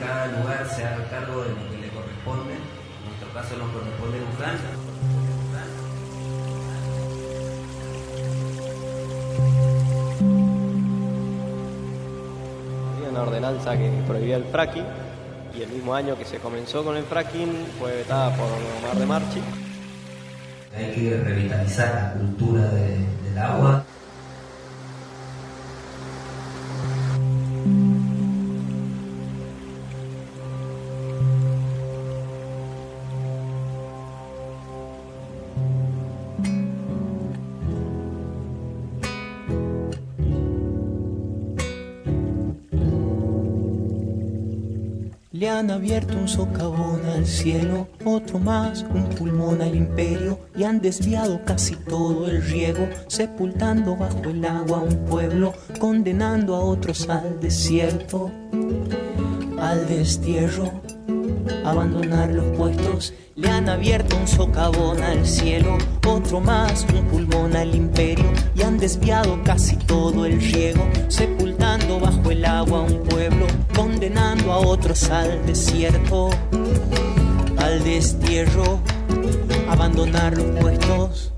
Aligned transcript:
Cada 0.00 0.26
lugar 0.28 0.66
se 0.68 0.84
haga 0.84 1.04
cargo 1.10 1.42
de 1.44 1.50
lo 1.50 1.70
que 1.70 1.78
le 1.78 1.88
corresponde. 1.90 2.54
En 2.54 3.04
nuestro 3.06 3.28
caso 3.32 3.56
nos 3.56 3.70
corresponde 3.70 4.18
Luján. 4.20 4.56
Había 12.96 13.08
una 13.10 13.22
ordenanza 13.22 13.76
que 13.76 13.90
prohibía 14.06 14.36
el 14.36 14.44
fracking 14.44 14.84
y 15.56 15.62
el 15.62 15.70
mismo 15.70 15.94
año 15.94 16.16
que 16.16 16.24
se 16.24 16.38
comenzó 16.38 16.84
con 16.84 16.96
el 16.96 17.04
fracking 17.04 17.66
fue 17.78 17.96
vetada 17.96 18.30
por 18.36 18.46
Omar 18.46 18.96
de 18.96 19.06
Marchi. 19.06 19.40
Hay 20.76 20.92
que 20.94 21.16
revitalizar 21.22 21.94
la 21.94 22.12
cultura 22.20 22.62
de- 22.68 23.06
del 23.28 23.38
agua. 23.38 23.84
Le 45.40 45.48
han 45.48 45.70
abierto 45.70 46.18
un 46.18 46.28
socavón 46.28 47.00
al 47.06 47.24
cielo, 47.24 47.88
otro 48.04 48.38
más, 48.38 48.84
un 48.94 49.04
pulmón 49.04 49.62
al 49.62 49.74
imperio, 49.74 50.38
y 50.54 50.64
han 50.64 50.82
desviado 50.82 51.40
casi 51.46 51.76
todo 51.76 52.26
el 52.26 52.42
riego, 52.42 52.86
sepultando 53.06 53.96
bajo 53.96 54.22
el 54.24 54.44
agua 54.44 54.82
un 54.82 55.06
pueblo, 55.06 55.54
condenando 55.78 56.54
a 56.54 56.60
otros 56.60 57.08
al 57.08 57.40
desierto, 57.40 58.30
al 59.58 59.88
destierro, 59.88 60.70
abandonar 61.64 62.32
los 62.32 62.44
puestos. 62.58 63.14
Le 63.34 63.48
han 63.48 63.70
abierto 63.70 64.18
un 64.18 64.28
socavón 64.28 65.02
al 65.02 65.26
cielo, 65.26 65.78
otro 66.06 66.40
más, 66.42 66.84
un 66.94 67.06
pulmón 67.06 67.56
al 67.56 67.74
imperio, 67.74 68.30
y 68.54 68.60
han 68.60 68.76
desviado 68.76 69.42
casi 69.42 69.76
todo 69.76 70.26
el 70.26 70.38
riego, 70.38 70.86
el 72.30 72.44
agua 72.44 72.80
un 72.80 73.02
pueblo, 73.04 73.46
condenando 73.74 74.52
a 74.52 74.58
otros 74.58 75.10
al 75.10 75.44
desierto, 75.46 76.30
al 77.56 77.82
destierro, 77.82 78.80
abandonar 79.68 80.36
los 80.36 80.46
puestos. 80.60 81.32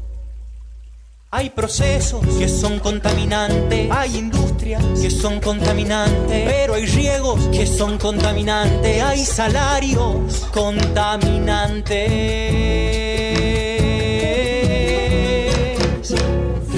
Hay 1.30 1.50
procesos 1.50 2.20
que 2.38 2.48
son 2.48 2.78
contaminantes, 2.78 3.90
hay 3.90 4.18
industrias 4.18 4.84
que 5.00 5.10
son 5.10 5.40
contaminantes, 5.40 6.44
pero 6.44 6.74
hay 6.74 6.84
riegos 6.86 7.40
que 7.48 7.66
son 7.66 7.96
contaminantes, 7.96 9.02
hay 9.02 9.24
salarios 9.24 10.46
contaminantes. 10.52 11.96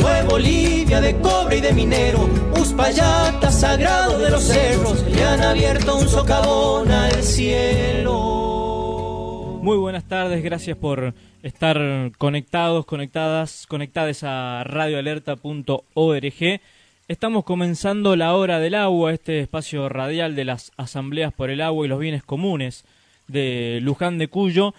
Fue 0.00 0.22
Bolivia 0.28 0.73
de 0.84 1.16
cobre 1.20 1.56
y 1.58 1.60
de 1.60 1.72
minero, 1.72 2.28
Uspallata 2.60 3.50
sagrado 3.50 4.18
de 4.18 4.30
los 4.30 4.44
cerros, 4.44 5.02
le 5.10 5.24
han 5.24 5.40
abierto 5.40 5.96
un 5.96 6.06
socavón 6.06 6.90
al 6.90 7.22
cielo. 7.22 8.12
Muy 9.62 9.78
buenas 9.78 10.04
tardes, 10.04 10.44
gracias 10.44 10.76
por 10.76 11.14
estar 11.42 12.12
conectados, 12.18 12.84
conectadas, 12.84 13.66
conectadas 13.66 14.24
a 14.24 14.62
radioalerta.org. 14.64 16.60
Estamos 17.08 17.44
comenzando 17.44 18.14
la 18.14 18.36
hora 18.36 18.60
del 18.60 18.74
agua, 18.74 19.12
este 19.12 19.40
espacio 19.40 19.88
radial 19.88 20.36
de 20.36 20.44
las 20.44 20.70
asambleas 20.76 21.32
por 21.32 21.48
el 21.50 21.62
agua 21.62 21.86
y 21.86 21.88
los 21.88 21.98
bienes 21.98 22.22
comunes 22.22 22.84
de 23.26 23.78
Luján 23.82 24.18
de 24.18 24.28
Cuyo. 24.28 24.74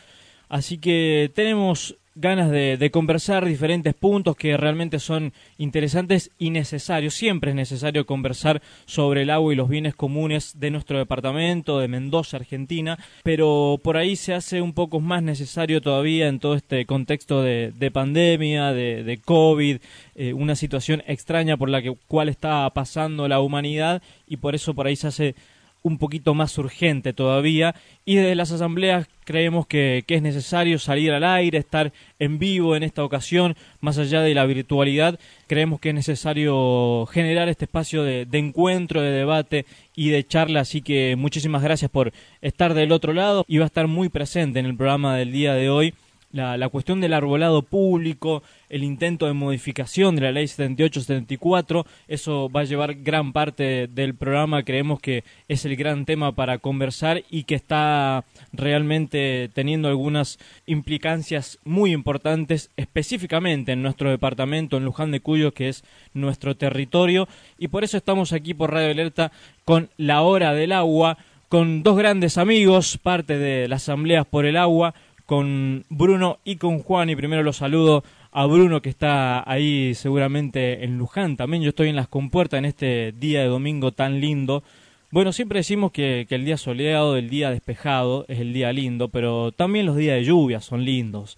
Así 0.50 0.78
que 0.78 1.32
tenemos 1.34 1.96
ganas 2.16 2.50
de, 2.50 2.90
conversar 2.92 3.46
diferentes 3.46 3.94
puntos 3.94 4.38
que 4.38 4.56
realmente 4.56 5.00
son 5.00 5.34
interesantes 5.58 6.32
y 6.40 6.50
necesarios. 6.50 7.14
Siempre 7.14 7.52
es 7.52 7.56
necesario 7.56 8.06
conversar 8.06 8.62
sobre 8.86 9.24
el 9.24 9.30
agua 9.30 9.52
y 9.52 9.58
los 9.58 9.68
bienes 9.68 9.96
comunes 9.96 10.58
de 10.60 10.72
nuestro 10.72 10.98
departamento, 10.98 11.80
de 11.80 11.90
Mendoza, 11.90 12.38
Argentina, 12.38 12.98
pero 13.24 13.80
por 13.84 13.98
ahí 13.98 14.16
se 14.16 14.34
hace 14.34 14.62
un 14.62 14.74
poco 14.74 15.02
más 15.02 15.22
necesario 15.24 15.82
todavía 15.82 16.28
en 16.28 16.40
todo 16.40 16.56
este 16.56 16.86
contexto 16.86 17.44
de, 17.44 17.74
de 17.78 17.92
pandemia, 17.92 18.72
de, 18.72 19.04
de 19.04 19.18
COVID, 19.18 19.78
eh, 20.16 20.34
una 20.34 20.56
situación 20.56 21.04
extraña 21.08 21.58
por 21.58 21.70
la 21.70 21.82
que, 21.82 21.96
cual 22.08 22.30
está 22.30 22.70
pasando 22.70 23.28
la 23.28 23.42
humanidad 23.42 24.02
y 24.28 24.38
por 24.38 24.56
eso 24.56 24.74
por 24.74 24.88
ahí 24.88 24.96
se 24.96 25.08
hace 25.08 25.36
un 25.86 26.00
poquito 26.00 26.34
más 26.34 26.58
urgente 26.58 27.14
todavía. 27.14 27.76
Y 28.06 28.16
desde 28.16 28.34
las 28.34 28.52
asambleas 28.52 29.08
creemos 29.24 29.68
que, 29.68 30.04
que, 30.08 30.16
es 30.16 30.22
necesario 30.24 30.80
salir 30.80 31.12
al 31.12 31.24
aire, 31.24 31.60
estar 31.60 31.94
en 32.18 32.40
vivo 32.40 32.76
en 32.76 32.82
esta 32.82 33.04
ocasión, 33.04 33.56
más 33.82 34.00
allá 34.00 34.22
de 34.22 34.34
la 34.34 34.48
virtualidad, 34.48 35.20
creemos 35.46 35.80
que 35.80 35.90
es 35.90 35.96
necesario 35.96 37.06
generar 37.06 37.50
este 37.50 37.66
espacio 37.66 38.04
de, 38.04 38.26
de 38.26 38.38
encuentro, 38.40 39.02
de 39.02 39.12
debate 39.12 39.68
y 39.96 40.10
de 40.10 40.26
charla, 40.26 40.62
así 40.62 40.82
que 40.82 41.16
muchísimas 41.16 41.62
gracias 41.62 41.92
por 41.92 42.14
estar 42.42 42.74
del 42.74 42.92
otro 42.92 43.14
lado 43.14 43.46
y 43.48 43.60
va 43.60 43.66
a 43.66 43.68
estar 43.68 43.88
muy 43.88 44.10
presente 44.10 44.60
en 44.60 44.66
el 44.66 44.76
programa 44.76 45.16
del 45.16 45.32
día 45.32 45.54
de 45.54 45.70
hoy 45.70 45.94
la, 46.36 46.58
la, 46.58 46.70
cuestión 46.70 47.00
del 47.00 47.14
arbolado 47.14 47.62
público, 47.62 48.44
el 48.70 48.84
intento 48.84 49.26
de 49.26 49.34
modificación 49.34 50.16
de 50.16 50.22
la 50.22 50.32
ley 50.34 50.46
78-74, 50.46 51.86
eso 52.10 52.50
va 52.50 52.62
a 52.62 52.66
llevar 52.66 52.96
gran 52.96 53.32
parte 53.32 53.88
del 53.88 54.16
programa, 54.16 54.64
creemos 54.64 55.00
que 55.00 55.24
es 55.48 55.64
el 55.64 55.78
gran 55.78 56.06
tema 56.06 56.34
para 56.34 56.58
conversar 56.58 57.24
y 57.30 57.44
que 57.44 57.56
está 57.56 58.26
realmente 58.52 59.50
teniendo 59.54 59.88
algunas 59.88 60.38
implicancias 60.66 61.58
muy 61.64 61.94
importantes 61.94 62.70
específicamente 62.76 63.72
en 63.72 63.82
nuestro 63.82 64.10
departamento, 64.10 64.76
en 64.76 64.84
Luján 64.84 65.12
de 65.12 65.22
Cuyo, 65.22 65.54
que 65.54 65.70
es 65.70 65.86
nuestro 66.14 66.58
territorio, 66.58 67.30
y 67.58 67.70
por 67.70 67.86
eso 67.86 67.96
estamos 67.96 68.34
aquí 68.34 68.54
por 68.54 68.74
Radio 68.74 68.92
Alerta 68.92 69.32
con 69.64 69.90
La 69.96 70.22
Hora 70.22 70.54
del 70.54 70.74
Agua, 70.74 71.18
con 71.48 71.84
dos 71.84 71.98
grandes 71.98 72.38
amigos, 72.38 72.98
parte 72.98 73.38
de 73.38 73.68
las 73.68 73.84
asambleas 73.84 74.26
por 74.26 74.46
el 74.46 74.58
agua, 74.58 74.94
con 75.26 75.86
Bruno 75.90 76.40
y 76.44 76.58
con 76.58 76.80
Juan. 76.80 77.10
Y 77.10 77.16
primero 77.16 77.44
los 77.44 77.58
saludo 77.58 78.04
a 78.32 78.46
Bruno 78.46 78.82
que 78.82 78.90
está 78.90 79.50
ahí 79.50 79.96
seguramente 79.96 80.84
en 80.84 80.98
Luján. 80.98 81.38
También 81.38 81.64
yo 81.64 81.70
estoy 81.70 81.90
en 81.90 81.96
las 81.96 82.08
compuertas 82.08 82.58
en 82.58 82.66
este 82.66 83.12
día 83.14 83.42
de 83.42 83.48
domingo 83.48 83.92
tan 83.92 84.20
lindo. 84.20 84.64
Bueno, 85.12 85.32
siempre 85.32 85.60
decimos 85.60 85.92
que, 85.92 86.26
que, 86.28 86.36
el 86.36 86.44
día 86.46 86.58
soleado, 86.58 87.16
el 87.16 87.30
día 87.30 87.50
despejado 87.50 88.26
es 88.28 88.40
el 88.40 88.52
día 88.54 88.74
lindo, 88.74 89.08
pero 89.08 89.52
también 89.52 89.86
los 89.86 89.96
días 89.96 90.16
de 90.16 90.26
lluvia 90.26 90.60
son 90.60 90.84
lindos. 90.84 91.38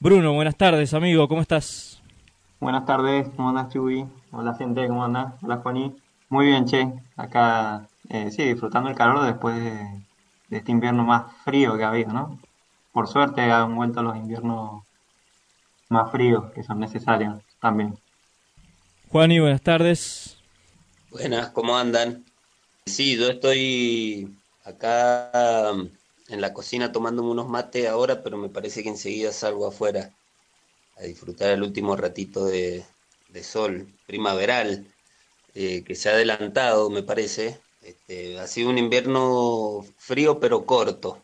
Bruno, 0.00 0.32
buenas 0.32 0.56
tardes, 0.56 0.94
amigo, 0.94 1.28
¿cómo 1.28 1.42
estás? 1.42 2.00
Buenas 2.60 2.86
tardes, 2.86 3.28
¿cómo 3.36 3.50
andas, 3.50 3.72
Chubi? 3.72 4.06
Hola, 4.30 4.54
gente, 4.54 4.86
¿cómo 4.88 5.04
andas? 5.04 5.34
Hola, 5.42 5.58
Juaní. 5.58 5.94
Muy 6.30 6.46
bien, 6.46 6.64
che. 6.64 6.88
Acá, 7.16 7.86
eh, 8.08 8.30
sí, 8.30 8.44
disfrutando 8.44 8.88
el 8.88 8.96
calor 8.96 9.24
después 9.24 9.56
de, 9.56 9.72
de 10.48 10.56
este 10.56 10.72
invierno 10.72 11.04
más 11.04 11.24
frío 11.44 11.76
que 11.76 11.84
ha 11.84 11.88
habido, 11.88 12.12
¿no? 12.12 12.38
Por 12.92 13.08
suerte 13.08 13.40
han 13.42 13.74
vuelto 13.74 14.02
los 14.02 14.16
inviernos 14.16 14.84
más 15.90 16.10
fríos 16.10 16.50
que 16.54 16.62
son 16.62 16.80
necesarios 16.80 17.42
también. 17.60 18.00
Juan 19.10 19.32
y 19.32 19.40
buenas 19.40 19.62
tardes. 19.62 20.38
Buenas, 21.10 21.50
¿cómo 21.50 21.76
andan? 21.76 22.24
Sí, 22.86 23.16
yo 23.18 23.28
estoy 23.30 24.38
acá 24.64 25.72
en 26.28 26.40
la 26.40 26.52
cocina 26.54 26.92
tomándome 26.92 27.30
unos 27.30 27.48
mates 27.48 27.88
ahora, 27.88 28.22
pero 28.22 28.36
me 28.38 28.48
parece 28.50 28.82
que 28.82 28.88
enseguida 28.90 29.32
salgo 29.32 29.66
afuera 29.66 30.14
a 30.96 31.04
disfrutar 31.04 31.50
el 31.52 31.62
último 31.62 31.96
ratito 31.96 32.46
de, 32.46 32.84
de 33.28 33.44
sol 33.44 33.88
primaveral 34.06 34.94
eh, 35.54 35.84
que 35.84 35.94
se 35.96 36.10
ha 36.10 36.12
adelantado, 36.14 36.90
me 36.90 37.02
parece. 37.04 37.60
Este, 37.82 38.38
ha 38.38 38.46
sido 38.48 38.70
un 38.70 38.78
invierno 38.78 39.82
frío 39.98 40.40
pero 40.40 40.66
corto. 40.66 41.22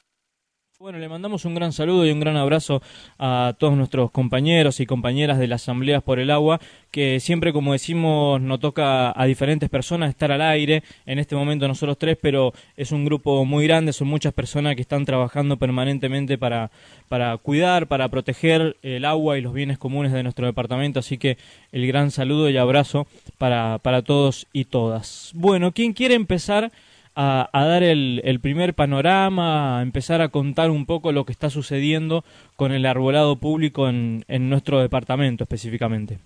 Bueno, 0.84 0.98
le 0.98 1.08
mandamos 1.08 1.46
un 1.46 1.54
gran 1.54 1.72
saludo 1.72 2.04
y 2.04 2.10
un 2.10 2.20
gran 2.20 2.36
abrazo 2.36 2.82
a 3.18 3.54
todos 3.58 3.74
nuestros 3.74 4.10
compañeros 4.10 4.80
y 4.80 4.84
compañeras 4.84 5.38
de 5.38 5.46
las 5.46 5.62
Asambleas 5.62 6.02
por 6.02 6.18
el 6.18 6.30
Agua, 6.30 6.60
que 6.90 7.20
siempre, 7.20 7.54
como 7.54 7.72
decimos, 7.72 8.38
nos 8.42 8.60
toca 8.60 9.18
a 9.18 9.24
diferentes 9.24 9.70
personas 9.70 10.10
estar 10.10 10.30
al 10.30 10.42
aire. 10.42 10.82
En 11.06 11.18
este 11.18 11.36
momento 11.36 11.66
nosotros 11.66 11.96
tres, 11.96 12.18
pero 12.20 12.52
es 12.76 12.92
un 12.92 13.06
grupo 13.06 13.46
muy 13.46 13.66
grande, 13.66 13.94
son 13.94 14.08
muchas 14.08 14.34
personas 14.34 14.76
que 14.76 14.82
están 14.82 15.06
trabajando 15.06 15.56
permanentemente 15.56 16.36
para, 16.36 16.70
para 17.08 17.34
cuidar, 17.38 17.86
para 17.86 18.10
proteger 18.10 18.76
el 18.82 19.06
agua 19.06 19.38
y 19.38 19.40
los 19.40 19.54
bienes 19.54 19.78
comunes 19.78 20.12
de 20.12 20.22
nuestro 20.22 20.44
departamento. 20.44 21.00
Así 21.00 21.16
que 21.16 21.38
el 21.72 21.86
gran 21.86 22.10
saludo 22.10 22.50
y 22.50 22.58
abrazo 22.58 23.06
para, 23.38 23.78
para 23.78 24.02
todos 24.02 24.46
y 24.52 24.66
todas. 24.66 25.30
Bueno, 25.34 25.72
¿quién 25.72 25.94
quiere 25.94 26.14
empezar? 26.14 26.70
A, 27.16 27.48
dar 27.52 27.82
el, 27.82 28.40
primer 28.42 28.74
panorama, 28.74 29.78
a 29.78 29.82
empezar 29.82 30.20
a 30.20 30.28
contar 30.28 30.70
un 30.70 30.86
poco 30.86 31.12
lo 31.12 31.24
que 31.24 31.32
está 31.32 31.50
sucediendo 31.50 32.24
con 32.56 32.72
el 32.72 32.86
arbolado 32.86 33.36
público 33.36 33.88
en, 33.88 34.24
nuestro 34.28 34.80
departamento 34.80 35.44
específicamente. 35.44 36.18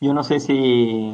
Yo 0.00 0.14
no 0.14 0.22
sé 0.22 0.40
si 0.40 1.12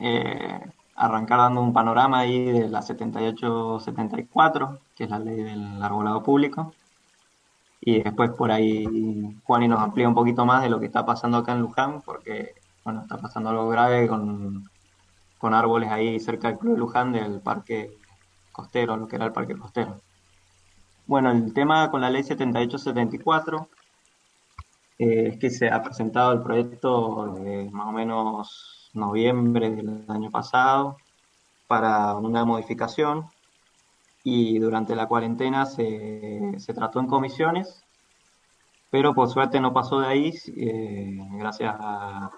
eh, 0.00 0.60
arrancar 0.94 1.38
dando 1.38 1.62
un 1.62 1.72
panorama 1.72 2.20
ahí 2.20 2.44
de 2.44 2.68
la 2.68 2.80
78-74, 2.80 4.78
que 4.96 5.04
es 5.04 5.10
la 5.10 5.18
ley 5.18 5.42
del 5.42 5.82
arbolado 5.82 6.22
público, 6.22 6.74
y 7.80 8.02
después 8.02 8.30
por 8.30 8.50
ahí 8.50 8.86
Juan 9.44 9.62
y 9.62 9.68
nos 9.68 9.80
amplía 9.80 10.08
un 10.08 10.14
poquito 10.14 10.44
más 10.44 10.62
de 10.62 10.70
lo 10.70 10.80
que 10.80 10.86
está 10.86 11.04
pasando 11.06 11.38
acá 11.38 11.52
en 11.52 11.60
Luján, 11.60 12.02
porque 12.02 12.54
bueno, 12.84 13.02
está 13.02 13.18
pasando 13.18 13.50
algo 13.50 13.68
grave 13.68 14.06
con 14.06 14.68
con 15.46 15.54
árboles 15.54 15.88
ahí 15.92 16.18
cerca 16.18 16.48
del 16.48 16.58
Club 16.58 16.72
de 16.72 16.80
Luján 16.80 17.12
del 17.12 17.40
parque 17.40 17.96
costero, 18.50 18.96
lo 18.96 19.06
que 19.06 19.14
era 19.14 19.26
el 19.26 19.32
parque 19.32 19.56
costero. 19.56 20.00
Bueno, 21.06 21.30
el 21.30 21.54
tema 21.54 21.88
con 21.88 22.00
la 22.00 22.10
ley 22.10 22.24
7874 22.24 23.68
eh, 24.98 25.28
es 25.28 25.38
que 25.38 25.50
se 25.50 25.70
ha 25.70 25.84
presentado 25.84 26.32
el 26.32 26.42
proyecto 26.42 27.34
de 27.34 27.70
más 27.70 27.86
o 27.86 27.92
menos 27.92 28.90
noviembre 28.92 29.70
del 29.70 30.04
año 30.08 30.32
pasado 30.32 30.96
para 31.68 32.16
una 32.16 32.44
modificación 32.44 33.26
y 34.24 34.58
durante 34.58 34.96
la 34.96 35.06
cuarentena 35.06 35.64
se, 35.64 36.54
se 36.58 36.74
trató 36.74 36.98
en 36.98 37.06
comisiones, 37.06 37.84
pero 38.90 39.14
por 39.14 39.28
suerte 39.28 39.60
no 39.60 39.72
pasó 39.72 40.00
de 40.00 40.08
ahí 40.08 40.34
eh, 40.56 41.20
gracias 41.38 41.72
a 41.78 42.32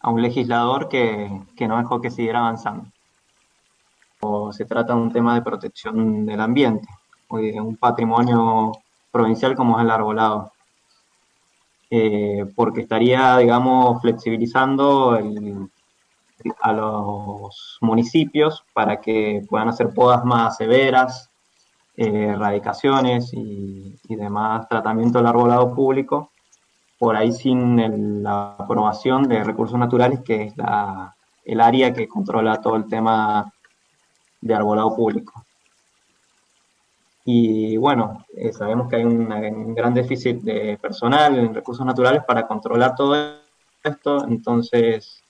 a 0.00 0.10
un 0.10 0.22
legislador 0.22 0.88
que, 0.88 1.28
no 1.60 1.78
dejó 1.78 2.00
que 2.00 2.10
siguiera 2.10 2.40
avanzando. 2.40 2.86
O 4.20 4.52
se 4.52 4.64
trata 4.64 4.94
de 4.94 5.00
un 5.00 5.12
tema 5.12 5.34
de 5.34 5.42
protección 5.42 6.26
del 6.26 6.40
ambiente, 6.40 6.88
o 7.28 7.38
de 7.38 7.60
un 7.60 7.76
patrimonio 7.76 8.72
provincial 9.10 9.54
como 9.54 9.78
es 9.78 9.84
el 9.84 9.90
arbolado. 9.90 10.52
Eh, 11.90 12.46
porque 12.54 12.82
estaría, 12.82 13.36
digamos, 13.38 14.00
flexibilizando 14.00 15.18
a 16.60 16.72
los 16.72 17.78
municipios 17.80 18.64
para 18.72 19.00
que 19.00 19.42
puedan 19.48 19.68
hacer 19.68 19.92
podas 19.92 20.24
más 20.24 20.56
severas, 20.56 21.30
eh, 21.96 22.28
erradicaciones 22.34 23.34
y, 23.34 23.98
y 24.08 24.16
demás 24.16 24.68
tratamiento 24.68 25.18
del 25.18 25.26
arbolado 25.26 25.74
público 25.74 26.29
por 27.00 27.16
ahí 27.16 27.32
sin 27.32 28.22
la 28.22 28.56
aprobación 28.58 29.22
de 29.22 29.42
recursos 29.42 29.78
naturales, 29.78 30.20
que 30.20 30.42
es 30.42 30.56
la, 30.58 31.16
el 31.46 31.62
área 31.62 31.94
que 31.94 32.06
controla 32.06 32.60
todo 32.60 32.76
el 32.76 32.86
tema 32.88 33.50
de 34.38 34.54
arbolado 34.54 34.94
público. 34.94 35.42
Y 37.24 37.78
bueno, 37.78 38.26
eh, 38.36 38.52
sabemos 38.52 38.90
que 38.90 38.96
hay 38.96 39.04
un 39.04 39.74
gran 39.74 39.94
déficit 39.94 40.42
de 40.42 40.76
personal 40.76 41.38
en 41.38 41.54
recursos 41.54 41.86
naturales 41.86 42.22
para 42.22 42.46
controlar 42.46 42.94
todo 42.94 43.16
esto, 43.82 44.26
entonces 44.28 45.22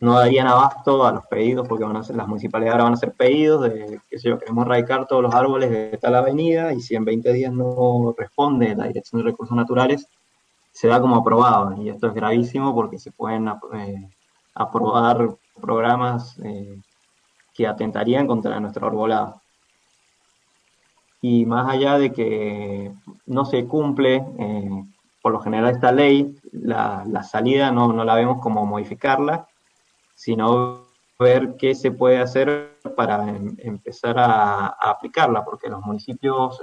no 0.00 0.14
darían 0.14 0.48
abasto 0.48 1.06
a 1.06 1.12
los 1.12 1.24
pedidos 1.26 1.68
porque 1.68 1.84
van 1.84 1.98
a 1.98 2.02
ser, 2.02 2.16
las 2.16 2.26
municipalidades 2.26 2.72
ahora 2.72 2.84
van 2.84 2.94
a 2.94 2.96
hacer 2.96 3.12
pedidos 3.12 3.62
de 3.62 4.00
que 4.10 4.18
yo, 4.18 4.40
queremos 4.40 4.66
erradicar 4.66 5.06
todos 5.06 5.22
los 5.22 5.34
árboles 5.36 5.70
de 5.70 5.98
tal 5.98 6.16
avenida 6.16 6.72
y 6.72 6.80
si 6.80 6.96
en 6.96 7.04
20 7.04 7.32
días 7.32 7.52
no 7.52 8.12
responde 8.18 8.74
la 8.74 8.88
Dirección 8.88 9.22
de 9.22 9.30
Recursos 9.30 9.56
Naturales, 9.56 10.08
se 10.80 10.88
da 10.88 10.98
como 10.98 11.16
aprobado. 11.16 11.74
Y 11.82 11.90
esto 11.90 12.06
es 12.06 12.14
gravísimo 12.14 12.74
porque 12.74 12.98
se 12.98 13.12
pueden 13.12 13.48
eh, 13.74 14.08
aprobar 14.54 15.36
programas 15.60 16.38
eh, 16.42 16.80
que 17.52 17.66
atentarían 17.66 18.26
contra 18.26 18.58
nuestro 18.60 18.86
arbolado. 18.86 19.42
Y 21.20 21.44
más 21.44 21.68
allá 21.68 21.98
de 21.98 22.10
que 22.12 22.92
no 23.26 23.44
se 23.44 23.66
cumple, 23.66 24.24
eh, 24.38 24.84
por 25.20 25.32
lo 25.32 25.40
general 25.40 25.70
esta 25.70 25.92
ley, 25.92 26.34
la, 26.50 27.24
salida 27.24 27.70
no, 27.70 27.92
la 28.02 28.14
vemos 28.14 28.40
como 28.40 28.64
modificarla, 28.64 29.46
sino 30.14 30.86
ver 31.18 31.56
qué 31.58 31.74
se 31.74 31.90
puede 31.90 32.20
hacer 32.20 32.78
para 32.96 33.28
em, 33.28 33.54
empezar 33.58 34.18
a, 34.18 34.68
a, 34.68 34.90
aplicarla, 34.92 35.44
porque 35.44 35.68
los 35.68 35.82
municipios 35.82 36.58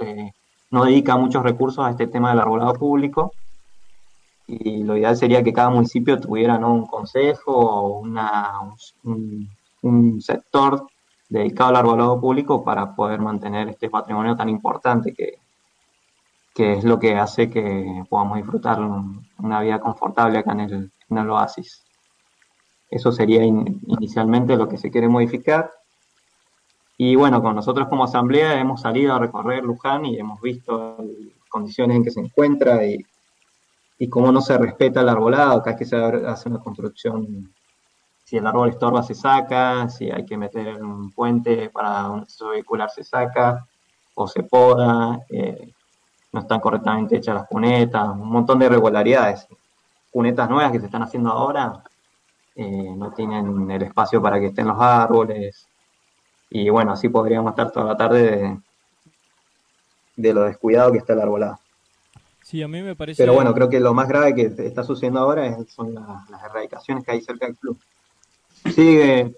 no 0.70 0.84
dedican 0.86 1.20
muchos 1.20 1.44
recursos 1.44 1.86
a 1.86 1.90
este 1.90 2.08
tema 2.08 2.30
del 2.30 2.40
arbolado 2.40 2.72
público 2.72 3.32
y 4.48 4.82
lo 4.82 4.96
ideal 4.96 5.14
sería 5.14 5.44
que 5.44 5.52
cada 5.52 5.68
municipio 5.68 6.18
tuviera 6.18 6.56
un 6.56 6.86
consejo 6.86 7.52
o 7.52 7.98
una, 7.98 8.52
un, 9.82 10.20
sector 10.22 10.86
dedicado 11.28 11.70
al 11.70 11.76
arbolado 11.76 12.18
público 12.18 12.64
para 12.64 12.94
poder 12.94 13.20
mantener 13.20 13.68
este 13.68 13.90
patrimonio 13.90 14.34
tan 14.34 14.48
importante 14.48 15.12
que, 15.12 15.34
que 16.54 16.72
es 16.72 16.84
lo 16.84 16.98
que 16.98 17.16
hace 17.16 17.50
que 17.50 18.04
podamos 18.08 18.38
disfrutar 18.38 18.80
una 19.38 19.60
vida 19.60 19.78
confortable 19.80 20.38
acá 20.38 20.52
en 20.52 20.60
el, 20.60 20.90
en 21.10 21.18
el 21.18 21.30
oasis. 21.30 21.84
Eso 22.90 23.12
sería 23.12 23.44
inicialmente 23.44 24.56
lo 24.56 24.66
que 24.66 24.78
se 24.78 24.90
quiere 24.90 25.08
modificar. 25.08 25.70
Y 26.96 27.16
bueno, 27.16 27.42
con 27.42 27.54
nosotros 27.54 27.86
como 27.88 28.04
asamblea 28.04 28.58
hemos 28.58 28.80
salido 28.80 29.14
a 29.14 29.18
recorrer 29.18 29.62
Luján 29.62 30.06
y 30.06 30.18
hemos 30.18 30.40
visto 30.40 30.96
las 30.98 31.48
condiciones 31.50 31.98
en 31.98 32.04
que 32.04 32.10
se 32.10 32.20
encuentra 32.20 32.84
y 32.86 33.04
y 33.98 34.08
cómo 34.08 34.30
no 34.30 34.40
se 34.40 34.56
respeta 34.56 35.00
el 35.00 35.08
arbolado, 35.08 35.62
cada 35.62 35.76
que 35.76 35.84
se 35.84 35.96
hace 35.96 36.48
una 36.48 36.60
construcción, 36.60 37.52
si 38.24 38.36
el 38.36 38.46
árbol 38.46 38.68
estorba 38.68 39.02
se 39.02 39.14
saca, 39.14 39.88
si 39.88 40.10
hay 40.10 40.24
que 40.24 40.36
meter 40.36 40.82
un 40.82 41.10
puente 41.10 41.70
para 41.70 42.08
un 42.08 42.20
acceso 42.20 42.50
vehicular 42.50 42.90
se 42.90 43.02
saca 43.02 43.66
o 44.14 44.28
se 44.28 44.42
poda, 44.42 45.18
eh, 45.30 45.72
no 46.32 46.40
están 46.40 46.60
correctamente 46.60 47.16
hechas 47.16 47.34
las 47.34 47.48
cunetas, 47.48 48.08
un 48.10 48.30
montón 48.30 48.58
de 48.58 48.66
irregularidades. 48.66 49.46
Cunetas 50.10 50.48
nuevas 50.48 50.72
que 50.72 50.80
se 50.80 50.86
están 50.86 51.02
haciendo 51.02 51.30
ahora 51.30 51.82
eh, 52.54 52.94
no 52.96 53.12
tienen 53.12 53.70
el 53.70 53.82
espacio 53.82 54.20
para 54.20 54.38
que 54.38 54.46
estén 54.46 54.66
los 54.66 54.80
árboles. 54.80 55.66
Y 56.50 56.68
bueno, 56.70 56.92
así 56.92 57.08
podríamos 57.08 57.50
estar 57.50 57.70
toda 57.70 57.86
la 57.86 57.96
tarde 57.96 58.22
de, 58.22 58.58
de 60.16 60.34
lo 60.34 60.42
descuidado 60.42 60.92
que 60.92 60.98
está 60.98 61.12
el 61.14 61.20
arbolado. 61.20 61.58
Sí, 62.48 62.62
a 62.62 62.68
mí 62.68 62.80
me 62.80 62.96
parece. 62.96 63.22
Pero 63.22 63.34
bueno, 63.34 63.52
creo 63.52 63.68
que 63.68 63.78
lo 63.78 63.92
más 63.92 64.08
grave 64.08 64.34
que 64.34 64.50
está 64.64 64.82
sucediendo 64.82 65.20
ahora 65.20 65.54
son 65.68 65.92
las 65.94 66.42
erradicaciones 66.46 67.04
que 67.04 67.10
hay 67.10 67.20
cerca 67.20 67.44
del 67.44 67.56
club. 67.56 67.78
Sigue. 68.74 69.34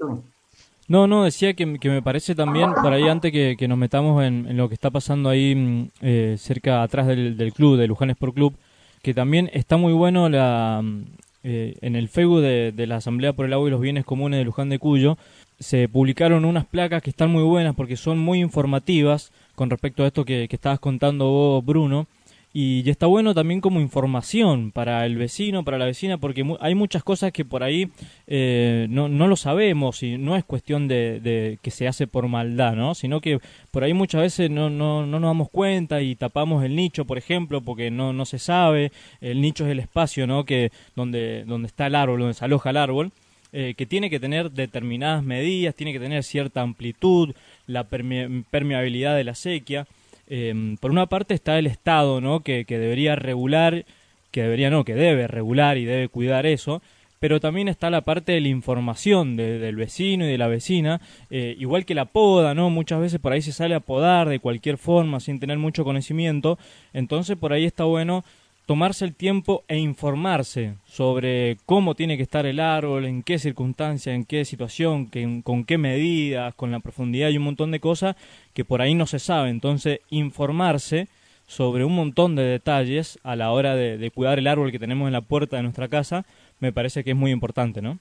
No, 0.86 1.08
no, 1.08 1.24
decía 1.24 1.54
que, 1.54 1.66
me 1.66 2.02
parece 2.02 2.36
también, 2.36 2.72
por 2.72 2.92
ahí 2.92 3.08
antes 3.08 3.32
que, 3.32 3.66
nos 3.66 3.78
metamos 3.78 4.22
en, 4.22 4.56
lo 4.56 4.68
que 4.68 4.74
está 4.74 4.90
pasando 4.90 5.28
ahí 5.28 5.56
mm, 5.56 5.88
eh, 6.02 6.36
cerca, 6.38 6.84
atrás 6.84 7.08
del, 7.08 7.52
club, 7.52 7.76
de 7.76 7.88
Luján 7.88 8.10
Sport 8.10 8.32
Club, 8.32 8.54
que 9.02 9.12
también 9.12 9.50
está 9.54 9.76
muy 9.76 9.92
bueno 9.92 10.28
la, 10.28 10.80
mm, 10.80 11.02
eh, 11.42 11.78
en 11.80 11.96
el 11.96 12.08
Facebook 12.08 12.42
de, 12.42 12.86
la 12.86 12.96
Asamblea 12.96 13.32
por 13.32 13.44
el 13.44 13.52
Agua 13.52 13.66
y 13.66 13.72
los 13.72 13.80
Bienes 13.80 14.04
Comunes 14.04 14.38
de 14.38 14.44
Luján 14.44 14.68
de 14.68 14.78
Cuyo, 14.78 15.18
se 15.58 15.88
publicaron 15.88 16.44
unas 16.44 16.64
placas 16.64 17.02
que 17.02 17.10
están 17.10 17.32
muy 17.32 17.42
buenas 17.42 17.74
porque 17.74 17.96
son 17.96 18.20
muy 18.20 18.38
informativas 18.40 19.32
con 19.56 19.68
respecto 19.68 20.04
a 20.04 20.06
esto 20.06 20.24
que, 20.24 20.46
que 20.46 20.54
estabas 20.54 20.78
contando 20.78 21.28
vos, 21.28 21.64
Bruno, 21.64 22.06
y, 22.52 22.88
está 22.90 23.06
bueno 23.06 23.32
también 23.32 23.60
como 23.60 23.80
información 23.80 24.72
para 24.72 25.06
el 25.06 25.16
vecino, 25.16 25.64
para 25.64 25.78
la 25.78 25.84
vecina, 25.84 26.18
porque 26.18 26.44
hay 26.60 26.74
muchas 26.74 27.04
cosas 27.04 27.30
que 27.30 27.44
por 27.44 27.62
ahí 27.62 27.88
eh, 28.26 28.86
no, 28.90 29.08
no 29.08 29.28
lo 29.28 29.36
sabemos 29.36 30.02
y 30.02 30.18
no 30.18 30.34
es 30.34 30.44
cuestión 30.44 30.88
de, 30.88 31.58
que 31.62 31.70
se 31.70 31.86
hace 31.86 32.08
por 32.08 32.26
maldad, 32.26 32.74
¿no? 32.74 32.96
Sino 32.96 33.20
que 33.20 33.38
por 33.70 33.84
ahí 33.84 33.94
muchas 33.94 34.22
veces 34.22 34.50
no, 34.50 34.68
no, 34.68 35.06
no 35.06 35.20
nos 35.20 35.28
damos 35.28 35.48
cuenta 35.50 36.02
y 36.02 36.16
tapamos 36.16 36.64
el 36.64 36.74
nicho, 36.74 37.04
por 37.04 37.18
ejemplo, 37.18 37.60
porque 37.60 37.90
no, 37.92 38.12
no 38.12 38.24
se 38.24 38.40
sabe. 38.40 38.90
El 39.20 39.40
nicho 39.40 39.64
es 39.64 39.70
el 39.70 39.78
espacio, 39.78 40.26
¿no? 40.26 40.44
Que 40.44 40.72
donde, 40.96 41.44
donde 41.44 41.68
está 41.68 41.86
el 41.86 41.94
árbol, 41.94 42.18
donde 42.18 42.34
se 42.34 42.44
aloja 42.44 42.70
el 42.70 42.78
árbol. 42.78 43.12
Eh, 43.52 43.74
que 43.76 43.84
tiene 43.84 44.10
que 44.10 44.20
tener 44.20 44.52
determinadas 44.52 45.24
medidas, 45.24 45.74
tiene 45.74 45.92
que 45.92 45.98
tener 45.98 46.22
cierta 46.22 46.60
amplitud, 46.60 47.34
la 47.66 47.82
permeabilidad 47.84 49.16
de 49.16 49.24
la 49.24 49.34
sequía. 49.34 49.88
Em, 50.32 50.76
por 50.76 50.92
una 50.92 51.06
parte 51.06 51.34
está 51.34 51.58
el 51.58 51.66
Estado, 51.66 52.20
¿no? 52.20 52.40
Que, 52.40 52.64
debería 52.66 53.16
regular, 53.16 53.84
que 54.30 54.42
debería 54.42 54.70
no, 54.70 54.84
que 54.84 54.94
debe 54.94 55.26
regular 55.26 55.76
y 55.76 55.84
debe 55.84 56.08
cuidar 56.08 56.46
eso, 56.46 56.82
pero 57.18 57.40
también 57.40 57.66
está 57.66 57.90
la 57.90 58.02
parte 58.02 58.32
de 58.32 58.40
la 58.40 58.46
información 58.46 59.36
del 59.36 59.74
vecino 59.74 60.24
y 60.24 60.28
de 60.28 60.38
la 60.38 60.46
vecina, 60.46 61.00
eh, 61.30 61.56
igual 61.58 61.84
que 61.84 61.96
la 61.96 62.04
poda, 62.06 62.54
¿no? 62.54 62.70
Muchas 62.70 63.00
veces 63.00 63.18
por 63.18 63.32
ahí 63.32 63.42
se 63.42 63.50
sale 63.50 63.74
a 63.74 63.80
podar 63.80 64.28
de 64.28 64.38
cualquier 64.38 64.78
forma 64.78 65.18
sin 65.18 65.40
tener 65.40 65.58
mucho 65.58 65.82
conocimiento, 65.82 66.58
entonces 66.92 67.36
por 67.36 67.52
ahí 67.52 67.64
está 67.64 67.82
bueno 67.82 68.24
tomarse 68.66 69.04
el 69.04 69.14
tiempo 69.14 69.64
e 69.68 69.78
informarse 69.78 70.74
sobre 70.86 71.56
cómo 71.66 71.94
tiene 71.94 72.16
que 72.16 72.22
estar 72.22 72.46
el 72.46 72.60
árbol, 72.60 73.04
en 73.04 73.22
qué 73.22 73.38
circunstancia, 73.38 74.14
en 74.14 74.24
qué 74.24 74.44
situación, 74.44 75.10
con 75.42 75.64
qué 75.64 75.78
medidas, 75.78 76.54
con 76.54 76.70
la 76.70 76.80
profundidad 76.80 77.30
y 77.30 77.36
un 77.36 77.44
montón 77.44 77.70
de 77.70 77.80
cosas 77.80 78.16
que 78.54 78.64
por 78.64 78.80
ahí 78.80 78.94
no 78.94 79.06
se 79.06 79.18
sabe. 79.18 79.50
Entonces, 79.50 80.00
informarse 80.10 81.08
sobre 81.46 81.84
un 81.84 81.96
montón 81.96 82.36
de 82.36 82.44
detalles 82.44 83.18
a 83.24 83.34
la 83.34 83.50
hora 83.50 83.74
de 83.74 84.10
cuidar 84.12 84.38
el 84.38 84.46
árbol 84.46 84.70
que 84.70 84.78
tenemos 84.78 85.08
en 85.08 85.12
la 85.12 85.20
puerta 85.20 85.56
de 85.56 85.64
nuestra 85.64 85.88
casa 85.88 86.24
me 86.60 86.72
parece 86.72 87.02
que 87.02 87.10
es 87.10 87.16
muy 87.16 87.32
importante, 87.32 87.82
¿no? 87.82 87.98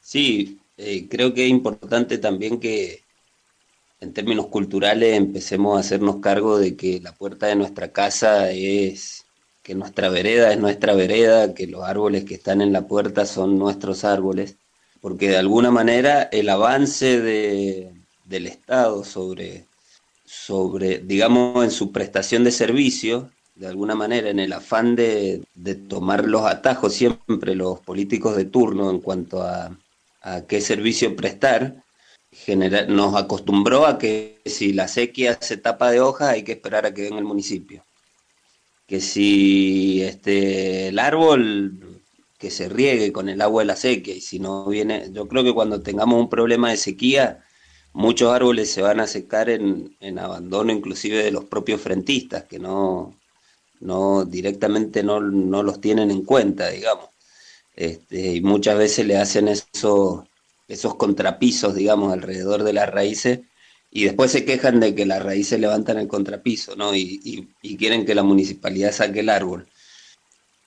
Sí, 0.00 0.58
eh, 0.78 1.06
creo 1.10 1.34
que 1.34 1.44
es 1.44 1.50
importante 1.50 2.18
también 2.18 2.58
que 2.58 3.02
en 4.00 4.12
términos 4.12 4.46
culturales 4.46 5.16
empecemos 5.16 5.76
a 5.76 5.80
hacernos 5.80 6.16
cargo 6.16 6.58
de 6.58 6.76
que 6.76 7.00
la 7.00 7.12
puerta 7.12 7.46
de 7.46 7.56
nuestra 7.56 7.92
casa 7.92 8.50
es, 8.50 9.26
que 9.62 9.74
nuestra 9.74 10.08
vereda 10.08 10.52
es 10.52 10.58
nuestra 10.58 10.94
vereda, 10.94 11.54
que 11.54 11.66
los 11.66 11.84
árboles 11.84 12.24
que 12.24 12.34
están 12.34 12.60
en 12.62 12.72
la 12.72 12.86
puerta 12.86 13.26
son 13.26 13.58
nuestros 13.58 14.04
árboles, 14.04 14.56
porque 15.00 15.28
de 15.28 15.36
alguna 15.36 15.70
manera 15.70 16.22
el 16.32 16.48
avance 16.48 17.20
de, 17.20 17.90
del 18.24 18.46
Estado 18.46 19.04
sobre, 19.04 19.66
sobre, 20.24 20.98
digamos, 20.98 21.64
en 21.64 21.70
su 21.70 21.92
prestación 21.92 22.44
de 22.44 22.52
servicios, 22.52 23.24
de 23.56 23.66
alguna 23.66 23.94
manera, 23.94 24.30
en 24.30 24.38
el 24.38 24.54
afán 24.54 24.96
de, 24.96 25.42
tomar 25.88 26.24
los 26.24 26.46
atajos 26.46 26.94
siempre 26.94 27.54
los 27.54 27.80
políticos 27.80 28.34
de 28.36 28.46
turno 28.46 28.90
en 28.90 29.00
cuanto 29.00 29.42
a, 29.42 29.76
qué 30.48 30.60
servicio 30.60 31.16
prestar, 31.16 31.82
nos 32.88 33.14
acostumbró 33.16 33.86
a 33.86 33.98
que 33.98 34.40
si 34.44 34.72
la 34.72 34.88
sequía 34.88 35.38
se 35.40 35.56
tapa 35.56 35.90
de 35.90 36.00
hojas 36.00 36.30
hay 36.30 36.42
que 36.44 36.52
esperar 36.52 36.86
a 36.86 36.94
que 36.94 37.02
venga 37.02 37.18
el 37.18 37.24
municipio. 37.24 37.84
Que 38.86 39.00
si 39.00 40.02
este, 40.02 40.88
el 40.88 40.98
árbol 40.98 42.00
que 42.38 42.50
se 42.50 42.68
riegue 42.68 43.12
con 43.12 43.28
el 43.28 43.40
agua 43.40 43.62
de 43.62 43.66
la 43.66 43.76
sequía 43.76 44.14
y 44.14 44.20
si 44.20 44.38
no 44.38 44.66
viene, 44.66 45.10
yo 45.12 45.28
creo 45.28 45.44
que 45.44 45.52
cuando 45.54 45.82
tengamos 45.82 46.18
un 46.20 46.28
problema 46.30 46.70
de 46.70 46.76
sequía, 46.76 47.44
muchos 47.92 48.32
árboles 48.32 48.70
se 48.72 48.82
van 48.82 49.00
a 49.00 49.06
secar 49.06 49.50
en, 49.50 49.96
en 50.00 50.18
abandono 50.18 50.72
inclusive 50.72 51.22
de 51.22 51.30
los 51.32 51.44
propios 51.44 51.80
frentistas, 51.80 52.44
que 52.44 52.58
no, 52.58 53.14
no 53.80 54.24
directamente 54.24 55.02
no, 55.02 55.20
los 55.20 55.80
tienen 55.80 56.10
en 56.10 56.24
cuenta, 56.24 56.70
digamos. 56.70 57.06
Este, 57.76 58.36
y 58.36 58.40
muchas 58.42 58.78
veces 58.78 59.06
le 59.06 59.16
hacen 59.16 59.48
esos, 59.48 60.24
esos 60.70 60.94
contrapisos, 60.94 61.74
digamos, 61.74 62.12
alrededor 62.12 62.62
de 62.62 62.72
las 62.72 62.88
raíces 62.88 63.40
y 63.90 64.04
después 64.04 64.30
se 64.30 64.44
quejan 64.44 64.80
de 64.80 64.94
que 64.94 65.04
las 65.04 65.22
raíces 65.22 65.60
levantan 65.60 65.98
el 65.98 66.08
contrapiso, 66.08 66.76
¿no? 66.76 66.94
Y, 66.94 67.48
quieren 67.78 68.06
que 68.06 68.14
la 68.14 68.22
municipalidad 68.22 68.92
saque 68.92 69.20
el 69.20 69.28
árbol. 69.28 69.68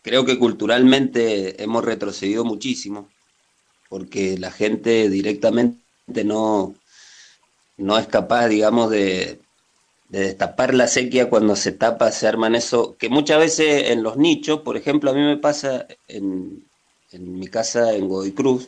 Creo 0.02 0.26
que 0.26 0.38
culturalmente 0.38 1.64
hemos 1.64 1.86
retrocedido 1.86 2.44
muchísimo, 2.44 3.10
porque 3.90 4.38
la 4.38 4.52
gente 4.52 5.10
directamente 5.10 5.80
no, 6.26 6.76
no 7.78 7.98
es 7.98 8.08
capaz, 8.08 8.48
digamos, 8.50 8.92
de, 8.92 9.40
de 10.14 10.20
destapar 10.20 10.76
la 10.76 10.88
sequía 10.88 11.28
cuando 11.28 11.56
se 11.56 11.72
tapa, 11.72 12.12
se 12.12 12.28
arman 12.28 12.54
eso, 12.54 12.96
que 13.00 13.10
muchas 13.10 13.40
veces 13.40 13.90
en 13.90 14.04
los 14.04 14.16
nichos, 14.16 14.60
por 14.62 14.78
ejemplo, 14.78 15.10
a 15.10 15.16
mí 15.16 15.22
me 15.22 15.38
pasa 15.38 15.88
en, 16.08 16.68
mi 17.14 17.48
casa 17.48 17.96
en 17.96 18.08
Godoy 18.08 18.32
Cruz, 18.32 18.68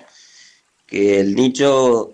que 0.88 1.20
el 1.20 1.36
nicho, 1.36 2.13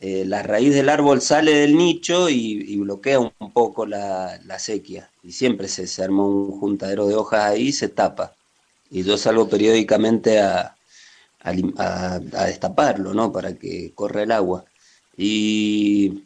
eh, 0.00 0.24
la 0.26 0.42
raíz 0.42 0.74
del 0.74 0.88
árbol 0.88 1.20
sale 1.20 1.52
del 1.54 1.76
nicho 1.76 2.28
y, 2.28 2.76
bloquea 2.76 3.20
un, 3.20 3.32
poco 3.52 3.86
la, 3.86 4.40
sequía. 4.58 5.10
Y 5.22 5.32
siempre 5.32 5.68
se, 5.68 5.86
se 5.86 6.02
arma 6.04 6.24
un 6.24 6.50
juntadero 6.60 7.06
de 7.06 7.14
hojas 7.16 7.44
ahí 7.44 7.68
y 7.68 7.72
se 7.72 7.88
tapa. 7.88 8.34
Y 8.90 9.02
yo 9.04 9.16
salgo 9.18 9.48
periódicamente 9.48 10.40
a, 10.40 10.76
a, 11.40 11.50
a 12.14 12.44
destaparlo, 12.46 13.14
¿no? 13.14 13.32
Para 13.32 13.54
que 13.54 13.92
corra 13.94 14.22
el 14.22 14.32
agua. 14.32 14.64
Y 15.16 16.24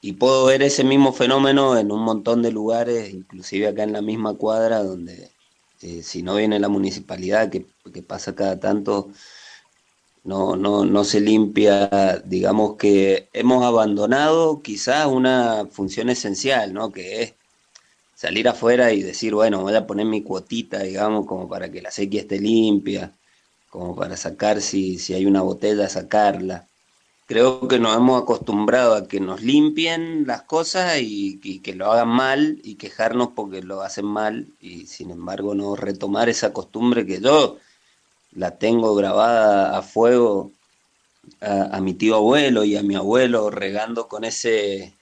y 0.00 0.12
puedo 0.14 0.46
ver 0.46 0.62
ese 0.62 0.84
mismo 0.84 1.12
fenómeno 1.12 1.76
en 1.76 1.90
un 1.90 2.00
montón 2.02 2.42
de 2.42 2.52
lugares, 2.52 3.12
inclusive 3.12 3.68
acá 3.68 3.82
en 3.82 3.92
la 3.92 4.02
misma 4.02 4.34
cuadra, 4.34 4.82
donde 4.82 5.30
eh, 5.82 6.02
si 6.02 6.22
no 6.22 6.36
viene 6.36 6.60
la 6.60 6.68
municipalidad, 6.68 7.50
que, 7.50 7.66
pasa 8.02 8.34
cada 8.34 8.60
tanto, 8.60 9.10
no, 10.24 10.56
no, 10.56 10.84
no 10.84 11.04
se 11.04 11.20
limpia, 11.20 12.22
digamos 12.24 12.76
que 12.76 13.28
hemos 13.32 13.64
abandonado 13.64 14.62
quizás 14.62 15.06
una 15.06 15.66
función 15.70 16.10
esencial, 16.10 16.72
¿no? 16.74 16.92
Que 16.92 17.22
es 17.22 17.34
salir 18.14 18.48
afuera 18.48 18.92
y 18.92 19.02
decir, 19.02 19.34
bueno, 19.34 19.62
voy 19.62 19.74
a 19.74 19.86
poner 19.86 20.06
mi 20.06 20.22
cuotita, 20.22 20.80
digamos, 20.82 21.26
como 21.26 21.48
para 21.48 21.70
que 21.70 21.82
la 21.82 21.90
sequía 21.90 22.22
esté 22.22 22.40
limpia, 22.40 23.12
como 23.70 23.96
para 23.96 24.16
sacar 24.16 24.60
si, 24.60 24.98
si 24.98 25.14
hay 25.14 25.26
una 25.26 25.42
botella, 25.42 25.88
sacarla 25.88 26.68
creo 27.28 27.68
que 27.68 27.78
nos 27.78 27.94
hemos 27.94 28.22
acostumbrado 28.22 28.94
a 28.94 29.06
que 29.06 29.20
nos 29.20 29.42
limpien 29.42 30.26
las 30.26 30.42
cosas 30.42 30.98
y, 31.02 31.60
que 31.62 31.74
lo 31.74 31.92
hagan 31.92 32.08
mal 32.08 32.58
y 32.64 32.76
quejarnos 32.76 33.28
porque 33.36 33.62
lo 33.62 33.82
hacen 33.82 34.06
mal 34.06 34.48
y 34.60 34.86
sin 34.86 35.10
embargo 35.10 35.54
no 35.54 35.76
retomar 35.76 36.30
esa 36.30 36.54
costumbre 36.54 37.04
que 37.04 37.20
yo 37.20 37.58
la 38.32 38.58
tengo 38.58 38.94
grabada 38.94 39.76
a 39.76 39.82
fuego 39.82 40.52
a, 41.40 41.80
mi 41.80 41.94
tío 41.94 42.16
abuelo 42.16 42.64
y 42.64 42.76
a 42.76 42.82
mi 42.82 42.94
abuelo 42.94 43.50
regando 43.50 44.08
con 44.08 44.24
ese, 44.24 44.94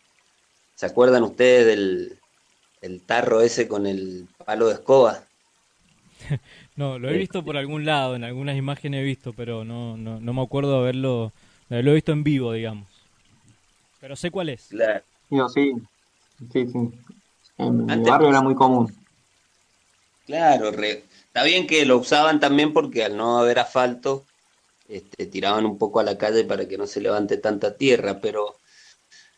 ¿se 0.75 0.87
acuerdan 0.87 1.23
ustedes 1.23 1.67
del 1.67 2.19
el 2.83 3.03
tarro 3.03 3.41
ese 3.41 3.67
con 3.67 3.87
el 3.87 4.29
palo 4.45 4.69
de 4.69 4.75
escoba? 4.75 5.25
no, 6.77 6.99
lo 6.99 7.09
he 7.09 7.17
visto 7.17 7.45
por 7.45 7.57
algún 7.57 7.85
lado, 7.85 8.17
en 8.17 8.25
algunas 8.25 8.57
imágenes 8.57 9.01
he 9.01 9.05
visto, 9.05 9.33
pero 9.33 9.65
no, 9.65 9.97
no, 9.97 10.21
no 10.21 10.33
me 10.33 10.43
acuerdo 10.43 10.79
haberlo 10.79 11.33
lo 11.69 11.91
he 11.91 11.95
visto 11.95 12.13
en 12.13 12.23
vivo, 12.23 12.53
digamos. 12.53 12.89
Pero 14.01 14.15
sé 14.15 14.31
cuál 14.31 14.51
es. 14.51 14.69
Claro. 14.69 15.03
sí, 15.49 15.73
sí, 16.53 16.67
sí. 16.69 16.79
En 17.59 17.87
mi 17.87 18.03
barrio 18.03 18.29
era 18.29 18.41
muy 18.41 18.55
común. 18.55 18.93
Claro, 20.27 20.71
está 21.37 21.45
bien 21.45 21.67
que 21.67 21.85
lo 21.85 21.99
usaban 21.99 22.41
también 22.41 22.73
porque 22.73 23.05
al 23.05 23.15
no 23.15 23.39
haber 23.39 23.59
asfalto, 23.59 24.25
este, 24.89 25.27
tiraban 25.27 25.67
un 25.67 25.77
poco 25.77 26.01
a 26.01 26.03
la 26.03 26.17
calle 26.17 26.45
para 26.45 26.67
que 26.67 26.79
no 26.79 26.87
se 26.87 27.03
levante 27.03 27.37
tanta 27.37 27.77
tierra, 27.77 28.23
pero 28.23 28.57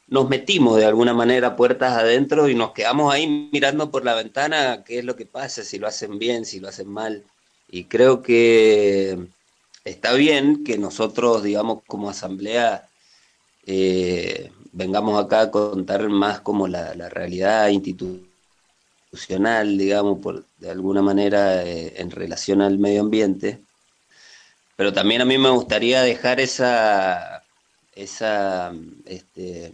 nos 0.07 0.29
metimos 0.29 0.77
de 0.77 0.85
alguna 0.85 1.13
manera 1.13 1.57
puertas 1.57 1.95
adentro 1.99 2.49
y 2.49 2.55
nos 2.55 2.71
quedamos 2.71 3.13
ahí 3.13 3.51
mirando 3.53 3.91
por 3.91 4.05
la 4.05 4.15
ventana 4.15 4.85
qué 4.85 5.01
es 5.01 5.05
lo 5.05 5.17
que 5.17 5.27
pasa, 5.27 5.65
si 5.65 5.81
lo 5.81 5.89
hacen 5.89 6.21
bien, 6.21 6.45
si 6.45 6.61
lo 6.61 6.69
hacen 6.69 6.89
mal. 6.89 7.25
Y 7.69 7.87
creo 7.87 8.23
que 8.23 9.19
está 9.83 10.13
bien 10.13 10.63
que 10.63 10.79
nosotros, 10.79 11.43
digamos, 11.43 11.83
como 11.85 12.11
asamblea, 12.11 12.89
eh, 13.67 14.53
vengamos 14.71 15.21
acá 15.21 15.41
a 15.41 15.51
contar 15.51 16.09
más 16.09 16.43
como 16.43 16.69
la, 16.69 16.93
realidad 17.09 17.69
institucional, 17.71 18.28
digamos, 19.77 20.19
por, 20.21 20.45
de 20.59 20.71
alguna 20.71 21.03
manera 21.03 21.65
eh, 21.65 21.95
en 21.97 22.11
relación 22.11 22.61
al 22.61 22.79
medio 22.79 23.01
ambiente. 23.01 23.61
Pero 24.77 24.93
también 24.93 25.21
a 25.21 25.25
mí 25.25 25.39
me 25.39 25.51
gustaría 25.51 26.03
dejar 26.03 26.41
esa, 26.41 27.43
esa, 27.95 28.73
este, 29.07 29.73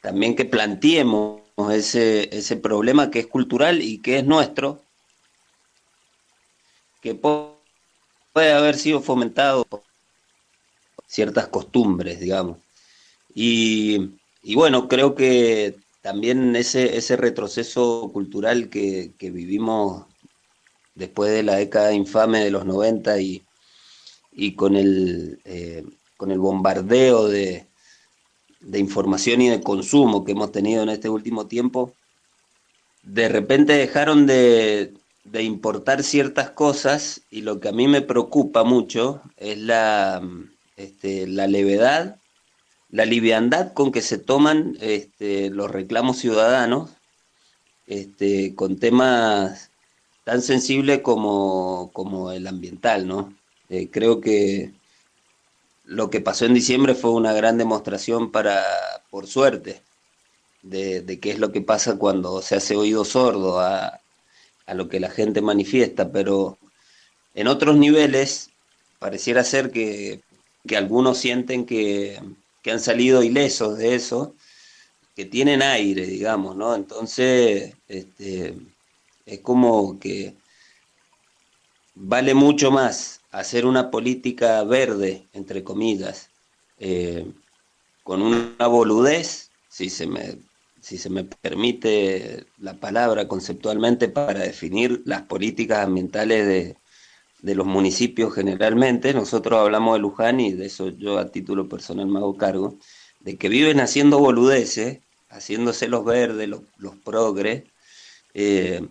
también 0.00 0.34
que 0.34 0.44
planteemos 0.44 1.42
ese, 1.72 2.36
ese 2.36 2.56
problema 2.56 3.10
que 3.10 3.20
es 3.20 3.26
cultural 3.26 3.80
y 3.82 3.98
que 3.98 4.18
es 4.18 4.24
nuestro, 4.24 4.82
que 7.00 7.14
puede 7.14 8.52
haber 8.52 8.76
sido 8.76 9.02
fomentado 9.02 9.64
por 9.64 9.82
ciertas 11.06 11.48
costumbres, 11.48 12.20
digamos. 12.20 12.58
Y, 13.34 14.14
bueno, 14.54 14.88
creo 14.88 15.14
que 15.14 15.76
también 16.02 16.54
ese, 16.56 16.96
ese 16.96 17.16
retroceso 17.16 18.10
cultural 18.12 18.68
que, 18.68 19.14
vivimos 19.18 20.06
después 20.94 21.32
de 21.32 21.42
la 21.42 21.56
década 21.56 21.94
infame 21.94 22.44
de 22.44 22.50
los 22.50 22.66
90 22.66 23.20
y, 23.20 23.42
y 24.32 24.54
con, 24.54 24.76
el, 24.76 25.40
eh, 25.44 25.84
con 26.16 26.30
el 26.30 26.38
bombardeo 26.38 27.28
de, 27.28 27.66
de 28.60 28.78
información 28.78 29.40
y 29.42 29.48
de 29.48 29.60
consumo 29.60 30.24
que 30.24 30.32
hemos 30.32 30.52
tenido 30.52 30.82
en 30.82 30.90
este 30.90 31.08
último 31.08 31.46
tiempo, 31.46 31.94
de 33.02 33.28
repente 33.28 33.72
dejaron 33.72 34.26
de, 34.26 34.92
de 35.24 35.42
importar 35.42 36.02
ciertas 36.02 36.50
cosas 36.50 37.22
y 37.30 37.42
lo 37.42 37.60
que 37.60 37.68
a 37.68 37.72
mí 37.72 37.88
me 37.88 38.02
preocupa 38.02 38.64
mucho 38.64 39.22
es 39.36 39.58
la, 39.58 40.20
este, 40.76 41.26
la 41.26 41.46
levedad, 41.46 42.16
la 42.92 43.04
liviandad 43.04 43.72
con 43.72 43.90
que 43.90 44.02
se 44.02 44.18
toman 44.18 44.76
este, 44.80 45.50
los 45.50 45.70
reclamos 45.70 46.18
ciudadanos 46.18 46.90
este, 47.86 48.54
con 48.54 48.78
temas 48.78 49.70
tan 50.24 50.42
sensibles 50.42 51.00
como, 51.00 51.90
como 51.92 52.30
el 52.30 52.46
ambiental, 52.46 53.08
¿no? 53.08 53.34
Eh, 53.70 53.88
creo 53.90 54.20
que 54.20 54.72
lo 55.84 56.10
que 56.10 56.20
pasó 56.20 56.44
en 56.44 56.54
diciembre 56.54 56.94
fue 56.94 57.10
una 57.10 57.32
gran 57.32 57.58
demostración 57.58 58.30
para, 58.30 58.62
por 59.10 59.26
suerte, 59.26 59.82
de, 60.62 61.18
qué 61.20 61.32
es 61.32 61.38
lo 61.38 61.50
que 61.52 61.60
pasa 61.60 61.98
cuando 61.98 62.40
se 62.42 62.56
hace 62.56 62.76
oído 62.76 63.04
sordo 63.04 63.60
a, 63.60 63.98
lo 64.74 64.88
que 64.88 65.00
la 65.00 65.10
gente 65.10 65.42
manifiesta, 65.42 66.10
pero 66.12 66.56
en 67.34 67.46
otros 67.46 67.76
niveles 67.76 68.50
pareciera 68.98 69.44
ser 69.44 69.70
que, 69.70 70.22
algunos 70.74 71.18
sienten 71.18 71.66
que, 71.66 72.18
han 72.70 72.80
salido 72.80 73.22
ilesos 73.22 73.78
de 73.78 73.94
eso, 73.94 74.34
que 75.14 75.24
tienen 75.24 75.62
aire, 75.62 76.06
digamos, 76.06 76.56
¿no? 76.56 76.74
Entonces, 76.74 77.74
este, 77.88 78.54
es 79.26 79.40
como 79.40 79.98
que 79.98 80.34
vale 81.94 82.34
mucho 82.34 82.70
más 82.70 83.20
hacer 83.30 83.66
una 83.66 83.90
política 83.90 84.62
verde, 84.64 85.28
entre 85.32 85.64
comillas, 85.64 86.30
eh, 86.78 87.26
con 88.02 88.22
una 88.22 88.66
boludez, 88.66 89.50
si 89.68 89.90
se 89.90 90.06
me 90.06 90.38
si 90.80 90.98
se 90.98 91.10
me 91.10 91.22
permite 91.22 92.44
la 92.58 92.74
palabra 92.74 93.28
conceptualmente, 93.28 94.08
para 94.08 94.40
definir 94.40 95.00
las 95.04 95.22
políticas 95.22 95.86
ambientales 95.86 96.44
de, 96.44 96.76
los 97.42 97.66
municipios 97.66 98.34
generalmente. 98.34 99.12
Nosotros 99.12 99.60
hablamos 99.60 99.94
de 99.94 100.00
Luján 100.00 100.40
y 100.40 100.52
de 100.52 100.66
eso 100.66 100.88
yo 100.88 101.18
a 101.18 101.30
título 101.30 101.68
personal 101.68 102.06
me 102.06 102.18
hago 102.18 102.36
cargo, 102.36 102.78
de 103.20 103.36
que 103.36 103.48
viven 103.48 103.80
haciendo 103.80 104.18
boludeces, 104.18 105.00
haciéndose 105.28 105.88
los 105.88 106.04
verdes, 106.04 106.48
los, 106.48 106.96
progres, 107.04 107.64
eh, 108.34 108.86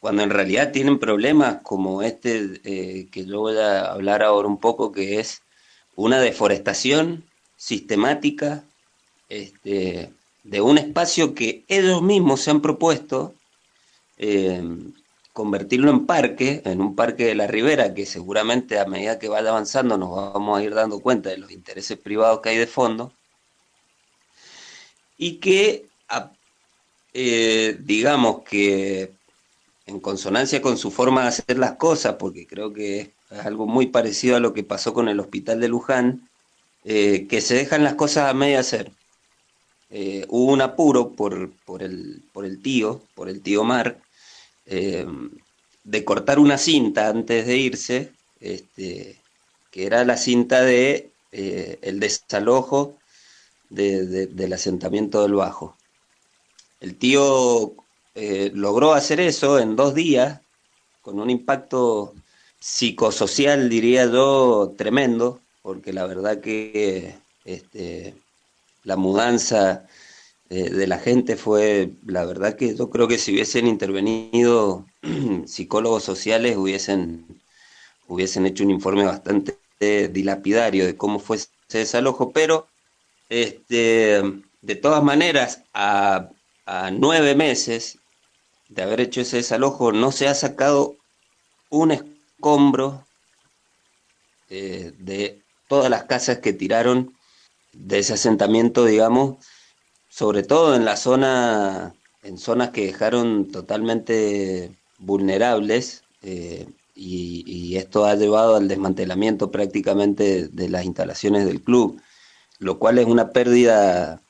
cuando 0.00 0.22
en 0.22 0.30
realidad 0.30 0.72
tienen 0.72 0.98
problemas 0.98 1.58
como 1.62 2.02
este 2.02 2.60
eh, 2.64 3.08
que 3.10 3.24
yo 3.24 3.40
voy 3.40 3.56
a 3.58 3.92
hablar 3.92 4.22
ahora 4.22 4.48
un 4.48 4.58
poco, 4.58 4.92
que 4.92 5.20
es 5.20 5.42
una 5.96 6.20
deforestación 6.20 7.24
sistemática, 7.56 8.64
este, 9.28 10.12
de 10.44 10.60
un 10.60 10.78
espacio 10.78 11.34
que 11.34 11.64
ellos 11.68 12.00
mismos 12.02 12.40
se 12.40 12.50
han 12.50 12.62
propuesto 12.62 13.34
eh, 14.16 14.62
convertirlo 15.38 15.92
en 15.92 16.04
parque, 16.04 16.62
en 16.64 16.80
un 16.80 16.96
parque 16.96 17.26
de 17.26 17.36
la 17.36 17.46
ribera, 17.46 17.94
que 17.94 18.06
seguramente 18.06 18.80
a 18.80 18.86
medida 18.86 19.20
que 19.20 19.28
vaya 19.28 19.50
avanzando 19.50 19.96
nos 19.96 20.10
vamos 20.10 20.58
a 20.58 20.64
ir 20.64 20.74
dando 20.74 20.98
cuenta 20.98 21.30
de 21.30 21.38
los 21.38 21.52
intereses 21.52 21.96
privados 21.96 22.40
que 22.40 22.48
hay 22.48 22.56
de 22.56 22.66
fondo, 22.66 23.12
y 25.16 25.36
que, 25.36 25.86
eh, 27.14 27.78
digamos 27.78 28.42
que 28.42 29.12
en 29.86 30.00
consonancia 30.00 30.60
con 30.60 30.76
su 30.76 30.90
forma 30.90 31.22
de 31.22 31.28
hacer 31.28 31.56
las 31.56 31.74
cosas, 31.76 32.16
porque 32.18 32.44
creo 32.44 32.72
que 32.72 33.12
es 33.30 33.46
algo 33.46 33.68
muy 33.68 33.86
parecido 33.86 34.34
a 34.34 34.40
lo 34.40 34.52
que 34.52 34.64
pasó 34.64 34.92
con 34.92 35.08
el 35.08 35.20
hospital 35.20 35.60
de 35.60 35.68
Luján, 35.68 36.28
eh, 36.82 37.28
que 37.28 37.40
se 37.40 37.54
dejan 37.54 37.84
las 37.84 37.94
cosas 37.94 38.28
a 38.28 38.34
medio 38.34 38.58
hacer. 38.58 38.90
Eh, 39.90 40.26
hubo 40.30 40.52
un 40.52 40.62
apuro 40.62 41.12
por, 41.12 41.52
por, 41.64 41.84
el, 41.84 42.24
por 42.32 42.44
el 42.44 42.60
tío, 42.60 43.00
por 43.14 43.28
el 43.28 43.40
tío 43.40 43.62
Mar, 43.62 44.00
eh, 44.68 45.06
de 45.84 46.04
cortar 46.04 46.38
una 46.38 46.58
cinta 46.58 47.08
antes 47.08 47.46
de 47.46 47.56
irse, 47.56 48.12
este, 48.40 49.16
que 49.70 49.86
era 49.86 50.04
la 50.04 50.16
cinta 50.16 50.62
de 50.62 51.10
eh, 51.32 51.78
el 51.82 52.00
desalojo 52.00 52.96
del 53.70 54.52
asentamiento 54.52 55.22
del 55.22 55.34
Bajo. 55.34 55.76
El 56.80 56.96
tío 56.96 57.74
logró 58.54 58.94
hacer 58.94 59.20
eso 59.20 59.58
en 59.58 59.76
dos 59.76 59.94
días, 59.94 60.40
con 61.02 61.20
un 61.20 61.30
impacto 61.30 62.14
psicosocial, 62.58 63.68
diría 63.68 64.06
yo, 64.06 64.74
tremendo, 64.76 65.40
porque 65.62 65.92
la 65.92 66.06
verdad 66.06 66.40
que 66.40 67.14
este, 67.44 68.14
la 68.84 68.96
mudanza 68.96 69.86
eh, 70.50 70.70
de 70.70 70.86
la 70.86 70.98
gente 70.98 71.36
fue, 71.36 71.92
la 72.06 72.24
verdad 72.24 72.56
que 72.56 72.74
yo 72.74 72.88
creo 72.88 73.06
que 73.06 73.18
si 73.18 73.32
hubiesen 73.32 73.66
intervenido 73.66 74.86
psicólogos 75.46 76.04
sociales 76.04 76.56
hubiesen, 76.56 77.42
hubiesen 78.06 78.46
hecho 78.46 78.64
un 78.64 78.70
informe 78.70 79.04
bastante 79.04 79.58
dilapidario 80.08 80.86
de 80.86 80.96
cómo 80.96 81.18
fue 81.18 81.36
ese 81.36 81.48
desalojo, 81.68 82.32
pero 82.32 82.66
este, 83.28 84.22
de 84.62 84.74
todas 84.74 85.02
maneras, 85.02 85.62
a, 85.74 86.30
nueve 86.92 87.34
meses 87.34 87.98
de 88.68 88.82
haber 88.82 89.00
hecho 89.00 89.22
ese 89.22 89.38
desalojo, 89.38 89.92
no 89.92 90.12
se 90.12 90.28
ha 90.28 90.34
sacado 90.34 90.96
un 91.70 91.92
escombro 91.92 93.06
eh, 94.50 94.92
de 94.98 95.42
todas 95.68 95.90
las 95.90 96.04
casas 96.04 96.38
que 96.38 96.52
tiraron 96.52 97.14
de 97.72 98.00
ese 98.00 98.14
asentamiento, 98.14 98.84
digamos, 98.84 99.36
sobre 100.18 100.42
todo 100.42 100.74
en 100.74 100.84
la 100.84 100.96
zona, 100.96 101.94
en 102.24 102.38
zonas 102.38 102.70
que 102.70 102.86
dejaron 102.86 103.52
totalmente 103.52 104.72
vulnerables, 104.98 106.02
eh, 106.22 106.66
y, 106.96 107.76
esto 107.76 108.04
ha 108.04 108.16
llevado 108.16 108.56
al 108.56 108.66
desmantelamiento 108.66 109.52
prácticamente 109.52 110.48
de 110.48 110.68
las 110.68 110.84
instalaciones 110.84 111.46
del 111.46 111.62
club, 111.62 112.00
lo 112.58 112.80
cual 112.80 112.98
es 112.98 113.06
una 113.06 113.30
pérdida, 113.30 114.20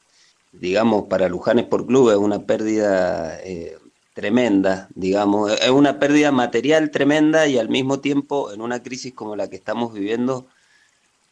digamos, 0.52 1.06
para 1.08 1.30
Lujanes 1.30 1.64
por 1.64 1.86
club, 1.86 2.10
es 2.10 2.18
una 2.18 2.40
pérdida 2.40 3.40
eh, 3.42 3.78
tremenda, 4.12 4.88
digamos, 4.94 5.52
es 5.52 5.70
una 5.70 5.98
pérdida 5.98 6.32
material 6.32 6.90
tremenda 6.90 7.46
y 7.46 7.56
al 7.56 7.70
mismo 7.70 8.00
tiempo 8.00 8.52
en 8.52 8.60
una 8.60 8.82
crisis 8.82 9.14
como 9.14 9.36
la 9.36 9.48
que 9.48 9.56
estamos 9.56 9.94
viviendo, 9.94 10.46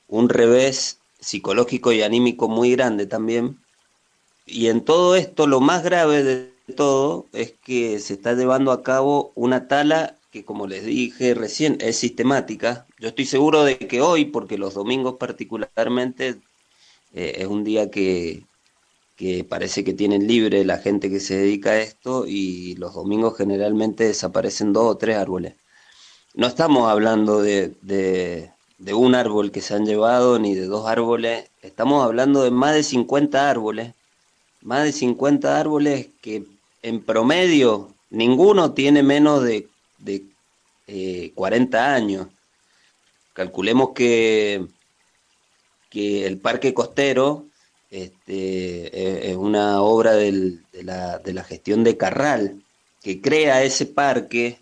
un 0.09 0.31
revés 0.31 0.99
psicológico 1.21 1.93
y 1.93 2.01
anímico 2.01 2.49
muy 2.49 2.73
grande 2.73 3.07
también. 3.07 3.59
Y 4.47 4.69
en 4.69 4.85
todo 4.85 5.17
esto, 5.17 5.47
lo 5.47 5.61
más 5.61 5.83
grave 5.83 6.23
de 6.23 6.53
todo 6.77 7.27
es 7.33 7.53
que 7.65 7.99
se 7.99 8.15
está 8.15 8.35
llevando 8.35 8.73
a 8.73 8.83
cabo 8.83 9.33
una 9.35 9.69
tala 9.69 10.19
que, 10.31 10.45
como 10.45 10.67
les 10.67 10.85
dije 10.85 11.35
recién, 11.35 11.79
es 11.81 11.97
sistemática. 11.99 12.87
Yo 13.01 13.09
estoy 13.09 13.27
seguro 13.27 13.65
de 13.65 13.79
que 13.79 14.01
hoy, 14.01 14.27
porque 14.27 14.57
los 14.59 14.75
domingos 14.75 15.17
particularmente, 15.17 16.37
eh, 17.15 17.35
es 17.39 17.47
un 17.47 17.65
día 17.65 17.91
que, 17.91 18.45
que 19.17 19.45
parece 19.45 19.85
que 19.85 19.95
tienen 19.95 20.27
libre 20.29 20.65
la 20.65 20.79
gente 20.79 21.11
que 21.11 21.21
se 21.21 21.37
dedica 21.39 21.71
a 21.71 21.81
esto 21.81 22.27
y 22.27 22.75
los 22.77 22.95
domingos 22.95 23.37
generalmente 23.37 24.05
desaparecen 24.05 24.73
dos 24.73 24.85
o 24.93 24.97
tres 24.99 25.17
árboles. 25.17 25.55
No 26.35 26.47
estamos 26.47 26.89
hablando 26.91 27.43
de, 27.43 27.75
de 28.79 28.95
un 28.95 29.15
árbol 29.15 29.51
que 29.51 29.61
se 29.61 29.75
han 29.75 29.87
llevado 29.87 30.39
ni 30.39 30.55
de 30.55 30.67
dos 30.67 30.87
árboles, 30.87 31.51
estamos 31.63 32.05
hablando 32.05 32.43
de 32.43 32.51
más 32.51 32.75
de 32.75 32.83
50 32.83 33.51
árboles, 33.51 33.95
más 34.67 34.83
de 34.83 34.93
50 34.93 35.59
árboles 35.59 36.09
que 36.21 36.45
en 36.83 37.03
promedio 37.03 37.95
ninguno 38.11 38.73
tiene 38.73 39.03
menos 39.05 39.45
de, 39.45 39.69
de 39.99 41.33
40 41.35 41.79
eh, 41.79 41.81
años. 41.81 42.27
Calculemos 43.33 43.91
que, 43.95 44.67
que 45.89 46.27
el 46.27 46.39
parque 46.39 46.75
costero 46.75 47.47
este, 47.91 49.31
es 49.31 49.37
una 49.37 49.83
obra 49.83 50.15
de, 50.15 50.59
la, 50.83 51.19
de 51.19 51.33
la 51.33 51.45
gestión 51.45 51.85
de 51.85 51.97
Carral, 51.97 52.61
que 53.03 53.21
crea 53.21 53.63
ese 53.63 53.87
parque, 53.87 54.59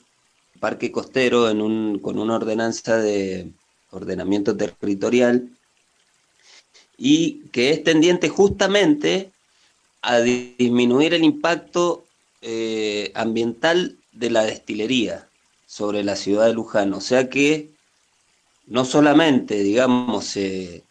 parque 0.60 0.92
costero, 0.92 1.48
en 1.48 1.62
un, 1.62 1.98
con 1.98 2.18
una 2.18 2.34
ordenanza 2.34 2.98
de, 2.98 3.50
ordenamiento 3.90 4.54
territorial, 4.54 5.48
y 6.98 7.46
que 7.52 7.70
es 7.70 7.82
tendiente 7.82 8.28
justamente 8.28 9.30
a 10.04 10.20
disminuir 10.20 11.14
el 11.14 11.24
impacto 11.24 12.04
eh, 12.42 13.10
ambiental 13.14 13.96
de 14.12 14.30
la 14.30 14.44
destilería 14.44 15.28
sobre 15.66 16.04
la 16.04 16.14
ciudad 16.14 16.46
de 16.46 16.54
Luján. 16.54 16.92
O 16.92 17.00
sea 17.00 17.30
que 17.30 17.70
no 18.66 18.84
solamente, 18.84 19.62
digamos, 19.62 20.26
se, 20.26 20.84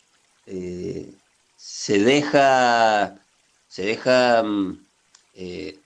eh, 0.48 1.14
se 1.56 2.00
deja, 2.00 3.16
se 3.68 3.84
deja, 3.84 4.44
mm, 4.44 4.86
eh, 5.36 5.80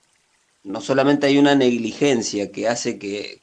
no 0.64 0.80
solamente 0.80 1.26
hay 1.26 1.38
una 1.38 1.54
negligencia 1.54 2.50
que 2.50 2.68
hace 2.68 2.98
que 2.98 3.40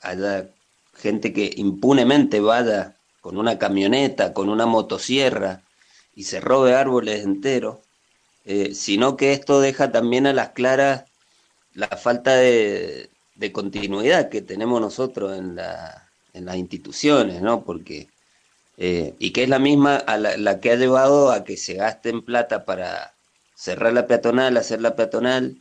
haya 0.00 0.48
gente 0.94 1.32
que 1.32 1.52
impunemente 1.56 2.40
vaya 2.40 2.96
con 3.20 3.38
una 3.38 3.58
camioneta, 3.58 4.32
con 4.34 4.48
una 4.48 4.66
motosierra 4.66 5.62
y 6.14 6.24
se 6.24 6.40
robe 6.40 6.74
árboles 6.74 7.24
enteros, 7.24 7.78
eh, 8.44 8.74
sino 8.74 9.16
que 9.16 9.32
esto 9.32 9.60
deja 9.60 9.92
también 9.92 10.26
a 10.26 10.32
las 10.32 10.50
claras 10.50 11.04
la 11.74 11.88
falta 11.88 12.34
de, 12.36 13.10
continuidad 13.52 14.28
que 14.30 14.42
tenemos 14.42 14.80
nosotros 14.80 15.38
en, 15.38 15.56
las 15.56 16.56
instituciones, 16.56 17.42
¿no? 17.42 17.64
Porque, 17.64 18.08
eh, 18.76 19.14
y 19.18 19.32
que 19.32 19.44
es 19.44 19.48
la 19.48 19.58
misma 19.58 19.96
a 19.96 20.16
la, 20.16 20.60
que 20.60 20.72
ha 20.72 20.76
llevado 20.76 21.30
a 21.32 21.44
que 21.44 21.56
se 21.56 21.74
gasten 21.74 22.22
plata 22.22 22.64
para 22.64 23.12
cerrar 23.54 23.92
la 23.92 24.06
peatonal, 24.06 24.56
hacer 24.56 24.80
la 24.80 24.96
peatonal, 24.96 25.56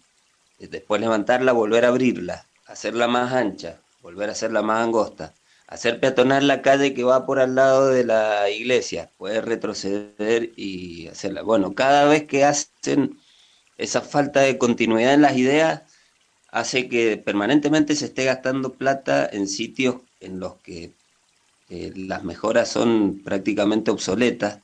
después 0.60 1.02
levantarla, 1.02 1.52
volver 1.52 1.86
a 1.86 1.90
abrirla, 1.90 2.46
hacerla 2.68 3.08
más 3.08 3.34
ancha, 3.34 3.80
volver 4.02 4.30
a 4.30 4.34
hacerla 4.34 4.62
más 4.62 4.84
angosta 4.84 5.34
hacer 5.68 6.00
peatonal 6.00 6.48
la 6.48 6.62
calle 6.62 6.94
que 6.94 7.04
va 7.04 7.26
por 7.26 7.40
al 7.40 7.56
lado 7.56 7.90
de 7.90 8.04
la 8.06 8.50
iglesia, 8.50 9.12
puede 9.18 9.42
retroceder 9.42 10.52
y 10.56 11.08
hacerla. 11.08 11.44
Bueno, 11.44 11.76
cada 11.76 12.06
vez 12.06 12.26
que 12.26 12.46
hacen 12.46 13.20
esa 13.78 14.02
falta 14.02 14.42
de 14.42 14.58
continuidad 14.58 15.14
en 15.14 15.22
las 15.22 15.38
ideas, 15.38 15.84
hace 16.50 16.88
que 16.90 17.18
permanentemente 17.18 17.96
se 17.96 18.06
esté 18.06 18.26
gastando 18.26 18.74
plata 18.74 19.30
en 19.32 19.48
sitios 19.48 19.98
en 20.22 20.40
los 20.40 20.56
que 20.58 20.94
eh, 21.70 21.92
las 21.96 22.24
mejoras 22.24 22.70
son 22.70 23.22
prácticamente 23.24 23.92
obsoletas, 23.92 24.60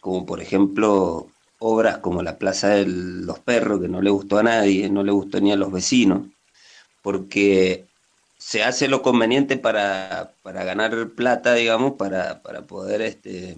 como 0.00 0.26
por 0.26 0.40
ejemplo 0.40 1.28
obras 1.58 1.98
como 1.98 2.22
la 2.22 2.38
Plaza 2.38 2.68
de 2.70 2.86
los 2.86 3.38
Perros, 3.40 3.80
que 3.80 3.88
no 3.88 4.02
le 4.02 4.10
gustó 4.10 4.38
a 4.38 4.42
nadie, 4.42 4.90
no 4.90 5.02
le 5.02 5.12
gustó 5.12 5.40
ni 5.40 5.52
a 5.52 5.56
los 5.56 5.72
vecinos, 5.72 6.28
porque 7.02 7.86
se 8.44 8.62
hace 8.62 8.88
lo 8.88 9.00
conveniente 9.00 9.56
para, 9.56 10.34
ganar 10.44 11.12
plata, 11.16 11.54
digamos, 11.54 11.94
para, 11.94 12.42
poder 12.68 13.00
este, 13.00 13.56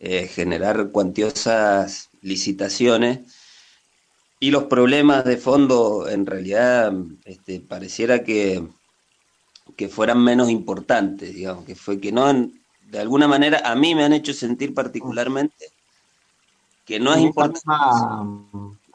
eh, 0.00 0.26
generar 0.26 0.90
cuantiosas 0.90 2.10
licitaciones. 2.20 3.20
Y 4.40 4.50
los 4.50 4.64
problemas 4.64 5.24
de 5.24 5.36
fondo, 5.36 6.08
en 6.08 6.26
realidad, 6.26 6.92
este, 7.24 7.60
pareciera 7.60 8.24
que, 8.24 8.66
que 9.76 9.88
fueran 9.88 10.24
menos 10.24 10.50
importantes, 10.50 11.32
digamos, 11.32 11.64
que 11.64 11.76
fue 11.76 12.00
que 12.00 12.10
no, 12.10 12.32
de 12.32 12.98
alguna 12.98 13.28
manera, 13.28 13.62
a 13.64 13.76
mí 13.76 13.94
me 13.94 14.02
han 14.02 14.12
hecho 14.12 14.34
sentir 14.34 14.74
particularmente 14.74 15.66
que 16.84 16.98
no 16.98 17.14
es 17.14 17.20
importante. 17.20 17.70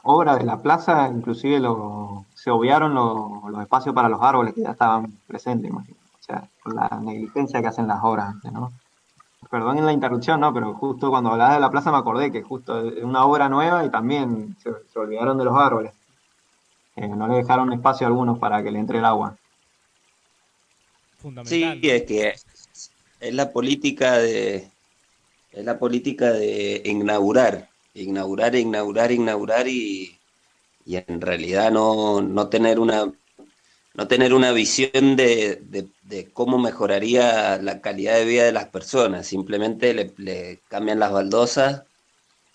Obra 0.05 0.35
de 0.35 0.43
la 0.43 0.61
plaza, 0.61 1.09
inclusive 1.09 1.59
lo, 1.59 2.25
se 2.33 2.51
obviaron 2.51 2.93
los 2.93 3.61
espacios 3.61 3.93
para 3.93 4.09
los 4.09 4.21
árboles 4.21 4.53
que 4.53 4.61
ya 4.61 4.71
estaban 4.71 5.19
presentes, 5.27 5.69
imagino. 5.69 5.97
O 6.19 6.23
sea, 6.23 6.47
por 6.63 6.73
la 6.73 6.99
negligencia 7.01 7.61
que 7.61 7.67
hacen 7.67 7.87
las 7.87 8.03
obras 8.03 8.29
antes, 8.29 8.51
¿no? 8.51 8.71
Perdón 9.49 9.77
en 9.77 9.85
la 9.85 9.93
interrupción, 9.93 10.39
¿no? 10.39 10.53
Pero 10.53 10.73
justo 10.73 11.09
cuando 11.09 11.31
hablabas 11.31 11.55
de 11.55 11.61
la 11.61 11.69
plaza 11.69 11.91
me 11.91 11.97
acordé 11.97 12.31
que 12.31 12.41
justo 12.41 12.87
es 12.87 13.03
una 13.03 13.25
obra 13.25 13.47
nueva 13.47 13.85
y 13.85 13.89
también 13.89 14.55
se, 14.61 14.99
olvidaron 14.99 15.37
de 15.37 15.45
los 15.45 15.55
árboles. 15.55 15.93
Eh, 16.95 17.07
no 17.07 17.27
le 17.27 17.35
dejaron 17.35 17.71
espacio 17.73 18.07
a 18.07 18.09
algunos 18.09 18.39
para 18.39 18.63
que 18.63 18.71
le 18.71 18.79
entre 18.79 18.99
el 18.99 19.05
agua. 19.05 19.37
Fundamental. 21.17 21.79
Sí, 21.81 21.89
es 21.89 22.03
que 22.03 22.33
es 23.19 23.33
la 23.33 23.51
política 23.51 24.17
de 24.17 24.69
es 25.51 25.63
la 25.63 25.79
política 25.79 26.31
de 26.31 26.81
inaugurar, 26.83 27.69
inaugurar, 27.95 28.55
inaugurar, 28.55 29.11
inaugurar 29.11 29.67
y 29.67 30.15
y 30.85 30.97
en 30.97 31.19
realidad 31.19 31.71
no, 31.71 32.21
no 32.21 32.47
tener 32.49 32.79
una 32.79 33.11
no 33.95 34.07
tener 34.09 34.33
una 34.33 34.51
visión 34.51 35.15
de, 35.15 35.61
de, 36.03 36.29
cómo 36.33 36.57
mejoraría 36.57 37.57
la 37.61 37.79
calidad 37.79 38.15
de 38.15 38.25
vida 38.25 38.43
de 38.43 38.51
las 38.51 38.67
personas, 38.67 39.25
simplemente 39.25 39.93
le, 40.17 40.59
cambian 40.67 40.99
las 40.99 41.13
baldosas, 41.13 41.83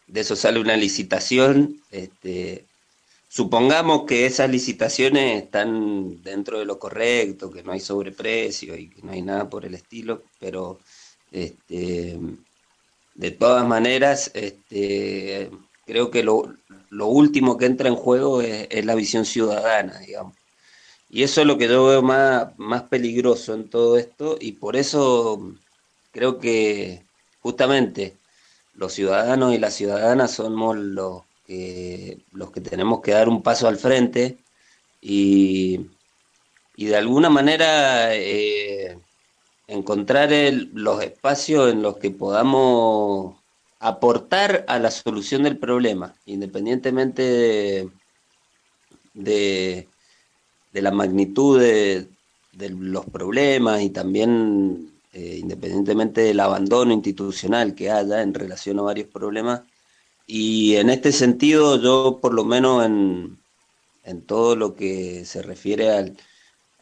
de 0.07 0.21
eso 0.21 0.37
sale 0.37 0.61
una 0.61 0.77
licitación, 0.77 1.81
este, 1.91 2.67
supongamos 3.31 4.05
que 4.07 4.27
esas 4.27 4.51
licitaciones 4.51 5.45
están 5.45 6.23
dentro 6.23 6.59
de 6.59 6.67
lo 6.67 6.79
correcto, 6.79 7.51
que 7.51 7.63
no 7.63 7.73
hay 7.73 7.81
sobreprecio 7.81 8.77
y 8.77 8.91
que 8.91 9.01
no 9.01 9.13
hay 9.13 9.23
nada 9.23 9.49
por 9.49 9.65
el 9.65 9.75
estilo, 9.75 10.25
pero 10.39 10.79
este, 11.33 12.19
de 13.15 13.31
todas 13.31 13.67
maneras, 13.67 14.31
este, 14.35 15.51
creo 15.87 16.11
que 16.11 16.23
lo, 16.23 16.55
lo 16.91 17.07
último 17.07 17.57
que 17.57 17.67
entra 17.67 17.89
en 17.89 17.97
juego 17.97 18.43
es, 18.43 18.85
la 18.85 18.95
visión 18.95 19.25
ciudadana, 19.25 19.99
digamos. 20.01 20.35
Y 21.09 21.23
eso 21.23 21.41
es 21.41 21.47
lo 21.47 21.59
que 21.59 21.69
yo 21.69 21.87
veo 21.87 22.03
más, 22.03 22.57
más 22.59 22.83
peligroso 22.85 23.55
en 23.55 23.69
todo 23.69 23.99
esto 23.99 24.37
y 24.41 24.53
por 24.53 24.77
eso 24.77 25.53
creo 26.13 26.39
que 26.39 27.03
justamente 27.41 28.17
los 28.75 28.93
ciudadanos 28.93 29.55
y 29.55 29.59
las 29.59 29.75
ciudadanas 29.75 30.33
somos 30.33 30.77
los 30.77 31.23
que, 31.47 32.19
los 32.33 32.53
que 32.53 32.61
tenemos 32.61 33.01
que 33.03 33.13
dar 33.13 33.29
un 33.29 33.43
paso 33.43 33.67
al 33.69 33.79
frente 33.79 34.39
y, 35.01 35.87
de 36.77 36.97
alguna 36.97 37.31
manera 37.31 38.15
eh, 38.15 38.99
encontrar 39.71 40.31
los 40.73 41.03
espacios 41.03 41.73
en 41.73 41.83
los 41.83 41.97
que 41.99 42.11
podamos 42.11 43.37
aportar 43.79 44.65
a 44.69 44.79
la 44.81 44.91
solución 44.91 45.45
del 45.45 45.59
problema, 45.59 46.15
independientemente 46.27 47.23
de, 49.15 49.89
de, 50.73 50.83
la 50.83 50.91
magnitud 50.91 51.61
de, 51.61 52.09
los 52.53 53.07
problemas 53.07 53.81
y 53.81 53.91
también 53.91 54.93
eh, 55.13 55.39
independientemente 55.41 56.21
del 56.23 56.41
abandono 56.41 56.93
institucional 56.93 57.75
que 57.75 57.91
haya 57.91 58.23
en 58.23 58.35
relación 58.35 58.81
a 58.81 58.83
varios 58.83 59.09
problemas. 59.09 59.63
Y 60.27 60.77
en 60.77 60.91
este 60.91 61.13
sentido, 61.13 61.81
yo 61.81 62.19
por 62.21 62.35
lo 62.35 62.45
menos 62.45 62.85
en, 62.85 63.39
en 64.05 64.23
todo 64.23 64.57
lo 64.57 64.75
que 64.75 65.25
se 65.25 65.43
refiere 65.43 65.91
al, 65.91 66.17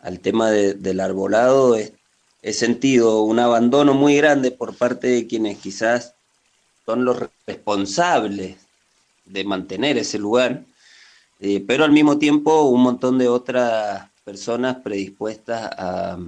al 0.00 0.20
tema 0.20 0.50
del 0.50 1.00
arbolado, 1.00 1.76
he 2.42 2.52
sentido 2.52 3.22
un 3.22 3.38
abandono 3.38 3.94
muy 3.94 4.16
grande 4.16 4.50
por 4.50 4.76
parte 4.76 5.08
de 5.08 5.26
quienes 5.26 5.58
quizás 5.58 6.14
son 6.86 7.04
los 7.04 7.18
responsables 7.46 8.56
de 9.26 9.44
mantener 9.44 9.98
ese 9.98 10.18
lugar, 10.18 10.64
eh, 11.40 11.62
pero 11.66 11.84
al 11.84 11.92
mismo 11.92 12.18
tiempo 12.18 12.62
un 12.62 12.82
montón 12.82 13.18
de 13.18 13.28
otras 13.28 14.08
personas 14.24 14.76
predispuestas 14.82 15.70
a, 15.76 16.18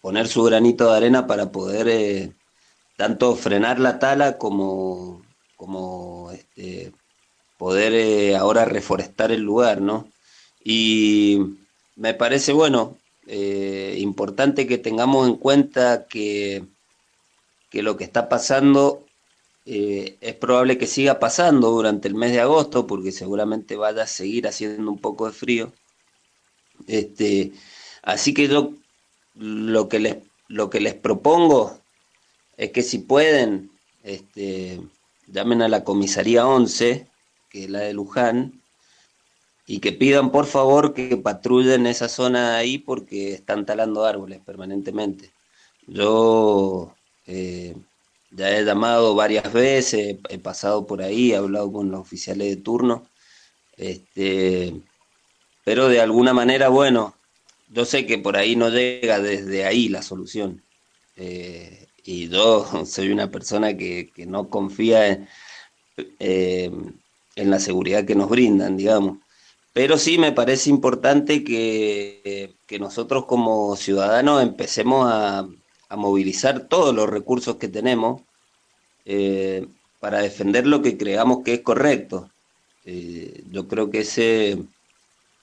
poner 0.00 0.28
su 0.28 0.42
granito 0.42 0.90
de 0.90 0.96
arena 0.98 1.26
para 1.26 1.50
poder 1.50 1.88
eh, 1.88 2.32
tanto 2.96 3.34
frenar 3.36 3.80
la 3.80 3.98
tala 3.98 4.36
como, 4.36 5.22
este, 6.32 6.92
poder 7.56 7.94
eh, 7.94 8.36
ahora 8.36 8.66
reforestar 8.66 9.32
el 9.32 9.40
lugar, 9.40 9.80
¿no? 9.80 10.08
Y 10.62 11.56
me 11.96 12.14
parece, 12.14 12.52
bueno, 12.52 12.98
importante 13.26 14.66
que 14.66 14.78
tengamos 14.78 15.28
en 15.28 15.36
cuenta 15.36 16.06
que 16.06 16.64
que 17.74 17.82
lo 17.82 17.96
que 17.96 18.04
está 18.04 18.28
pasando 18.28 19.04
eh, 19.66 20.16
es 20.20 20.36
probable 20.36 20.78
que 20.78 20.86
siga 20.86 21.18
pasando 21.18 21.72
durante 21.72 22.06
el 22.06 22.14
mes 22.14 22.30
de 22.30 22.38
agosto, 22.38 22.86
porque 22.86 23.10
seguramente 23.10 23.74
vaya 23.74 24.04
a 24.04 24.06
seguir 24.06 24.46
haciendo 24.46 24.88
un 24.88 25.00
poco 25.00 25.26
de 25.26 25.32
frío. 25.32 25.72
Este, 26.86 27.52
así 28.02 28.32
que 28.32 28.46
yo 28.46 28.74
lo 29.34 29.88
que 29.88 29.98
les, 29.98 30.18
lo 30.46 30.70
que 30.70 30.78
les 30.78 30.94
propongo 30.94 31.80
es 32.56 32.70
que 32.70 32.82
si 32.82 32.98
pueden, 32.98 33.72
este, 34.04 34.80
llamen 35.26 35.60
a 35.60 35.68
la 35.68 35.82
comisaría 35.82 36.46
11, 36.46 37.08
que 37.50 37.64
es 37.64 37.70
la 37.70 37.80
de 37.80 37.92
Luján, 37.92 38.62
y 39.66 39.80
que 39.80 39.92
pidan 39.92 40.30
por 40.30 40.46
favor 40.46 40.94
que 40.94 41.16
patrullen 41.16 41.86
esa 41.86 42.08
zona 42.08 42.56
ahí 42.56 42.78
porque 42.78 43.32
están 43.32 43.66
talando 43.66 44.04
árboles 44.04 44.40
permanentemente. 44.40 45.32
Yo 45.86 46.94
eh, 47.26 47.74
ya 48.30 48.50
he 48.50 48.64
llamado 48.64 49.14
varias 49.14 49.52
veces, 49.52 50.16
he 50.28 50.38
pasado 50.38 50.86
por 50.86 51.02
ahí, 51.02 51.32
he 51.32 51.36
hablado 51.36 51.72
con 51.72 51.90
los 51.90 52.00
oficiales 52.00 52.48
de 52.48 52.56
turno, 52.56 53.08
este, 53.76 54.74
pero 55.64 55.88
de 55.88 56.00
alguna 56.00 56.32
manera, 56.34 56.68
bueno, 56.68 57.14
yo 57.68 57.84
sé 57.84 58.06
que 58.06 58.18
por 58.18 58.36
ahí 58.36 58.56
no 58.56 58.68
llega 58.70 59.20
desde 59.20 59.64
ahí 59.64 59.88
la 59.88 60.02
solución. 60.02 60.62
Eh, 61.16 61.86
y 62.04 62.28
yo 62.28 62.66
soy 62.86 63.10
una 63.10 63.30
persona 63.30 63.76
que, 63.76 64.10
no 64.26 64.48
confía 64.48 65.26
eh, 66.18 66.70
en, 67.36 67.50
la 67.50 67.58
seguridad 67.58 68.04
que 68.04 68.14
nos 68.14 68.28
brindan, 68.28 68.76
digamos. 68.76 69.18
Pero 69.74 69.98
sí 69.98 70.16
me 70.16 70.32
parece 70.32 70.70
importante 70.70 71.44
que, 71.44 72.54
que 72.66 72.78
nosotros 72.78 73.26
como 73.26 73.76
ciudadanos 73.76 74.42
empecemos 74.42 75.06
a, 75.12 75.46
a 75.88 75.96
movilizar 75.96 76.68
todos 76.68 76.94
los 76.94 77.08
recursos 77.08 77.56
que 77.56 77.68
tenemos 77.68 78.22
eh, 79.04 79.66
para 80.00 80.18
defender 80.20 80.66
lo 80.66 80.82
que 80.82 80.96
creamos 80.98 81.42
que 81.44 81.54
es 81.54 81.60
correcto. 81.60 82.30
Eh, 82.84 83.44
yo 83.50 83.68
creo 83.68 83.90
que 83.90 84.00
ese 84.00 84.58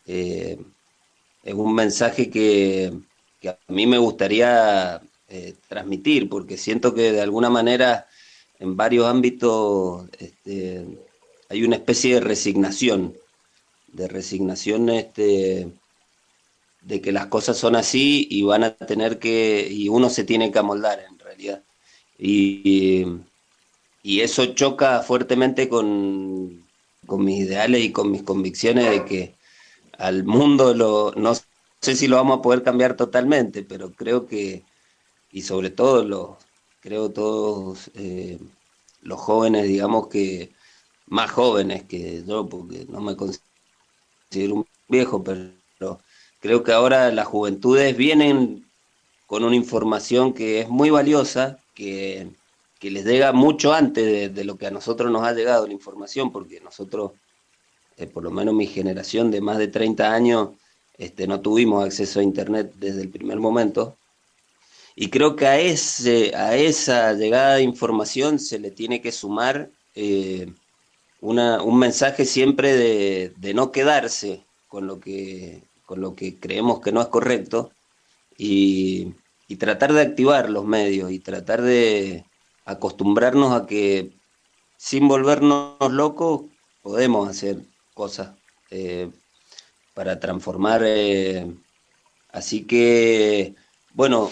eh, 0.05 0.59
es 1.43 1.53
un 1.53 1.73
mensaje 1.73 2.29
que, 2.29 2.93
a 3.47 3.57
mí 3.71 3.87
me 3.87 3.97
gustaría 3.97 5.01
transmitir, 5.69 6.27
porque 6.27 6.57
siento 6.57 6.93
que 6.93 7.13
de 7.13 7.21
alguna 7.21 7.49
manera 7.49 8.05
en 8.59 8.75
varios 8.75 9.07
ámbitos 9.07 10.05
este, 10.19 10.85
hay 11.47 11.63
una 11.63 11.77
especie 11.77 12.15
de 12.15 12.19
resignación, 12.19 13.15
de 13.93 14.07
resignación 14.07 14.89
este, 14.89 15.71
de 16.81 17.01
que 17.01 17.11
las 17.11 17.27
cosas 17.27 17.57
son 17.57 17.75
así 17.75 18.27
y 18.29 18.43
van 18.43 18.63
a 18.63 18.75
tener 18.75 19.19
que, 19.19 19.67
y 19.69 19.89
uno 19.89 20.09
se 20.09 20.23
tiene 20.23 20.51
que 20.51 20.59
amoldar 20.59 20.99
en 20.99 21.19
realidad. 21.19 21.63
Y, 22.17 23.05
y 24.03 24.21
eso 24.21 24.45
choca 24.53 25.01
fuertemente 25.01 25.69
con, 25.69 26.65
mis 27.07 27.39
ideales 27.39 27.83
y 27.83 27.91
con 27.91 28.11
mis 28.11 28.23
convicciones 28.23 28.89
de 28.89 29.05
que 29.05 29.35
al 29.97 30.23
mundo 30.23 30.73
lo, 30.73 31.11
no 31.15 31.33
sé 31.81 31.95
si 31.95 32.07
lo 32.07 32.17
vamos 32.17 32.39
a 32.39 32.41
poder 32.41 32.63
cambiar 32.63 32.95
totalmente, 32.95 33.63
pero 33.63 33.91
creo 33.91 34.25
que, 34.25 34.63
y 35.31 35.41
sobre 35.43 35.69
todo 35.71 36.03
los, 36.05 36.37
creo 36.81 37.11
todos 37.11 37.91
eh, 37.95 38.39
los 39.01 39.19
jóvenes, 39.19 39.67
digamos 39.67 40.07
que 40.07 40.51
más 41.07 41.31
jóvenes 41.31 41.83
que 41.83 42.23
yo, 42.25 42.47
porque 42.47 42.85
no 42.89 43.01
me 43.01 43.15
considero 43.15 43.50
un 44.33 44.65
viejo, 44.87 45.23
pero 45.23 45.99
creo 46.39 46.63
que 46.63 46.71
ahora 46.71 47.11
las 47.11 47.27
juventudes 47.27 47.95
vienen 47.95 48.65
con 49.27 49.43
una 49.43 49.55
información 49.55 50.33
que 50.33 50.61
es 50.61 50.69
muy 50.69 50.89
valiosa, 50.89 51.59
que, 51.73 52.29
les 52.81 53.05
llega 53.05 53.31
mucho 53.31 53.73
antes 53.73 54.33
de, 54.33 54.43
lo 54.43 54.57
que 54.57 54.67
a 54.67 54.71
nosotros 54.71 55.11
nos 55.11 55.23
ha 55.23 55.33
llegado 55.33 55.67
la 55.67 55.73
información, 55.73 56.31
porque 56.31 56.59
nosotros, 56.61 57.11
eh, 57.97 58.07
por 58.07 58.23
lo 58.23 58.31
menos 58.31 58.55
mi 58.55 58.65
generación 58.65 59.29
de 59.29 59.39
más 59.39 59.59
de 59.59 59.67
30 59.67 60.11
años, 60.11 60.49
este, 60.97 61.27
no 61.27 61.41
tuvimos 61.41 61.85
acceso 61.85 62.19
a 62.19 62.23
Internet 62.23 62.73
desde 62.75 63.01
el 63.01 63.09
primer 63.09 63.39
momento. 63.39 63.97
Y 64.95 65.09
creo 65.09 65.35
que 65.35 65.47
a, 65.47 65.59
ese, 65.59 66.35
a 66.35 66.55
esa 66.57 67.13
llegada 67.13 67.55
de 67.55 67.63
información 67.63 68.39
se 68.39 68.59
le 68.59 68.71
tiene 68.71 69.01
que 69.01 69.11
sumar 69.11 69.69
eh, 69.95 70.51
un 71.21 71.79
mensaje 71.79 72.25
siempre 72.25 72.75
de, 72.75 73.53
no 73.53 73.71
quedarse 73.71 74.43
con 74.67 74.87
lo, 74.87 74.99
que, 74.99 75.63
con 75.85 76.01
lo 76.01 76.15
que 76.15 76.39
creemos 76.39 76.81
que 76.81 76.91
no 76.91 77.01
es 77.01 77.07
correcto 77.07 77.71
y, 78.37 79.13
y 79.47 79.57
tratar 79.57 79.93
de 79.93 80.01
activar 80.01 80.49
los 80.49 80.65
medios 80.65 81.11
y 81.11 81.19
tratar 81.19 81.61
de 81.61 82.25
acostumbrarnos 82.65 83.53
a 83.53 83.65
que 83.67 84.11
sin 84.77 85.07
volvernos 85.07 85.75
locos 85.91 86.43
podemos 86.81 87.29
hacer 87.29 87.57
cosas 87.93 88.31
eh, 88.71 89.11
para 89.93 90.19
transformar. 90.19 90.81
Eh, 90.83 91.45
así 92.31 92.63
que, 92.63 93.53
bueno, 93.93 94.31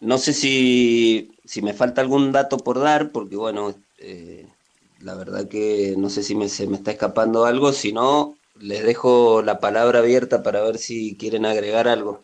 no 0.00 0.18
sé 0.18 0.32
si, 0.32 1.32
si, 1.44 1.62
me 1.62 1.74
falta 1.74 2.00
algún 2.00 2.32
dato 2.32 2.58
por 2.58 2.80
dar, 2.80 3.12
porque 3.12 3.36
bueno, 3.36 3.74
eh, 3.98 4.46
la 5.04 5.14
verdad 5.14 5.46
que 5.48 5.94
no 5.98 6.08
sé 6.08 6.22
si 6.22 6.34
me, 6.34 6.48
se 6.48 6.66
me 6.66 6.76
está 6.76 6.90
escapando 6.90 7.44
algo, 7.44 7.72
si 7.72 7.92
no, 7.92 8.36
les 8.58 8.82
dejo 8.82 9.42
la 9.42 9.60
palabra 9.60 9.98
abierta 9.98 10.42
para 10.42 10.62
ver 10.62 10.78
si 10.78 11.14
quieren 11.16 11.44
agregar 11.44 11.86
algo. 11.86 12.22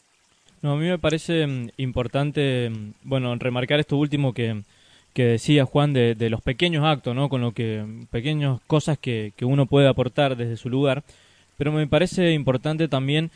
No, 0.63 0.73
a 0.73 0.77
mí 0.77 0.87
me 0.87 0.99
parece 0.99 1.47
mm, 1.47 1.71
importante, 1.77 2.71
mm, 2.71 2.93
bueno, 3.03 3.35
remarcar 3.37 3.81
esto 3.81 3.99
último 3.99 4.33
que, 4.33 4.63
que 5.13 5.25
decía 5.25 5.67
Juan 5.67 5.93
de, 5.93 6.15
de, 6.15 6.31
los 6.31 6.41
pequeños 6.41 6.85
actos, 6.85 7.15
¿no? 7.15 7.29
Con 7.29 7.43
lo 7.43 7.53
que, 7.53 7.85
pequeñas 8.11 8.61
cosas 8.67 8.99
que, 8.99 9.35
que 9.37 9.45
uno 9.45 9.67
puede 9.67 9.87
aportar 9.87 10.37
desde 10.37 10.57
su 10.57 10.71
lugar, 10.71 11.05
pero 11.59 11.73
me 11.73 11.87
parece 11.87 12.33
importante 12.33 12.89
también 12.89 13.31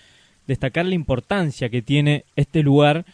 destacar 0.47 0.87
la 0.87 0.95
importancia 0.95 1.69
que 1.69 1.83
tiene 1.83 2.25
este 2.37 2.63
lugar 2.63 3.05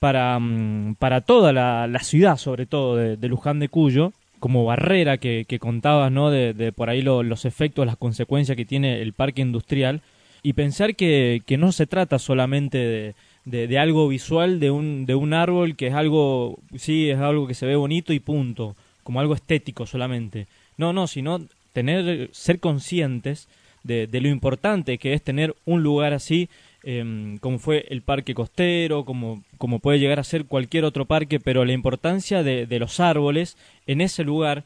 para, 0.00 0.38
mm, 0.38 0.96
para 0.98 1.22
toda 1.22 1.54
la, 1.54 1.86
la 1.86 2.00
ciudad, 2.00 2.36
sobre 2.36 2.66
todo 2.66 2.96
de 2.96 3.28
Luján 3.28 3.58
de 3.58 3.70
Cuyo, 3.70 4.12
como 4.38 4.64
barrera 4.64 5.18
que, 5.18 5.58
contabas, 5.60 6.12
¿no? 6.12 6.30
De, 6.30 6.72
por 6.72 6.90
ahí 6.90 7.02
los 7.02 7.44
efectos, 7.44 7.86
las 7.86 7.96
consecuencias 7.96 8.56
que 8.56 8.64
tiene 8.64 9.00
el 9.00 9.12
parque 9.12 9.42
industrial 9.42 10.02
y 10.42 10.52
pensar 10.52 10.94
que, 10.94 11.42
que 11.46 11.56
no 11.56 11.72
se 11.72 11.86
trata 11.86 12.18
solamente 12.18 13.14
de, 13.44 13.66
de, 13.66 13.78
algo 13.78 14.08
visual, 14.08 14.60
de 14.60 14.70
un, 14.70 15.06
de 15.06 15.14
un 15.14 15.34
árbol 15.34 15.76
que 15.76 15.88
es 15.88 15.94
algo, 15.94 16.58
sí, 16.76 17.10
es 17.10 17.18
algo 17.18 17.46
que 17.46 17.54
se 17.54 17.66
ve 17.66 17.76
bonito 17.76 18.12
y 18.12 18.20
punto, 18.20 18.76
como 19.02 19.20
algo 19.20 19.34
estético 19.34 19.86
solamente. 19.86 20.46
No, 20.76 20.92
no, 20.92 21.06
sino 21.06 21.40
tener, 21.72 22.30
ser 22.32 22.60
conscientes 22.60 23.48
de, 23.82 24.06
de 24.06 24.20
lo 24.20 24.28
importante 24.28 24.98
que 24.98 25.14
es 25.14 25.22
tener 25.22 25.56
un 25.64 25.82
lugar 25.82 26.12
así 26.12 26.48
Em, 26.84 27.38
como 27.38 27.58
fue 27.58 27.86
el 27.90 28.02
parque 28.02 28.34
costero, 28.34 29.04
como, 29.04 29.42
como 29.58 29.80
puede 29.80 29.98
llegar 29.98 30.20
a 30.20 30.24
ser 30.24 30.44
cualquier 30.44 30.84
otro 30.84 31.06
parque, 31.06 31.40
pero 31.40 31.64
la 31.64 31.72
importancia 31.72 32.44
de, 32.44 32.66
los 32.78 33.00
árboles 33.00 33.56
en 33.86 34.00
ese 34.00 34.22
lugar 34.22 34.62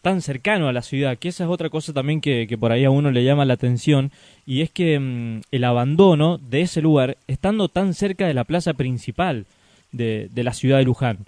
tan 0.00 0.22
cercano 0.22 0.68
a 0.68 0.72
la 0.72 0.82
ciudad, 0.82 1.18
que 1.18 1.28
esa 1.28 1.44
es 1.44 1.50
otra 1.50 1.68
cosa 1.68 1.92
también 1.92 2.20
que, 2.20 2.56
por 2.58 2.70
ahí 2.70 2.84
a 2.84 2.90
uno 2.90 3.10
le 3.10 3.24
llama 3.24 3.44
la 3.44 3.54
atención, 3.54 4.12
y 4.46 4.62
es 4.62 4.70
que 4.70 4.94
em, 4.94 5.42
el 5.50 5.64
abandono 5.64 6.38
de 6.38 6.60
ese 6.60 6.80
lugar, 6.80 7.16
estando 7.26 7.68
tan 7.68 7.94
cerca 7.94 8.28
de 8.28 8.34
la 8.34 8.44
plaza 8.44 8.74
principal 8.74 9.46
de, 9.90 10.28
de 10.32 10.44
la 10.44 10.54
ciudad 10.54 10.78
de 10.78 10.84
Luján. 10.84 11.26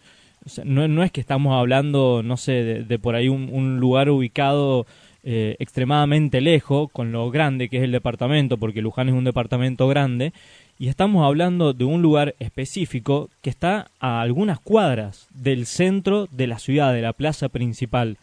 no, 0.64 1.02
es 1.02 1.10
que 1.10 1.20
estamos 1.20 1.58
hablando, 1.58 2.22
no 2.22 2.36
sé, 2.36 2.84
de, 2.84 2.98
por 3.00 3.16
ahí 3.16 3.28
un 3.28 3.80
lugar 3.80 4.08
ubicado 4.08 4.86
eh, 5.24 5.56
extremadamente 5.58 6.40
lejos 6.40 6.90
con 6.92 7.12
lo 7.12 7.30
grande 7.30 7.68
que 7.68 7.78
es 7.78 7.82
el 7.82 7.92
departamento, 7.92 8.56
porque 8.56 8.82
Luján 8.82 9.08
es 9.08 9.14
un 9.14 9.24
departamento 9.24 9.88
grande, 9.88 10.32
y 10.78 10.88
estamos 10.88 11.26
hablando 11.26 11.72
de 11.72 11.84
un 11.84 12.02
lugar 12.02 12.34
específico 12.38 13.28
que 13.42 13.50
está 13.50 13.90
a 13.98 14.20
algunas 14.20 14.60
cuadras 14.60 15.26
del 15.34 15.66
centro 15.66 16.28
de 16.30 16.46
la 16.46 16.58
ciudad, 16.58 16.92
de 16.92 17.02
la 17.02 17.12
plaza 17.12 17.48
principal, 17.48 18.16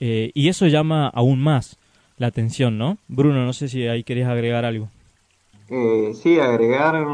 eh, 0.00 0.30
y 0.34 0.48
eso 0.48 0.66
llama 0.66 1.08
aún 1.08 1.40
más 1.40 1.76
la 2.16 2.28
atención, 2.28 2.78
¿no? 2.78 2.98
Bruno, 3.08 3.44
no 3.44 3.52
sé 3.52 3.68
si 3.68 3.86
ahí 3.86 4.02
querés 4.02 4.26
agregar 4.26 4.64
algo. 4.64 4.88
Eh, 5.68 6.12
sí, 6.14 6.40
agregar 6.40 7.06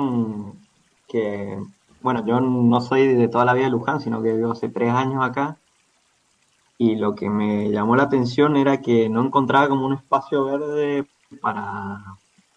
que, 1.08 1.58
bueno, 2.02 2.24
yo 2.26 2.40
no 2.40 2.80
soy 2.80 3.08
de 3.08 3.28
toda 3.28 3.44
la 3.44 3.54
vida 3.54 3.64
de 3.64 3.72
Luján, 3.72 4.00
sino 4.00 4.22
que 4.22 4.32
vivo 4.32 4.52
hace 4.52 4.68
tres 4.68 4.90
años 4.90 5.24
acá, 5.24 5.56
y 6.78 6.96
lo 6.96 7.14
que 7.14 7.30
me 7.30 7.70
llamó 7.70 7.96
la 7.96 8.04
atención 8.04 8.56
era 8.56 8.80
que 8.80 9.08
no 9.08 9.24
encontraba 9.24 9.68
como 9.68 9.86
un 9.86 9.94
espacio 9.94 10.44
verde 10.44 11.06
para 11.40 12.02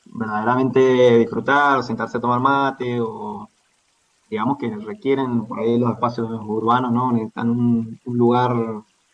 verdaderamente 0.05 1.19
disfrutar, 1.19 1.83
sentarse 1.83 2.17
a 2.17 2.21
tomar 2.21 2.39
mate, 2.39 2.99
o 3.01 3.49
digamos 4.29 4.57
que 4.57 4.75
requieren 4.75 5.45
por 5.45 5.59
ahí 5.59 5.77
los 5.77 5.91
espacios 5.91 6.29
urbanos, 6.29 6.91
¿no? 6.91 7.11
Necesitan 7.11 7.49
un, 7.49 7.99
lugar 8.05 8.55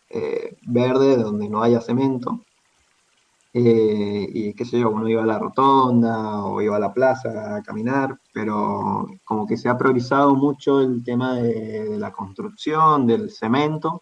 eh, 0.09 0.57
verde 0.67 1.17
donde 1.17 1.49
no 1.49 1.61
haya 1.61 1.81
cemento. 1.81 2.41
Eh, 3.55 4.27
y 4.33 4.53
qué 4.55 4.65
sé 4.65 4.79
yo, 4.79 4.89
uno 4.89 5.07
iba 5.07 5.21
a 5.21 5.27
la 5.27 5.37
rotonda 5.37 6.43
o 6.43 6.59
iba 6.61 6.75
a 6.77 6.79
la 6.79 6.91
plaza 6.93 7.57
a 7.57 7.61
caminar, 7.61 8.17
pero 8.33 9.05
como 9.23 9.45
que 9.45 9.57
se 9.57 9.69
ha 9.69 9.77
priorizado 9.77 10.35
mucho 10.35 10.81
el 10.81 11.03
tema 11.03 11.35
de 11.35 11.97
la 11.99 12.11
construcción, 12.11 13.05
del 13.05 13.29
cemento, 13.29 14.01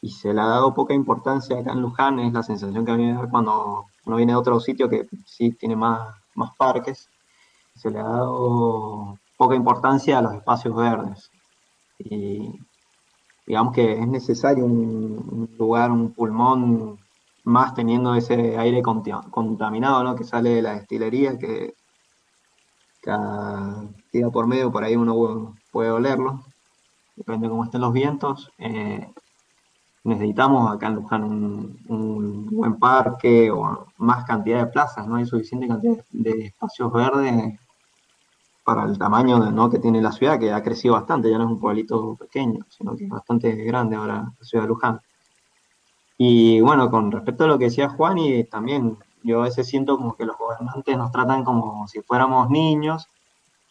y 0.00 0.10
se 0.10 0.32
le 0.32 0.40
ha 0.40 0.46
dado 0.46 0.74
poca 0.74 0.94
importancia 0.94 1.58
acá 1.58 1.72
en 1.72 1.82
Luján, 1.82 2.18
es 2.20 2.32
la 2.32 2.42
sensación 2.42 2.84
que 2.84 2.92
a 2.92 2.96
mí 2.96 3.06
me 3.06 3.14
da 3.14 3.28
cuando 3.28 3.86
uno 4.04 4.16
viene 4.16 4.32
de 4.32 4.38
otro 4.38 4.60
sitio 4.60 4.88
que 4.88 5.08
sí 5.26 5.52
tiene 5.52 5.76
más, 5.76 6.14
más 6.34 6.54
parques, 6.56 7.08
se 7.74 7.90
le 7.90 7.98
ha 7.98 8.04
dado 8.04 9.18
poca 9.36 9.54
importancia 9.54 10.18
a 10.18 10.22
los 10.22 10.34
espacios 10.34 10.74
verdes. 10.74 11.30
Y 11.98 12.52
digamos 13.46 13.72
que 13.74 13.92
es 13.98 14.06
necesario 14.06 14.64
un, 14.64 15.48
lugar, 15.58 15.90
un 15.90 16.12
pulmón 16.12 16.98
más 17.44 17.74
teniendo 17.74 18.14
ese 18.14 18.58
aire 18.58 18.82
contaminado 18.82 20.04
¿no? 20.04 20.14
que 20.14 20.24
sale 20.24 20.50
de 20.50 20.62
la 20.62 20.74
destilería, 20.74 21.38
que 21.38 21.74
cada 23.00 23.84
día 24.12 24.28
por 24.28 24.46
medio 24.46 24.70
por 24.70 24.84
ahí 24.84 24.96
uno 24.96 25.54
puede 25.72 25.90
olerlo, 25.90 26.44
depende 27.16 27.46
de 27.46 27.50
cómo 27.50 27.64
estén 27.64 27.80
los 27.80 27.92
vientos. 27.92 28.50
Eh, 28.58 29.12
necesitamos 30.04 30.72
acá 30.72 30.86
en 30.86 30.94
Luján 30.94 31.24
un, 31.24 32.46
buen 32.50 32.78
parque 32.78 33.50
o 33.50 33.86
más 33.98 34.24
cantidad 34.24 34.64
de 34.64 34.72
plazas, 34.72 35.06
no 35.06 35.16
hay 35.16 35.26
suficiente 35.26 35.68
cantidad 35.68 36.04
de 36.10 36.46
espacios 36.46 36.92
verdes 36.92 37.58
para 38.64 38.84
el 38.84 38.98
tamaño 38.98 39.38
¿no? 39.50 39.70
que 39.70 39.78
tiene 39.78 40.02
la 40.02 40.12
ciudad, 40.12 40.38
que 40.38 40.52
ha 40.52 40.62
crecido 40.62 40.94
bastante, 40.94 41.30
ya 41.30 41.38
no 41.38 41.44
es 41.44 41.50
un 41.50 41.60
pueblito 41.60 42.16
pequeño, 42.16 42.66
sino 42.68 42.96
que 42.96 43.04
es 43.04 43.10
bastante 43.10 43.52
grande 43.64 43.96
ahora 43.96 44.32
la 44.38 44.44
ciudad 44.44 44.64
de 44.64 44.68
Luján. 44.68 45.00
Y 46.18 46.60
bueno, 46.60 46.90
con 46.90 47.12
respecto 47.12 47.44
a 47.44 47.46
lo 47.46 47.58
que 47.58 47.66
decía 47.66 47.88
Juan, 47.88 48.18
y 48.18 48.44
también 48.44 48.98
yo 49.22 49.40
a 49.40 49.44
veces 49.44 49.68
siento 49.68 49.96
como 49.96 50.16
que 50.16 50.26
los 50.26 50.36
gobernantes 50.36 50.96
nos 50.96 51.12
tratan 51.12 51.44
como 51.44 51.86
si 51.86 52.02
fuéramos 52.02 52.50
niños 52.50 53.06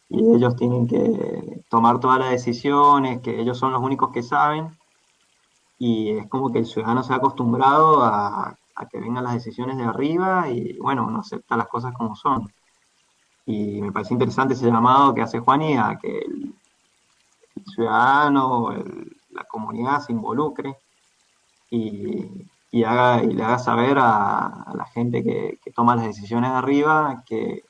y 0.09 0.19
ellos 0.35 0.55
tienen 0.55 0.87
que 0.87 1.61
tomar 1.69 1.99
todas 1.99 2.19
las 2.19 2.31
decisiones, 2.31 3.21
que 3.21 3.39
ellos 3.39 3.57
son 3.57 3.73
los 3.73 3.81
únicos 3.81 4.11
que 4.11 4.23
saben 4.23 4.69
y 5.79 6.17
es 6.17 6.27
como 6.27 6.51
que 6.51 6.59
el 6.59 6.65
ciudadano 6.65 7.03
se 7.03 7.13
ha 7.13 7.17
acostumbrado 7.17 8.03
a, 8.03 8.55
que 8.91 8.99
vengan 8.99 9.23
las 9.23 9.33
decisiones 9.33 9.77
de 9.77 9.83
arriba 9.83 10.49
y 10.49 10.77
bueno, 10.77 11.09
no 11.09 11.19
acepta 11.19 11.57
las 11.57 11.67
cosas 11.67 11.93
como 11.93 12.15
son. 12.15 12.51
Y 13.45 13.81
me 13.81 13.91
parece 13.91 14.13
interesante 14.13 14.53
ese 14.53 14.67
llamado 14.67 15.15
que 15.15 15.21
hace 15.21 15.39
Juani 15.39 15.77
a 15.77 15.97
que 15.99 16.19
el, 16.19 16.53
ciudadano, 17.73 18.71
la 19.31 19.43
comunidad 19.45 20.01
se 20.01 20.13
involucre 20.13 20.77
y, 21.71 22.83
haga, 22.83 23.23
y 23.23 23.33
le 23.33 23.43
haga 23.43 23.57
saber 23.57 23.97
a, 23.99 24.65
la 24.75 24.85
gente 24.85 25.23
que, 25.23 25.59
toma 25.75 25.95
las 25.95 26.05
decisiones 26.05 26.51
de 26.51 26.57
arriba 26.57 27.23
que, 27.25 27.63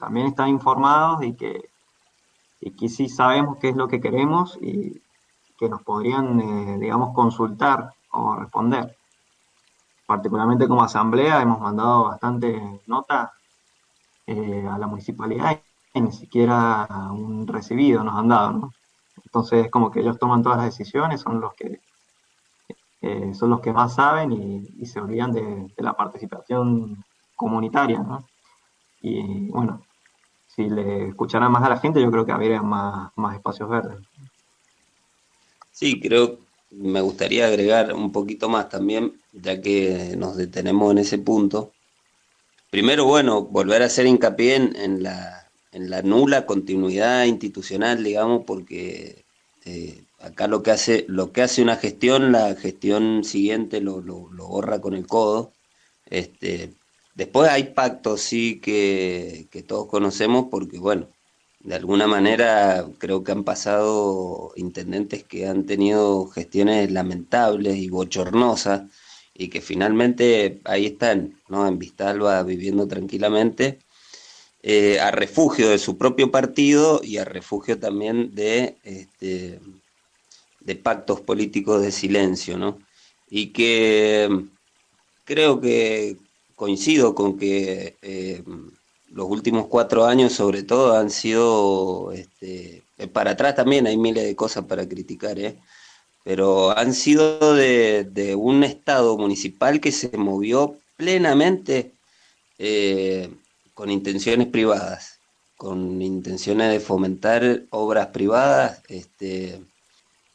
también 0.00 0.26
están 0.28 0.48
informados 0.48 1.22
y 1.22 1.34
que, 1.34 1.68
y 2.62 2.70
que 2.70 2.88
sí 2.88 3.10
sabemos 3.10 3.58
qué 3.58 3.68
es 3.68 3.76
lo 3.76 3.88
que 3.88 4.00
queremos 4.00 4.58
y, 4.62 5.02
que 5.58 5.68
nos 5.68 5.82
podrían, 5.82 6.40
eh, 6.40 6.78
digamos, 6.78 7.14
consultar 7.14 7.92
o 8.10 8.36
responder. 8.36 8.96
Particularmente 10.06 10.68
como 10.68 10.82
asamblea 10.82 11.40
hemos 11.40 11.60
mandado 11.60 12.04
bastante 12.04 12.80
nota 12.86 13.32
eh, 14.26 14.66
a 14.70 14.78
la 14.78 14.86
municipalidad 14.86 15.60
y 15.94 16.00
ni 16.00 16.12
siquiera 16.12 16.86
un 17.12 17.46
recibido 17.46 18.02
nos 18.02 18.18
han 18.18 18.28
dado, 18.28 18.52
¿no? 18.52 18.72
Entonces, 19.24 19.70
como 19.70 19.90
que 19.90 20.00
ellos 20.00 20.18
toman 20.18 20.42
todas 20.42 20.58
las 20.58 20.66
decisiones, 20.66 21.20
son 21.20 21.40
los 21.40 21.54
que 21.54 21.80
eh, 23.02 23.34
son 23.34 23.50
los 23.50 23.60
que 23.60 23.72
más 23.72 23.94
saben 23.94 24.30
y, 24.32 24.86
se 24.86 25.00
olvidan 25.00 25.32
de, 25.32 25.74
la 25.78 25.94
participación 25.94 27.04
comunitaria, 27.34 27.98
¿no? 27.98 28.24
Y 29.00 29.50
bueno, 29.50 29.82
si 30.46 30.70
le 30.70 31.08
escucharan 31.08 31.50
más 31.50 31.64
a 31.64 31.68
la 31.70 31.78
gente, 31.78 32.00
yo 32.00 32.10
creo 32.12 32.24
que 32.24 32.30
habría 32.32 32.62
más, 32.62 33.10
más 33.16 33.34
espacios 33.34 33.68
verdes. 33.68 33.98
Sí, 35.82 35.98
creo, 35.98 36.38
me 36.70 37.00
gustaría 37.00 37.48
agregar 37.48 37.92
un 37.92 38.12
poquito 38.12 38.48
más 38.48 38.68
también, 38.68 39.20
ya 39.32 39.60
que 39.60 40.14
nos 40.16 40.36
detenemos 40.36 40.92
en 40.92 40.98
ese 40.98 41.18
punto. 41.18 41.72
Primero, 42.70 43.04
bueno, 43.04 43.42
volver 43.42 43.82
a 43.82 43.86
hacer 43.86 44.06
hincapié 44.06 44.54
en, 44.54 45.02
la, 45.02 45.50
en 45.72 45.90
la 45.90 46.02
nula 46.02 46.46
continuidad 46.46 47.24
institucional, 47.24 48.04
digamos, 48.04 48.44
porque 48.46 49.24
eh, 49.64 50.04
acá 50.20 50.46
lo 50.46 50.62
que 50.62 50.70
hace, 50.70 51.04
lo 51.08 51.32
que 51.32 51.42
hace 51.42 51.62
una 51.62 51.74
gestión, 51.74 52.30
la 52.30 52.54
gestión 52.54 53.24
siguiente 53.24 53.80
lo, 53.80 54.00
lo, 54.00 54.30
lo 54.32 54.46
borra 54.46 54.80
con 54.80 54.94
el 54.94 55.08
codo. 55.08 55.50
Este, 56.06 56.74
después 57.16 57.50
hay 57.50 57.64
pactos, 57.74 58.20
sí, 58.20 58.60
que, 58.60 59.48
que 59.50 59.64
todos 59.64 59.88
conocemos, 59.88 60.46
porque 60.48 60.78
bueno, 60.78 61.08
de 61.64 61.74
alguna 61.76 62.06
manera 62.06 62.86
creo 62.98 63.22
que 63.22 63.32
han 63.32 63.44
pasado 63.44 64.52
intendentes 64.56 65.24
que 65.24 65.46
han 65.46 65.64
tenido 65.64 66.26
gestiones 66.26 66.90
lamentables 66.90 67.76
y 67.76 67.88
bochornosas 67.88 68.82
y 69.34 69.48
que 69.48 69.60
finalmente 69.60 70.60
ahí 70.64 70.86
están, 70.86 71.40
¿no? 71.48 71.66
En 71.66 71.78
Vistalba 71.78 72.42
viviendo 72.42 72.86
tranquilamente, 72.88 73.78
eh, 74.62 75.00
a 75.00 75.10
refugio 75.10 75.70
de 75.70 75.78
su 75.78 75.96
propio 75.98 76.30
partido 76.30 77.00
y 77.02 77.18
a 77.18 77.24
refugio 77.24 77.78
también 77.78 78.34
de, 78.34 78.76
este, 78.84 79.60
de 80.60 80.76
pactos 80.76 81.20
políticos 81.20 81.82
de 81.82 81.92
silencio, 81.92 82.58
¿no? 82.58 82.78
Y 83.30 83.48
que 83.48 84.28
creo 85.24 85.60
que 85.60 86.16
coincido 86.56 87.14
con 87.14 87.38
que 87.38 87.96
eh, 88.02 88.42
los 89.12 89.28
últimos 89.28 89.66
cuatro 89.66 90.06
años 90.06 90.32
sobre 90.32 90.62
todo 90.62 90.96
han 90.96 91.10
sido, 91.10 92.12
este, 92.12 92.82
para 93.12 93.32
atrás 93.32 93.54
también 93.54 93.86
hay 93.86 93.96
miles 93.96 94.24
de 94.24 94.36
cosas 94.36 94.64
para 94.64 94.88
criticar, 94.88 95.38
¿eh? 95.38 95.58
pero 96.24 96.76
han 96.76 96.94
sido 96.94 97.54
de, 97.54 98.34
un 98.36 98.64
Estado 98.64 99.16
municipal 99.18 99.80
que 99.80 99.92
se 99.92 100.16
movió 100.16 100.76
plenamente 100.96 101.92
eh, 102.58 103.30
con 103.74 103.90
intenciones 103.90 104.48
privadas, 104.48 105.18
con 105.56 106.00
intenciones 106.00 106.72
de 106.72 106.80
fomentar 106.80 107.62
obras 107.70 108.08
privadas, 108.08 108.82
este, 108.88 109.60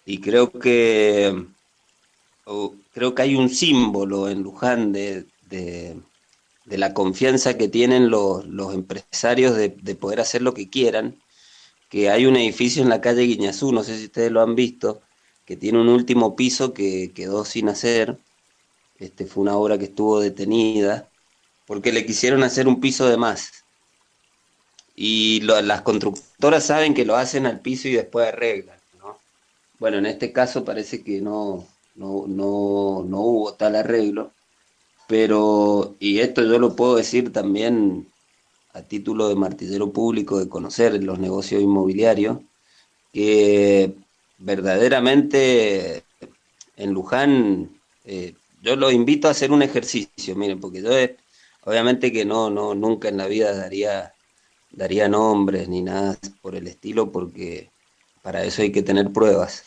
y 0.05 0.19
creo 0.19 0.51
que 0.51 1.45
creo 2.93 3.13
que 3.13 3.21
hay 3.21 3.35
un 3.35 3.49
símbolo 3.49 4.29
en 4.29 4.41
Luján 4.41 4.93
de, 4.93 5.25
de 5.49 5.97
la 6.75 6.93
confianza 6.93 7.57
que 7.57 7.69
tienen 7.69 8.09
los, 8.09 8.43
empresarios 8.73 9.55
de, 9.55 9.69
poder 9.95 10.19
hacer 10.19 10.41
lo 10.41 10.53
que 10.53 10.69
quieran, 10.69 11.15
que 11.89 12.09
hay 12.09 12.25
un 12.25 12.35
edificio 12.35 12.83
en 12.83 12.89
la 12.89 12.99
calle 12.99 13.21
Guiñazú, 13.23 13.71
no 13.71 13.83
sé 13.83 13.97
si 13.97 14.05
ustedes 14.05 14.31
lo 14.31 14.41
han 14.41 14.55
visto, 14.55 15.01
que 15.45 15.55
tiene 15.55 15.79
un 15.79 15.87
último 15.87 16.35
piso 16.35 16.73
que 16.73 17.13
quedó 17.13 17.45
sin 17.45 17.69
hacer, 17.69 18.17
este 18.99 19.25
fue 19.25 19.43
una 19.43 19.55
obra 19.55 19.77
que 19.77 19.85
estuvo 19.85 20.19
detenida, 20.19 21.07
porque 21.65 21.93
le 21.93 22.05
quisieron 22.05 22.43
hacer 22.43 22.67
un 22.67 22.81
piso 22.81 23.07
de 23.07 23.15
más. 23.15 23.63
Y 24.95 25.41
las 25.41 25.83
constructoras 25.83 26.65
saben 26.65 26.93
que 26.93 27.05
lo 27.05 27.15
hacen 27.15 27.45
al 27.45 27.59
piso 27.59 27.87
y 27.87 27.93
después 27.93 28.27
arreglan, 28.27 28.77
¿no? 28.97 29.19
Bueno, 29.79 29.99
en 29.99 30.07
este 30.07 30.33
caso 30.33 30.65
parece 30.65 31.03
que 31.03 31.21
no, 31.21 31.67
no, 31.95 32.25
no, 32.27 33.05
no 33.07 33.19
hubo 33.19 33.53
tal 33.53 33.75
arreglo 33.75 34.31
pero, 35.07 35.95
y 35.99 36.19
esto 36.19 36.43
yo 36.43 36.59
lo 36.59 36.75
puedo 36.75 36.97
decir 36.97 37.31
también 37.31 38.07
a 38.73 38.81
título 38.81 39.29
de 39.29 39.35
martillero 39.35 39.91
público 39.91 40.37
de 40.39 40.49
conocer 40.49 41.01
los 41.03 41.19
negocios 41.19 41.61
inmobiliarios, 41.61 42.39
que 43.13 43.93
verdaderamente 44.37 46.03
en 46.75 46.91
Luján 46.91 47.71
eh, 48.05 48.35
yo 48.61 48.75
los 48.75 48.93
invito 48.93 49.27
a 49.27 49.31
hacer 49.31 49.51
un 49.51 49.61
ejercicio, 49.61 50.35
miren, 50.35 50.59
porque 50.59 50.81
yo 50.81 50.89
obviamente 51.63 52.11
que 52.11 52.25
no, 52.25 52.49
no, 52.49 52.75
nunca 52.75 53.07
en 53.09 53.17
la 53.17 53.27
vida 53.27 53.55
daría, 53.55 54.13
daría 54.71 55.07
nombres 55.07 55.69
ni 55.69 55.81
nada 55.81 56.17
por 56.41 56.55
el 56.55 56.67
estilo, 56.67 57.11
porque 57.11 57.71
para 58.21 58.43
eso 58.43 58.61
hay 58.61 58.71
que 58.71 58.83
tener 58.83 59.11
pruebas 59.11 59.63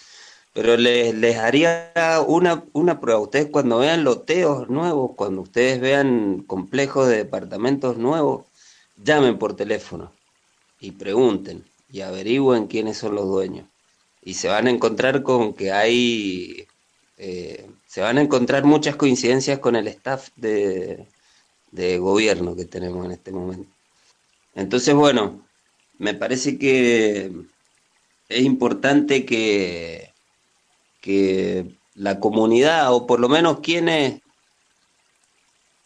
pero 0.52 0.76
les, 0.76 1.14
les 1.14 1.36
haría 1.36 1.92
una, 2.26 2.64
una 2.72 3.00
prueba. 3.00 3.20
Ustedes 3.20 3.46
cuando 3.50 3.78
vean 3.78 4.04
loteos 4.04 4.68
nuevos, 4.68 5.12
cuando 5.16 5.42
ustedes 5.42 5.80
vean 5.80 6.42
complejos 6.46 7.08
de 7.08 7.18
departamentos 7.18 7.98
nuevos, 7.98 8.46
llamen 8.96 9.38
por 9.38 9.54
teléfono 9.56 10.12
y 10.80 10.92
pregunten 10.92 11.64
y 11.90 12.00
averigüen 12.00 12.66
quiénes 12.66 12.98
son 12.98 13.14
los 13.14 13.26
dueños. 13.26 13.66
Y 14.22 14.34
se 14.34 14.48
van 14.48 14.66
a 14.66 14.70
encontrar 14.70 15.22
con 15.22 15.54
que 15.54 15.72
hay, 15.72 16.66
eh, 17.18 17.66
se 17.86 18.00
van 18.00 18.18
a 18.18 18.22
encontrar 18.22 18.64
muchas 18.64 18.96
coincidencias 18.96 19.58
con 19.60 19.76
el 19.76 19.88
staff 19.88 20.28
de, 20.36 21.06
de 21.70 21.98
gobierno 21.98 22.56
que 22.56 22.64
tenemos 22.64 23.06
en 23.06 23.12
este 23.12 23.32
momento. 23.32 23.68
Entonces, 24.54 24.94
bueno, 24.94 25.40
me 25.98 26.14
parece 26.14 26.58
que 26.58 27.32
es 28.28 28.42
importante 28.42 29.24
que 29.24 30.09
que 31.00 31.66
la 31.94 32.20
comunidad, 32.20 32.92
o 32.94 33.06
por 33.06 33.20
lo 33.20 33.28
menos 33.28 33.60
quienes 33.60 34.20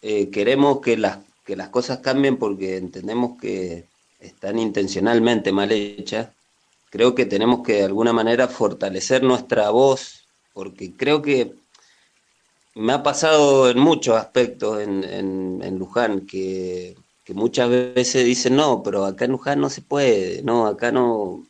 eh, 0.03 0.31
queremos 0.31 0.81
que 0.81 0.97
las, 0.97 1.19
que 1.45 1.57
las 1.57 1.69
cosas 1.71 1.99
cambien 1.99 2.37
porque 2.37 2.77
entendemos 2.77 3.39
que 3.41 3.87
están 4.21 4.59
intencionalmente 4.59 5.53
mal 5.53 5.73
hechas, 5.73 6.29
creo 6.91 7.15
que 7.15 7.27
tenemos 7.27 7.63
que 7.67 7.75
de 7.75 7.85
alguna 7.85 8.13
manera 8.13 8.49
fortalecer 8.49 9.23
nuestra 9.23 9.71
voz, 9.71 10.27
porque 10.53 10.93
creo 10.97 11.23
que 11.23 11.55
me 12.75 12.93
ha 12.93 13.03
pasado 13.03 13.71
en 13.71 13.79
muchos 13.79 14.17
aspectos 14.17 14.81
en, 14.81 15.05
en, 15.63 15.79
Luján, 15.79 16.27
que, 16.27 16.97
que, 17.25 17.35
muchas 17.35 17.69
veces 17.69 18.25
dicen, 18.25 18.57
no, 18.57 18.83
pero 18.83 19.05
acá 19.05 19.25
en 19.25 19.33
Luján 19.33 19.61
no 19.61 19.71
se 19.71 19.83
puede, 19.83 20.43
no, 20.43 20.67
acá 20.67 20.93
no, 20.93 21.45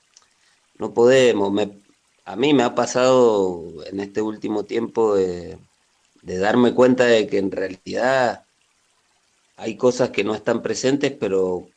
no 0.79 0.95
podemos. 0.95 1.53
Me, 1.53 1.84
a 2.25 2.37
mí 2.37 2.55
me 2.55 2.63
ha 2.63 2.75
pasado 2.75 3.85
en 3.87 4.01
este 4.01 4.23
último 4.23 4.65
tiempo 4.65 5.15
de, 5.15 5.59
darme 6.23 6.73
cuenta 6.75 7.05
de 7.05 7.27
que 7.27 7.39
en 7.39 7.51
realidad 7.51 8.45
hay 9.57 9.77
cosas 9.77 10.11
que 10.11 10.25
no 10.25 10.35
están 10.35 10.63
presentes, 10.63 11.13
pero 11.13 11.69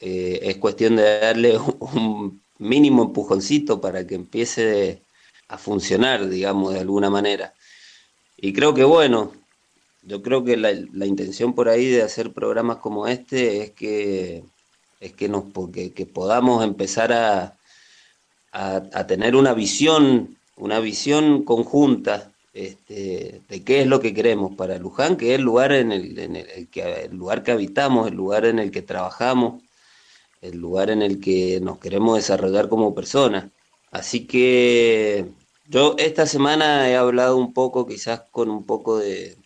eh, 0.00 0.40
es 0.42 0.56
cuestión 0.58 0.96
de 0.96 1.20
darle 1.20 1.58
un 1.80 2.42
mínimo 2.58 3.04
empujoncito 3.04 3.80
para 3.80 4.06
que 4.06 4.14
empiece 4.14 5.02
a 5.48 5.58
funcionar, 5.58 6.28
digamos, 6.28 6.74
de 6.74 6.80
alguna 6.80 7.08
manera. 7.10 7.54
Y 8.36 8.52
creo 8.52 8.74
que 8.74 8.84
bueno, 8.84 9.32
yo 10.02 10.22
creo 10.22 10.44
que 10.44 10.56
la, 10.56 10.72
intención 11.06 11.54
por 11.54 11.68
ahí 11.68 11.86
de 11.88 12.02
hacer 12.02 12.32
programas 12.32 12.78
como 12.78 13.06
este 13.06 13.62
es 13.62 13.70
que 13.72 14.44
es 15.00 15.12
que 15.12 15.28
nos 15.28 15.44
que 15.72 16.06
podamos 16.06 16.64
empezar 16.64 17.12
a, 17.12 17.56
a, 18.56 19.06
tener 19.06 19.36
una 19.36 19.52
visión, 19.52 20.38
una 20.56 20.80
visión 20.80 21.44
conjunta 21.44 22.32
este, 22.54 23.42
de 23.48 23.64
qué 23.64 23.82
es 23.82 23.86
lo 23.86 24.00
que 24.00 24.14
queremos 24.14 24.56
para 24.56 24.78
Luján, 24.78 25.16
que 25.16 25.34
es 25.34 25.38
el 25.38 25.44
lugar 25.44 25.72
en 25.72 25.92
el, 25.92 26.68
que 26.70 27.04
el 27.04 27.16
lugar 27.16 27.42
que 27.42 27.52
habitamos, 27.52 28.08
el 28.08 28.14
lugar 28.14 28.46
en 28.46 28.58
el 28.58 28.70
que 28.70 28.80
trabajamos, 28.80 29.62
el 30.40 30.56
lugar 30.56 30.88
en 30.88 31.02
el 31.02 31.20
que 31.20 31.60
nos 31.60 31.78
queremos 31.78 32.16
desarrollar 32.16 32.70
como 32.70 32.94
personas. 32.94 33.50
Así 33.90 34.26
que 34.26 35.26
yo 35.68 35.94
esta 35.98 36.24
semana 36.26 36.88
he 36.88 36.96
hablado 36.96 37.36
un 37.36 37.52
poco, 37.52 37.86
quizás 37.86 38.22
con 38.30 38.48
un 38.48 38.64
poco 38.64 38.98
de, 38.98 39.36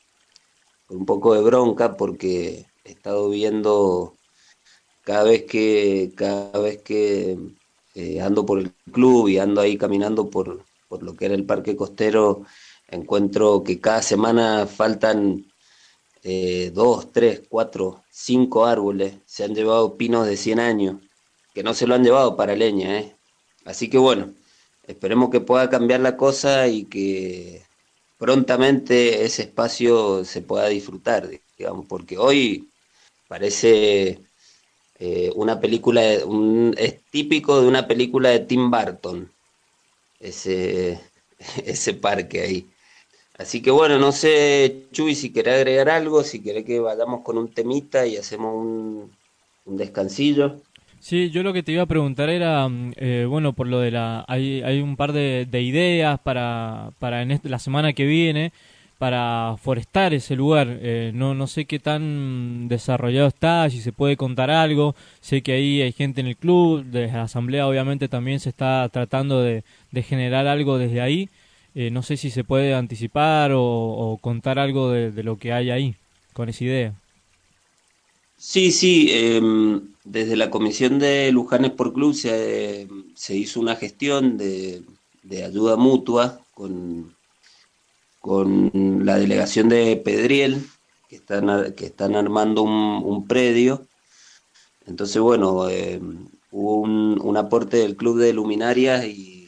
con 0.86 0.98
un 0.98 1.06
poco 1.06 1.34
de 1.34 1.42
bronca, 1.42 1.96
porque 1.96 2.66
he 2.84 2.92
estado 2.92 3.28
viendo 3.28 4.14
cada 5.02 5.24
vez 5.24 5.44
que, 5.46 6.12
cada 6.14 6.60
vez 6.60 6.80
que 6.82 7.36
eh, 7.94 8.20
ando 8.20 8.46
por 8.46 8.58
el 8.58 8.72
club 8.92 9.28
y 9.28 9.38
ando 9.38 9.60
ahí 9.60 9.76
caminando 9.76 10.30
por, 10.30 10.64
por 10.88 11.02
lo 11.02 11.14
que 11.14 11.26
era 11.26 11.34
el 11.34 11.44
parque 11.44 11.76
costero, 11.76 12.44
encuentro 12.88 13.62
que 13.64 13.80
cada 13.80 14.02
semana 14.02 14.66
faltan 14.66 15.46
eh, 16.22 16.70
dos, 16.74 17.12
tres, 17.12 17.42
cuatro, 17.48 18.04
cinco 18.10 18.66
árboles. 18.66 19.14
Se 19.26 19.44
han 19.44 19.54
llevado 19.54 19.96
pinos 19.96 20.26
de 20.26 20.36
100 20.36 20.60
años, 20.60 20.96
que 21.54 21.62
no 21.62 21.74
se 21.74 21.86
lo 21.86 21.94
han 21.94 22.04
llevado 22.04 22.36
para 22.36 22.56
leña. 22.56 22.98
¿eh? 22.98 23.16
Así 23.64 23.88
que 23.88 23.98
bueno, 23.98 24.34
esperemos 24.86 25.30
que 25.30 25.40
pueda 25.40 25.70
cambiar 25.70 26.00
la 26.00 26.16
cosa 26.16 26.68
y 26.68 26.84
que 26.84 27.62
prontamente 28.18 29.24
ese 29.24 29.42
espacio 29.42 30.24
se 30.24 30.42
pueda 30.42 30.68
disfrutar, 30.68 31.28
digamos, 31.58 31.86
porque 31.86 32.18
hoy 32.18 32.68
parece 33.28 34.20
eh, 35.00 35.32
una 35.34 35.58
película, 35.60 36.02
es 36.04 37.00
típico 37.10 37.60
de 37.60 37.66
una 37.66 37.86
película 37.86 38.28
de 38.28 38.40
Tim 38.40 38.70
Burton, 38.70 39.30
ese, 40.20 41.00
ese 41.64 41.94
parque 41.94 42.42
ahí. 42.42 42.66
Así 43.38 43.62
que 43.62 43.70
bueno, 43.70 43.98
no 43.98 44.12
sé, 44.12 44.84
Chuy, 44.92 45.14
si 45.14 45.32
querés 45.32 45.54
agregar 45.54 45.88
algo, 45.88 46.22
si 46.22 46.42
querés 46.42 46.66
que 46.66 46.78
vayamos 46.78 47.22
con 47.22 47.38
un 47.38 47.48
temita 47.48 48.06
y 48.06 48.18
hacemos 48.18 48.54
un, 48.54 49.10
un 49.64 49.76
descansillo. 49.78 50.60
Sí, 51.00 51.30
yo 51.30 51.42
lo 51.42 51.54
que 51.54 51.62
te 51.62 51.72
iba 51.72 51.82
a 51.82 51.86
preguntar 51.86 52.28
era, 52.28 52.68
mm, 52.68 52.92
eh, 52.96 53.26
bueno, 53.26 53.54
por 53.54 53.66
lo 53.66 53.80
de 53.80 53.90
la, 53.90 54.26
hay, 54.28 54.62
hay 54.62 54.82
un 54.82 54.96
par 54.96 55.14
de, 55.14 55.46
ideas 55.50 56.20
para, 56.20 56.92
para 56.98 57.22
en 57.22 57.40
la 57.42 57.58
semana 57.58 57.94
que 57.94 58.04
viene 58.04 58.52
para 59.00 59.56
forestar 59.56 60.12
ese 60.12 60.36
lugar. 60.36 60.68
Eh, 60.82 61.10
no, 61.14 61.34
no 61.34 61.46
sé 61.46 61.64
qué 61.64 61.78
tan 61.78 62.68
desarrollado 62.68 63.28
está, 63.28 63.70
si 63.70 63.80
se 63.80 63.92
puede 63.92 64.18
contar 64.18 64.50
algo. 64.50 64.94
Sé 65.22 65.40
que 65.40 65.52
ahí 65.52 65.80
hay 65.80 65.92
gente 65.92 66.20
en 66.20 66.26
el 66.26 66.36
club, 66.36 66.84
desde 66.84 67.14
la 67.14 67.22
asamblea 67.22 67.66
obviamente 67.66 68.08
también 68.08 68.40
se 68.40 68.50
está 68.50 68.86
tratando 68.92 69.40
de, 69.42 69.64
de 69.90 70.02
generar 70.02 70.46
algo 70.46 70.76
desde 70.76 71.00
ahí. 71.00 71.30
Eh, 71.74 71.90
no 71.90 72.02
sé 72.02 72.18
si 72.18 72.30
se 72.30 72.44
puede 72.44 72.74
anticipar 72.74 73.52
o, 73.54 74.18
contar 74.20 74.58
algo 74.58 74.90
de, 74.90 75.22
lo 75.22 75.38
que 75.38 75.54
hay 75.54 75.70
ahí 75.70 75.94
con 76.34 76.50
esa 76.50 76.64
idea. 76.64 76.94
Sí, 78.36 78.70
sí, 78.70 79.08
em, 79.10 79.80
desde 80.04 80.36
la 80.36 80.50
comisión 80.50 80.98
de 80.98 81.32
Lujanes 81.32 81.70
por 81.70 81.94
Club 81.94 82.12
se, 82.12 82.86
se 83.14 83.34
hizo 83.34 83.60
una 83.60 83.76
gestión 83.76 84.36
de, 84.36 84.82
ayuda 85.42 85.76
mutua 85.76 86.40
con, 86.52 87.14
con 88.20 88.70
la 89.04 89.18
delegación 89.18 89.68
de 89.68 89.96
Pedriel, 89.96 90.66
que 91.08 91.16
están, 91.16 91.72
que 91.74 91.86
están 91.86 92.14
armando 92.14 92.62
un, 92.62 93.26
predio. 93.26 93.86
Entonces, 94.86 95.20
bueno, 95.20 95.68
em, 95.68 96.28
hubo 96.52 96.76
un, 96.76 97.20
un 97.22 97.36
aporte 97.36 97.78
del 97.78 97.96
Club 97.96 98.18
de 98.18 98.32
Luminarias 98.32 99.04
y 99.06 99.40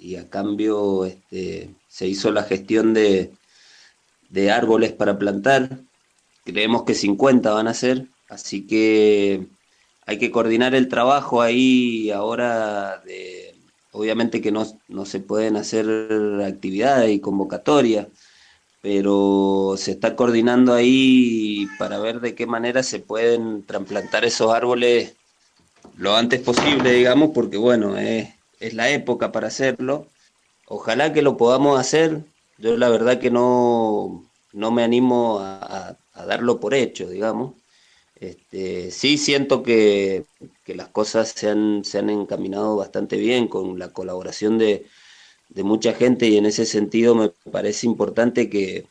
y 0.00 0.16
a 0.16 0.28
cambio 0.28 1.04
este, 1.04 1.70
se 1.88 2.08
hizo 2.08 2.32
la 2.32 2.42
gestión 2.42 2.94
de, 2.94 3.32
de 4.30 4.50
árboles 4.50 4.92
para 4.92 5.18
plantar. 5.18 5.78
Creemos 6.44 6.84
que 6.84 6.94
50 6.94 7.52
van 7.52 7.68
a 7.68 7.74
ser, 7.74 8.06
así 8.28 8.66
que 8.66 9.46
hay 10.06 10.18
que 10.18 10.30
coordinar 10.30 10.74
el 10.74 10.88
trabajo 10.88 11.42
ahí 11.42 12.10
ahora 12.10 13.02
de, 13.04 13.39
obviamente 13.92 14.40
que 14.40 14.52
no, 14.52 14.66
no 14.88 15.04
se 15.06 15.20
pueden 15.20 15.56
hacer 15.56 15.86
actividades 16.44 17.10
y 17.10 17.20
convocatorias, 17.20 18.06
pero 18.82 19.74
se 19.76 19.92
está 19.92 20.16
coordinando 20.16 20.72
ahí 20.74 21.68
para 21.78 21.98
ver 21.98 22.20
de 22.20 22.34
qué 22.34 22.46
manera 22.46 22.82
se 22.82 23.00
pueden 23.00 23.64
trasplantar 23.64 24.24
esos 24.24 24.52
árboles 24.52 25.14
lo 25.96 26.16
antes 26.16 26.40
posible, 26.40 26.92
digamos, 26.92 27.30
porque 27.34 27.58
bueno, 27.58 27.96
es, 27.98 28.28
es 28.60 28.74
la 28.74 28.90
época 28.90 29.32
para 29.32 29.48
hacerlo. 29.48 30.06
Ojalá 30.66 31.12
que 31.12 31.22
lo 31.22 31.36
podamos 31.36 31.78
hacer. 31.80 32.20
Yo 32.58 32.76
la 32.76 32.88
verdad 32.88 33.18
que 33.18 33.30
no, 33.30 34.24
no 34.52 34.70
me 34.70 34.82
animo 34.82 35.38
a, 35.40 35.96
darlo 36.26 36.60
por 36.60 36.74
hecho, 36.74 37.08
digamos. 37.08 37.54
Este, 38.20 38.90
sí 38.90 39.16
siento 39.16 39.62
que, 39.62 40.24
las 40.66 40.88
cosas 40.88 41.30
se 41.30 41.48
han, 41.48 41.84
se 41.84 41.98
han, 41.98 42.10
encaminado 42.10 42.76
bastante 42.76 43.16
bien 43.16 43.48
con 43.48 43.78
la 43.78 43.88
colaboración 43.92 44.58
de, 44.58 44.86
mucha 45.56 45.94
gente 45.94 46.28
y 46.28 46.36
en 46.36 46.46
ese 46.46 46.66
sentido 46.66 47.14
me 47.14 47.30
parece 47.50 47.86
importante 47.86 48.48
que, 48.50 48.86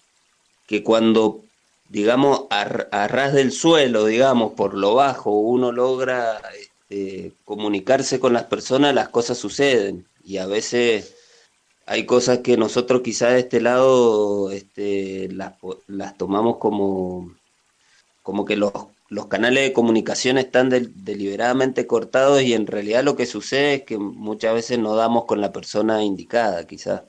que 0.68 0.84
cuando, 0.84 1.42
digamos, 1.90 2.46
a, 2.50 2.62
a, 2.62 3.08
ras 3.08 3.34
del 3.34 3.52
suelo, 3.52 4.06
digamos, 4.06 4.54
por 4.54 4.74
lo 4.74 4.96
bajo, 4.96 5.32
uno 5.32 5.72
logra 5.72 6.42
este, 6.90 7.34
comunicarse 7.46 8.20
con 8.20 8.34
las 8.34 8.46
personas, 8.46 8.96
las 8.96 9.10
cosas 9.10 9.38
suceden. 9.38 10.06
Y 10.26 10.38
a 10.38 10.48
veces 10.48 11.16
hay 11.86 12.06
cosas 12.06 12.40
que 12.40 12.58
nosotros 12.58 13.02
quizás 13.04 13.34
de 13.34 13.40
este 13.40 13.62
lado 13.62 14.52
este, 14.52 15.30
las, 15.32 15.54
las 15.88 16.18
tomamos 16.18 16.58
como, 16.58 17.36
como 18.24 18.46
que 18.46 18.58
los, 18.58 18.74
los 19.10 19.28
canales 19.28 19.64
de 19.64 19.74
comunicación 19.74 20.38
están 20.38 20.70
deliberadamente 20.70 21.88
cortados 21.88 22.42
y 22.42 22.54
en 22.54 22.68
realidad 22.68 23.04
lo 23.04 23.16
que 23.16 23.26
sucede 23.26 23.76
es 23.76 23.84
que 23.84 23.98
muchas 23.98 24.54
veces 24.54 24.80
no 24.80 24.96
damos 24.96 25.26
con 25.26 25.42
la 25.42 25.52
persona 25.52 26.04
indicada 26.04 26.68
quizás 26.68 27.04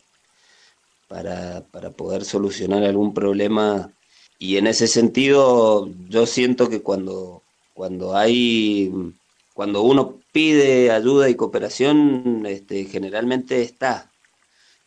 para, 1.08 1.62
para 1.70 1.90
poder 1.90 2.24
solucionar 2.24 2.84
algún 2.84 3.12
problema 3.14 3.92
y 4.38 4.56
en 4.56 4.66
ese 4.66 4.86
sentido 4.86 5.88
yo 6.08 6.26
siento 6.26 6.68
que 6.70 6.82
cuando, 6.82 7.42
cuando 7.74 8.16
hay 8.16 8.92
cuando 9.60 9.82
uno 9.82 10.20
pide 10.32 10.90
ayuda 10.90 11.28
y 11.28 11.34
cooperación, 11.34 12.46
este, 12.46 12.86
generalmente 12.86 13.60
está. 13.62 14.10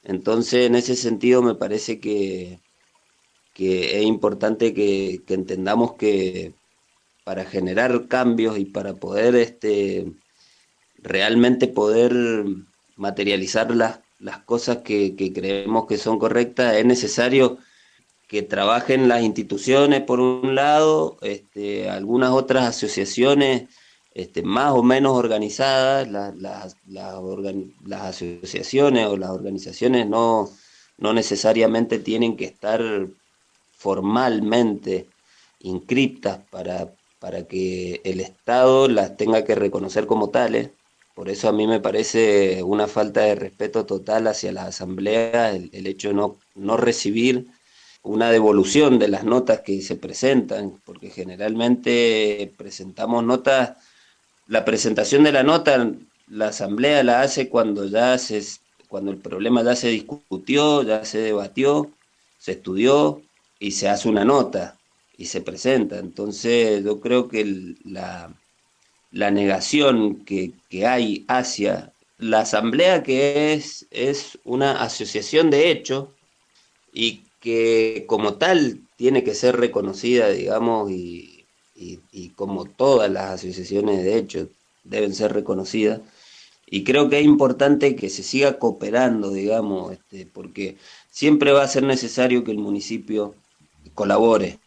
Entonces, 0.03 0.66
en 0.68 0.76
ese 0.76 0.95
sentido, 0.95 1.43
me 1.43 1.53
parece 1.55 1.99
que, 1.99 2.59
que 3.53 3.99
es 3.99 4.03
importante 4.03 4.74
que, 4.74 5.22
entendamos 5.28 5.93
que 5.93 6.53
para 7.24 7.45
generar 7.45 8.07
cambios 8.07 8.57
y 8.57 8.65
para 8.65 8.93
poder 8.95 9.36
este, 9.36 10.11
realmente 10.97 11.67
poder 11.67 12.13
materializar 12.95 13.74
las, 13.76 13.99
las 14.19 14.39
cosas 14.39 14.78
que, 14.78 15.15
creemos 15.15 15.86
que 15.88 15.97
son 15.97 16.19
correctas, 16.19 16.76
es 16.76 16.86
necesario 16.86 17.57
que 18.28 18.41
trabajen 18.41 19.07
las 19.07 19.21
instituciones 19.21 20.01
por 20.01 20.19
un 20.19 20.55
lado, 20.55 21.17
este, 21.21 21.89
algunas 21.89 22.32
otras 22.32 22.65
asociaciones 22.65 23.63
este, 24.13 24.43
más 24.43 24.71
o 24.71 24.84
menos 24.84 25.13
organizadas, 25.13 26.07
las, 26.09 26.76
asociaciones 27.91 29.07
o 29.07 29.17
las 29.17 29.30
organizaciones 29.30 30.07
no, 30.07 30.49
no 30.97 31.13
necesariamente 31.13 31.99
tienen 31.99 32.38
que 32.38 32.45
estar 32.45 32.82
formalmente 33.76 35.07
inscriptas 35.59 36.39
para, 36.49 36.93
para 37.24 37.47
que 37.47 38.01
el 38.03 38.19
Estado 38.19 38.89
las 38.89 39.15
tenga 39.15 39.45
que 39.45 39.55
reconocer 39.55 40.07
como 40.07 40.30
tales. 40.30 40.71
Por 41.15 41.30
eso 41.30 41.47
a 41.47 41.53
mí 41.53 41.67
me 41.67 41.80
parece 41.80 42.61
una 42.63 42.86
falta 42.86 43.21
de 43.21 43.36
respeto 43.36 43.86
total 43.86 44.28
hacia 44.28 44.51
las 44.51 44.65
asambleas 44.67 45.55
el, 45.55 45.88
hecho 45.88 46.09
de 46.09 46.15
no, 46.15 46.38
no 46.53 46.76
recibir 46.76 47.47
una 48.01 48.30
devolución 48.30 48.99
de 48.99 49.07
las 49.07 49.24
notas 49.24 49.61
que 49.61 49.82
se 49.82 49.95
presentan, 49.95 50.82
porque 50.84 51.11
generalmente 51.11 52.53
presentamos 52.57 53.24
notas 53.24 53.78
la 54.47 54.65
presentación 54.65 55.24
de 55.24 55.32
la 55.32 55.43
nota, 55.43 55.93
la 56.28 56.47
asamblea 56.47 57.03
la 57.03 57.21
hace 57.21 57.47
cuando 57.47 57.86
ya 57.86 58.17
se, 58.17 58.43
cuando 58.89 59.11
el 59.11 59.17
problema 59.17 59.63
ya 59.63 59.78
se 59.78 59.88
discutió, 59.88 60.84
ya 60.84 61.05
se 61.05 61.19
debatió, 61.19 61.89
se 62.38 62.51
estudió 62.51 63.21
y 63.59 63.71
se 63.71 63.88
hace 63.88 64.09
una 64.09 64.26
nota 64.26 64.78
y 65.18 65.26
se 65.26 65.41
presenta. 65.41 65.99
Entonces 65.99 66.84
yo 66.84 66.99
creo 66.99 67.28
que 67.28 67.76
la, 67.86 68.34
la 69.11 69.32
negación 69.32 70.26
que, 70.26 70.53
que, 70.70 70.86
hay 70.88 71.26
hacia 71.28 71.93
la 72.18 72.41
asamblea 72.41 73.03
que 73.03 73.53
es, 73.53 73.88
es 73.91 74.39
una 74.43 74.84
asociación 74.84 75.49
de 75.49 75.72
hecho 75.72 76.14
y 76.93 77.24
que 77.39 78.05
como 78.07 78.36
tal 78.36 78.82
tiene 78.95 79.24
que 79.24 79.36
ser 79.36 79.57
reconocida, 79.57 80.30
digamos, 80.30 80.91
y, 80.91 81.45
y, 81.76 82.30
como 82.30 82.66
todas 82.66 83.11
las 83.11 83.32
asociaciones 83.32 84.03
de 84.03 84.18
hecho 84.18 84.49
deben 84.84 85.14
ser 85.14 85.34
reconocidas. 85.34 86.01
Y 86.68 86.84
creo 86.84 87.09
que 87.09 87.20
es 87.20 87.26
importante 87.26 87.95
que 87.95 88.09
se 88.09 88.24
siga 88.24 88.57
cooperando, 88.57 89.32
digamos, 89.32 89.91
este, 89.91 90.26
porque 90.26 90.78
siempre 91.11 91.51
va 91.51 91.64
a 91.64 91.68
ser 91.68 91.84
necesario 91.84 92.43
que 92.43 92.51
el 92.51 92.57
municipio 92.57 93.36
colabore. 93.93 94.59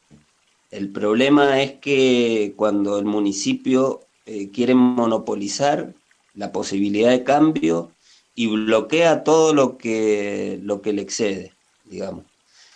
El 0.77 0.93
problema 0.93 1.63
es 1.63 1.73
que 1.81 2.53
cuando 2.55 2.99
el 2.99 3.07
municipio 3.07 4.03
eh, 4.27 4.51
quiere 4.51 4.75
monopolizar 4.75 5.95
la 6.35 6.53
posibilidad 6.53 7.09
de 7.13 7.25
cambio 7.25 7.93
y 8.35 8.47
bloquea 8.49 9.25
todo 9.25 9.55
lo 9.55 9.79
que, 9.79 10.61
lo 10.63 10.83
que 10.83 10.93
le 10.93 11.01
excede, 11.01 11.55
digamos. 11.87 12.27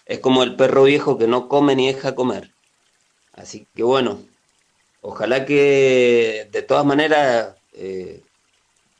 Es 0.06 0.18
como 0.20 0.42
el 0.44 0.56
perro 0.56 0.84
viejo 0.84 1.18
que 1.18 1.26
no 1.26 1.46
come 1.46 1.76
ni 1.76 1.88
deja 1.88 2.14
comer. 2.14 2.50
Así 3.34 3.66
que 3.74 3.82
bueno, 3.82 4.18
ojalá 5.02 5.44
que 5.44 6.48
de 6.50 6.62
todas 6.62 6.86
maneras 6.86 7.54
eh, 7.74 8.22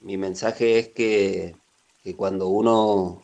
mi 0.03 0.19
mensaje 0.19 0.79
es 0.79 0.89
que, 0.89 1.57
cuando 2.19 2.49
uno 2.49 3.23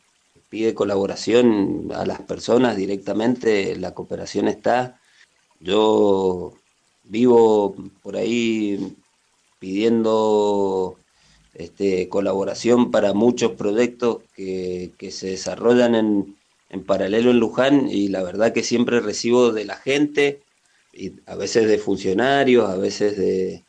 pide 0.48 0.72
colaboración 0.72 1.90
a 1.94 2.06
las 2.06 2.22
personas 2.22 2.76
directamente, 2.76 3.76
la 3.76 3.92
cooperación 3.92 4.48
está. 4.48 4.98
Yo 5.60 6.54
vivo 7.04 7.74
por 8.02 8.16
ahí 8.16 8.96
pidiendo 9.58 10.98
este, 11.54 12.08
colaboración 12.08 12.90
para 12.90 13.14
muchos 13.14 13.52
proyectos 13.52 14.22
que, 14.34 14.92
se 15.10 15.28
desarrollan 15.28 15.94
en, 15.94 16.36
en 16.70 16.84
paralelo 16.84 17.30
en 17.30 17.40
Luján 17.40 17.88
y 17.90 18.08
la 18.08 18.22
verdad 18.22 18.52
que 18.52 18.62
siempre 18.62 19.00
recibo 19.00 19.52
de 19.52 19.64
la 19.64 19.76
gente 19.76 20.42
y 20.92 21.12
a 21.26 21.36
veces 21.36 21.68
de 21.68 21.78
funcionarios, 21.78 22.68
a 22.68 22.76
veces 22.76 23.16
de, 23.16 23.64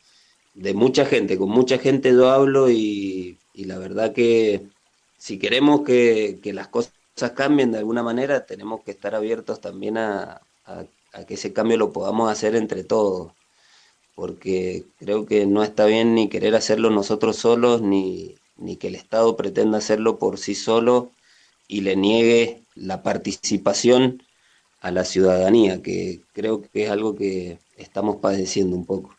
de 0.54 0.74
mucha 0.74 1.06
gente, 1.06 1.38
con 1.38 1.50
mucha 1.50 1.78
gente 1.78 2.12
yo 2.12 2.30
hablo 2.30 2.70
y, 2.70 3.38
la 3.54 3.78
verdad 3.78 4.12
que 4.12 4.62
si 5.18 5.38
queremos 5.38 5.82
que, 5.82 6.38
las 6.44 6.68
cosas 6.68 6.92
cambien 7.34 7.72
de 7.72 7.78
alguna 7.78 8.02
manera, 8.02 8.46
tenemos 8.46 8.82
que 8.84 8.92
estar 8.92 9.14
abiertos 9.14 9.60
también 9.60 9.98
a 9.98 10.40
que 11.26 11.34
ese 11.34 11.52
cambio 11.52 11.76
lo 11.76 11.92
podamos 11.92 12.30
hacer 12.30 12.56
entre 12.56 12.84
todos, 12.84 13.32
porque 14.14 14.84
creo 14.98 15.26
que 15.26 15.46
no 15.46 15.62
está 15.62 15.86
bien 15.86 16.14
ni 16.14 16.28
querer 16.28 16.54
hacerlo 16.54 16.90
nosotros 16.90 17.36
solos, 17.36 17.82
ni, 17.82 18.36
ni 18.56 18.76
que 18.76 18.88
el 18.88 18.94
Estado 18.94 19.36
pretenda 19.36 19.78
hacerlo 19.78 20.18
por 20.18 20.38
sí 20.38 20.54
solo 20.54 21.12
y 21.68 21.82
le 21.82 21.96
niegue 21.96 22.62
la 22.74 23.02
participación 23.02 24.22
a 24.80 24.90
la 24.90 25.04
ciudadanía, 25.04 25.82
que 25.82 26.22
creo 26.32 26.62
que 26.62 26.84
es 26.84 26.90
algo 26.90 27.14
que 27.14 27.58
estamos 27.76 28.16
padeciendo 28.16 28.76
un 28.76 28.86
poco. 28.86 29.14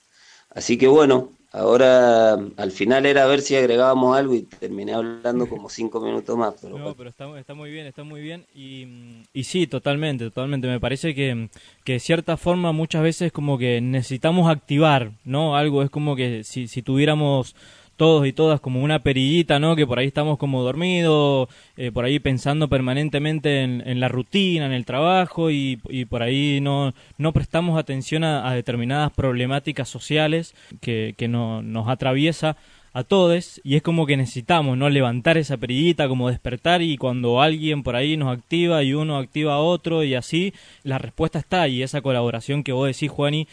Así 0.49 0.77
que 0.77 0.87
bueno, 0.87 1.31
ahora 1.51 2.33
al 2.33 2.71
final 2.71 3.05
era 3.05 3.25
ver 3.25 3.41
si 3.41 3.55
agregábamos 3.55 4.17
algo 4.17 4.35
y 4.35 4.43
terminé 4.43 4.93
hablando 4.93 5.47
como 5.47 5.69
cinco 5.69 5.99
minutos 5.99 6.37
más. 6.37 6.55
Pero 6.61 6.77
no, 6.77 6.95
pero 6.95 7.09
está, 7.09 7.39
está, 7.39 7.53
muy 7.53 7.71
bien, 7.71 7.85
está 7.85 8.03
muy 8.03 8.21
bien. 8.21 8.45
Y, 8.53 9.23
y 9.33 9.43
sí, 9.43 9.67
totalmente, 9.67 10.25
totalmente. 10.25 10.67
Me 10.67 10.79
parece 10.79 11.15
que, 11.15 11.49
que 11.83 11.93
de 11.93 11.99
cierta 11.99 12.37
forma 12.37 12.71
muchas 12.71 13.01
veces 13.01 13.31
como 13.31 13.57
que 13.57 13.81
necesitamos 13.81 14.49
activar, 14.49 15.11
¿no? 15.23 15.55
Algo 15.55 15.83
es 15.83 15.89
como 15.89 16.15
que 16.15 16.43
si, 16.43 16.67
si 16.67 16.81
tuviéramos 16.81 17.55
todos 17.99 18.25
y 18.25 18.31
todas 18.31 18.61
como 18.61 18.81
una 18.81 19.03
perillita, 19.03 19.59
¿no? 19.59 19.75
Que 19.75 19.85
por 19.85 19.99
ahí 19.99 20.07
estamos 20.07 20.37
como 20.37 20.63
dormidos, 20.63 21.49
eh, 21.75 21.91
por 21.91 22.05
ahí 22.05 22.17
pensando 22.19 22.69
permanentemente 22.69 23.61
en, 23.61 23.99
la 23.99 24.07
rutina, 24.07 24.65
en 24.65 24.71
el 24.71 24.85
trabajo 24.85 25.51
y, 25.51 25.75
por 26.09 26.23
ahí 26.23 26.61
no, 26.61 26.93
no 27.17 27.33
prestamos 27.33 27.77
atención 27.77 28.23
a, 28.23 28.53
determinadas 28.53 29.11
problemáticas 29.11 29.89
sociales 29.89 30.55
que, 30.79 31.13
que 31.17 31.27
no, 31.27 31.61
nos 31.61 31.89
atraviesa 31.89 32.55
a 32.93 33.03
todos 33.03 33.61
y 33.63 33.75
es 33.75 33.81
como 33.81 34.05
que 34.05 34.17
necesitamos 34.17 34.77
no 34.77 34.89
levantar 34.89 35.37
esa 35.37 35.57
perillita 35.57 36.07
como 36.07 36.29
despertar 36.29 36.81
y 36.81 36.97
cuando 36.97 37.41
alguien 37.41 37.83
por 37.83 37.95
ahí 37.95 38.17
nos 38.17 38.35
activa 38.35 38.81
y 38.83 38.93
uno 38.93 39.17
activa 39.17 39.55
a 39.55 39.59
otro 39.59 40.03
y 40.03 40.15
así 40.15 40.53
la 40.83 40.97
respuesta 40.97 41.39
está 41.39 41.67
y 41.67 41.83
esa 41.83 42.01
colaboración 42.01 42.63
que 42.63 42.71
vos 42.71 42.87
decís 42.87 43.11
Juani 43.11 43.47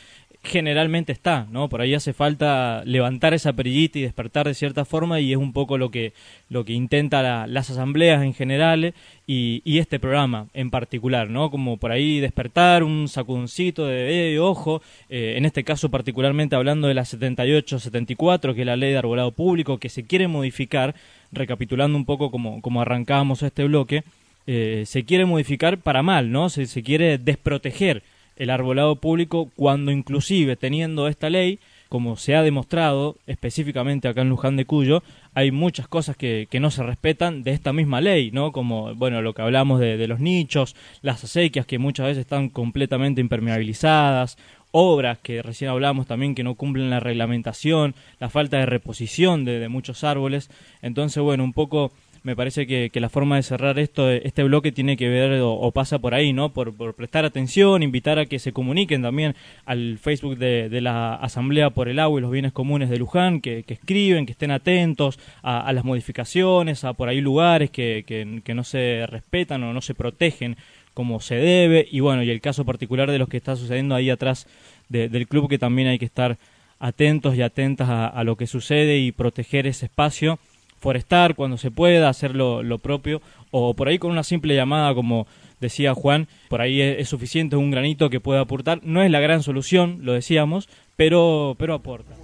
generalmente 0.47 1.13
está, 1.13 1.47
¿no? 1.51 1.69
Por 1.69 1.81
ahí 1.81 1.93
hace 1.95 2.13
falta 2.13 2.83
levantar 2.85 3.35
esa 3.35 3.53
perillita 3.53 3.99
y 3.99 4.03
despertar 4.03 4.47
de 4.47 4.55
cierta 4.55 4.85
forma 4.85 5.21
y 5.21 5.33
es 5.33 5.39
un 5.39 5.53
poco 5.53 5.77
lo 5.77 5.91
que, 5.91 6.13
lo 6.49 6.65
que 6.65 6.73
intenta 6.73 7.47
las 7.47 7.71
asambleas 7.71 8.23
en 8.23 8.33
general 8.33 8.95
y, 9.27 9.63
y, 9.65 9.79
este 9.79 9.99
programa 9.99 10.47
en 10.55 10.71
particular, 10.71 11.29
¿no? 11.29 11.51
Como 11.51 11.77
por 11.77 11.93
ahí 11.93 12.21
despertar 12.21 12.85
un 12.85 13.09
sacudoncito 13.09 13.87
de, 13.87 14.39
ojo, 14.41 14.83
eh, 15.11 15.35
en 15.37 15.45
este 15.45 15.65
caso 15.65 15.91
particularmente 15.91 16.57
hablando 16.57 16.89
de 16.89 16.95
la 16.95 17.03
78-74, 17.03 18.55
que 18.55 18.61
es 18.61 18.67
la 18.67 18.77
ley 18.77 18.93
de 18.93 18.99
arbolado 18.99 19.33
público, 19.33 19.79
que 19.79 19.89
se 19.89 20.05
quiere 20.05 20.29
modificar, 20.29 20.95
recapitulando 21.33 21.99
un 21.99 22.05
poco 22.05 22.31
como, 22.31 22.63
como 22.63 22.81
arrancábamos 22.81 23.43
este 23.43 23.65
bloque, 23.65 24.05
eh, 24.47 24.85
se 24.87 25.05
quiere 25.05 25.25
modificar 25.25 25.79
para 25.79 26.03
mal, 26.03 26.31
¿no? 26.31 26.49
Se, 26.49 26.67
se 26.67 26.83
quiere 26.83 27.19
desproteger 27.19 28.03
el 28.37 28.51
arbolado 28.51 28.97
público 28.97 29.51
cuando 29.57 29.91
inclusive 29.91 30.57
teniendo 30.57 31.09
esta 31.09 31.31
ley, 31.31 31.59
como 31.89 32.17
se 32.17 32.35
ha 32.35 32.43
demostrado 32.43 33.17
específicamente 33.27 34.09
acá 34.09 34.23
en 34.23 34.29
Luján 34.29 34.57
de 34.57 34.65
Cuyo, 34.65 35.03
hay 35.35 35.51
muchas 35.51 35.87
cosas 35.89 36.17
que, 36.17 36.49
que 36.51 36.61
no 36.61 36.71
se 36.71 36.83
respetan 36.83 37.43
de 37.43 37.53
esta 37.53 37.73
misma 37.73 38.01
ley, 38.01 38.31
¿no? 38.33 38.53
Como, 38.53 38.95
bueno, 38.95 39.23
lo 39.23 39.35
que 39.35 39.43
hablamos 39.43 39.81
de, 39.81 39.97
de 39.97 40.09
los 40.09 40.21
nichos, 40.21 40.75
las 41.03 41.23
acequias 41.23 41.67
que 41.67 41.79
muchas 41.79 42.07
veces 42.07 42.23
están 42.23 42.49
completamente 42.49 43.21
impermeabilizadas, 43.21 44.37
obras 44.73 45.19
que 45.19 45.43
recién 45.43 45.71
hablamos 45.71 46.07
también 46.07 46.35
que 46.35 46.45
no 46.45 46.55
cumplen 46.55 46.91
la 46.91 47.01
reglamentación, 47.01 47.95
la 48.19 48.29
falta 48.29 48.59
de 48.59 48.67
reposición 48.67 49.45
de, 49.45 49.59
de 49.59 49.69
muchos 49.69 50.05
árboles. 50.05 50.51
Entonces, 50.83 51.23
bueno, 51.23 51.45
un 51.45 51.53
poco 51.53 51.93
me 52.27 52.35
parece 52.35 52.67
que, 52.67 52.91
la 52.95 53.09
forma 53.09 53.37
de 53.37 53.45
cerrar 53.45 53.79
esto, 53.79 54.11
este 54.11 54.43
bloque 54.43 54.73
tiene 54.73 54.97
que 54.97 55.09
ver 55.09 55.41
o, 55.45 55.71
pasa 55.71 56.01
por 56.01 56.13
ahí, 56.13 56.33
¿no? 56.33 56.49
Por, 56.53 56.75
prestar 56.95 57.25
atención, 57.25 57.85
invitar 57.85 58.19
a 58.19 58.27
que 58.27 58.41
se 58.41 58.53
comuniquen 58.53 59.01
también 59.01 59.37
al 59.65 59.99
Facebook 59.99 60.37
de, 60.37 60.81
la 60.81 61.15
Asamblea 61.15 61.71
por 61.71 61.89
el 61.89 62.01
Agua 62.01 62.19
y 62.19 62.23
los 62.23 62.33
Bienes 62.33 62.51
Comunes 62.51 62.91
de 62.91 62.99
Luján, 62.99 63.41
que, 63.41 63.65
escriben, 63.69 64.27
que 64.27 64.33
estén 64.33 64.51
atentos 64.51 65.21
a, 65.45 65.73
las 65.73 65.85
modificaciones, 65.85 66.83
a 66.83 66.95
por 66.95 67.09
ahí 67.09 67.21
lugares 67.21 67.71
que, 67.71 68.03
que, 68.05 68.55
no 68.55 68.65
se 68.65 69.07
respetan 69.07 69.63
o 69.63 69.73
no 69.73 69.81
se 69.81 69.95
protegen 69.95 70.57
como 70.95 71.21
se 71.21 71.37
debe, 71.37 71.87
y 71.89 72.01
bueno, 72.01 72.25
y 72.25 72.31
el 72.31 72.41
caso 72.41 72.65
particular 72.65 73.09
de 73.09 73.21
los 73.21 73.29
que 73.29 73.37
está 73.37 73.55
sucediendo 73.55 73.95
ahí 73.95 74.11
atrás 74.11 74.49
del 74.89 75.29
club, 75.29 75.49
que 75.49 75.59
también 75.59 75.87
hay 75.87 76.01
que 76.01 76.07
estar 76.07 76.39
atentos 76.81 77.37
y 77.37 77.43
atentas 77.43 77.89
a 77.89 78.25
lo 78.25 78.35
que 78.35 78.49
sucede 78.49 78.99
y 78.99 79.13
proteger 79.13 79.69
ese 79.69 79.87
espacio 79.87 80.41
forestar 80.87 81.35
cuando 81.35 81.59
se 81.59 81.73
pueda, 81.73 82.09
hacer 82.09 82.37
lo, 82.37 82.79
propio, 82.79 83.21
o 83.51 83.75
por 83.75 83.89
ahí 83.89 83.99
con 83.99 84.13
una 84.13 84.23
simple 84.23 84.55
llamada, 84.55 84.95
como 84.95 85.27
decía 85.59 85.95
Juan, 85.95 86.29
por 86.49 86.61
ahí 86.61 86.81
es, 86.81 87.09
suficiente 87.09 87.57
un 87.57 87.73
granito 87.73 88.09
que 88.09 88.21
pueda 88.21 88.43
aportar. 88.43 88.79
No 88.85 89.03
es 89.03 89.11
la 89.11 89.19
gran 89.19 89.43
solución, 89.43 89.99
lo 90.03 90.13
decíamos, 90.13 90.69
pero, 90.95 91.57
pero 91.59 91.75
aporta. 91.75 92.15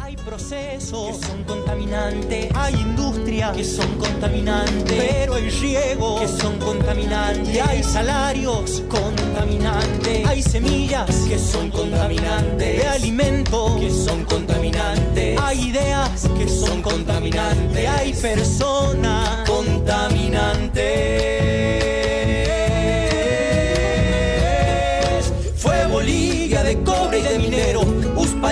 Hay 0.00 0.16
procesos 0.16 1.18
que 1.18 1.26
son 1.26 1.44
contaminantes, 1.44 2.48
hay 2.54 2.74
industrias 2.74 3.56
que 3.56 3.64
son 3.64 3.98
contaminantes, 3.98 4.98
pero 4.98 5.34
hay 5.34 5.50
riego 5.50 6.20
que 6.20 6.28
son 6.28 6.58
contaminantes, 6.58 7.54
y 7.54 7.58
hay 7.58 7.82
salarios 7.82 8.82
contaminantes, 8.88 10.26
hay 10.26 10.42
semillas 10.42 11.06
que 11.28 11.38
son 11.38 11.70
contaminantes, 11.70 12.82
de 12.82 12.88
alimentos 12.88 13.80
que 13.80 13.90
son 13.90 14.24
contaminantes, 14.24 15.38
hay 15.40 15.68
ideas 15.68 16.28
que 16.36 16.48
son 16.48 16.82
contaminantes, 16.82 17.88
hay 17.88 18.12
personas 18.14 19.48
contaminantes. 19.48 21.81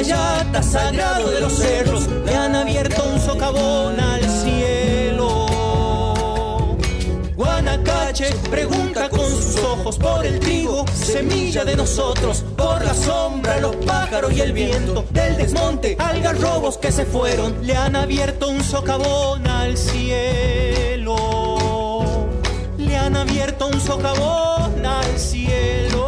Uspallata, 0.00 0.62
sagrado 0.62 1.30
de 1.30 1.40
los 1.42 1.52
cerros, 1.52 2.08
le 2.24 2.34
han 2.34 2.54
abierto 2.54 3.04
un 3.04 3.20
socavón 3.20 4.00
al 4.00 4.22
cielo. 4.24 5.46
Guanacache 7.36 8.34
pregunta 8.50 9.10
con 9.10 9.28
sus 9.28 9.58
ojos 9.58 9.98
por 9.98 10.24
el 10.24 10.40
trigo, 10.40 10.86
semilla 10.94 11.66
de 11.66 11.76
nosotros, 11.76 12.46
por 12.56 12.82
la 12.82 12.94
sombra, 12.94 13.60
los 13.60 13.76
pájaros 13.76 14.32
y 14.32 14.40
el 14.40 14.54
viento, 14.54 15.04
del 15.10 15.36
desmonte, 15.36 15.98
algarrobos 15.98 16.78
que 16.78 16.92
se 16.92 17.04
fueron, 17.04 17.54
le 17.66 17.76
han 17.76 17.94
abierto 17.94 18.48
un 18.48 18.64
socavón 18.64 19.46
al 19.46 19.76
cielo. 19.76 21.16
Le 22.78 22.96
han 22.96 23.16
abierto 23.16 23.66
un 23.66 23.78
socavón 23.78 24.86
al 24.86 25.18
cielo. 25.18 25.99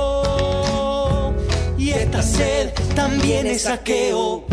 Esta 1.95 2.23
sed 2.23 2.71
también 2.95 3.47
es 3.47 3.63
saqueo. 3.63 4.45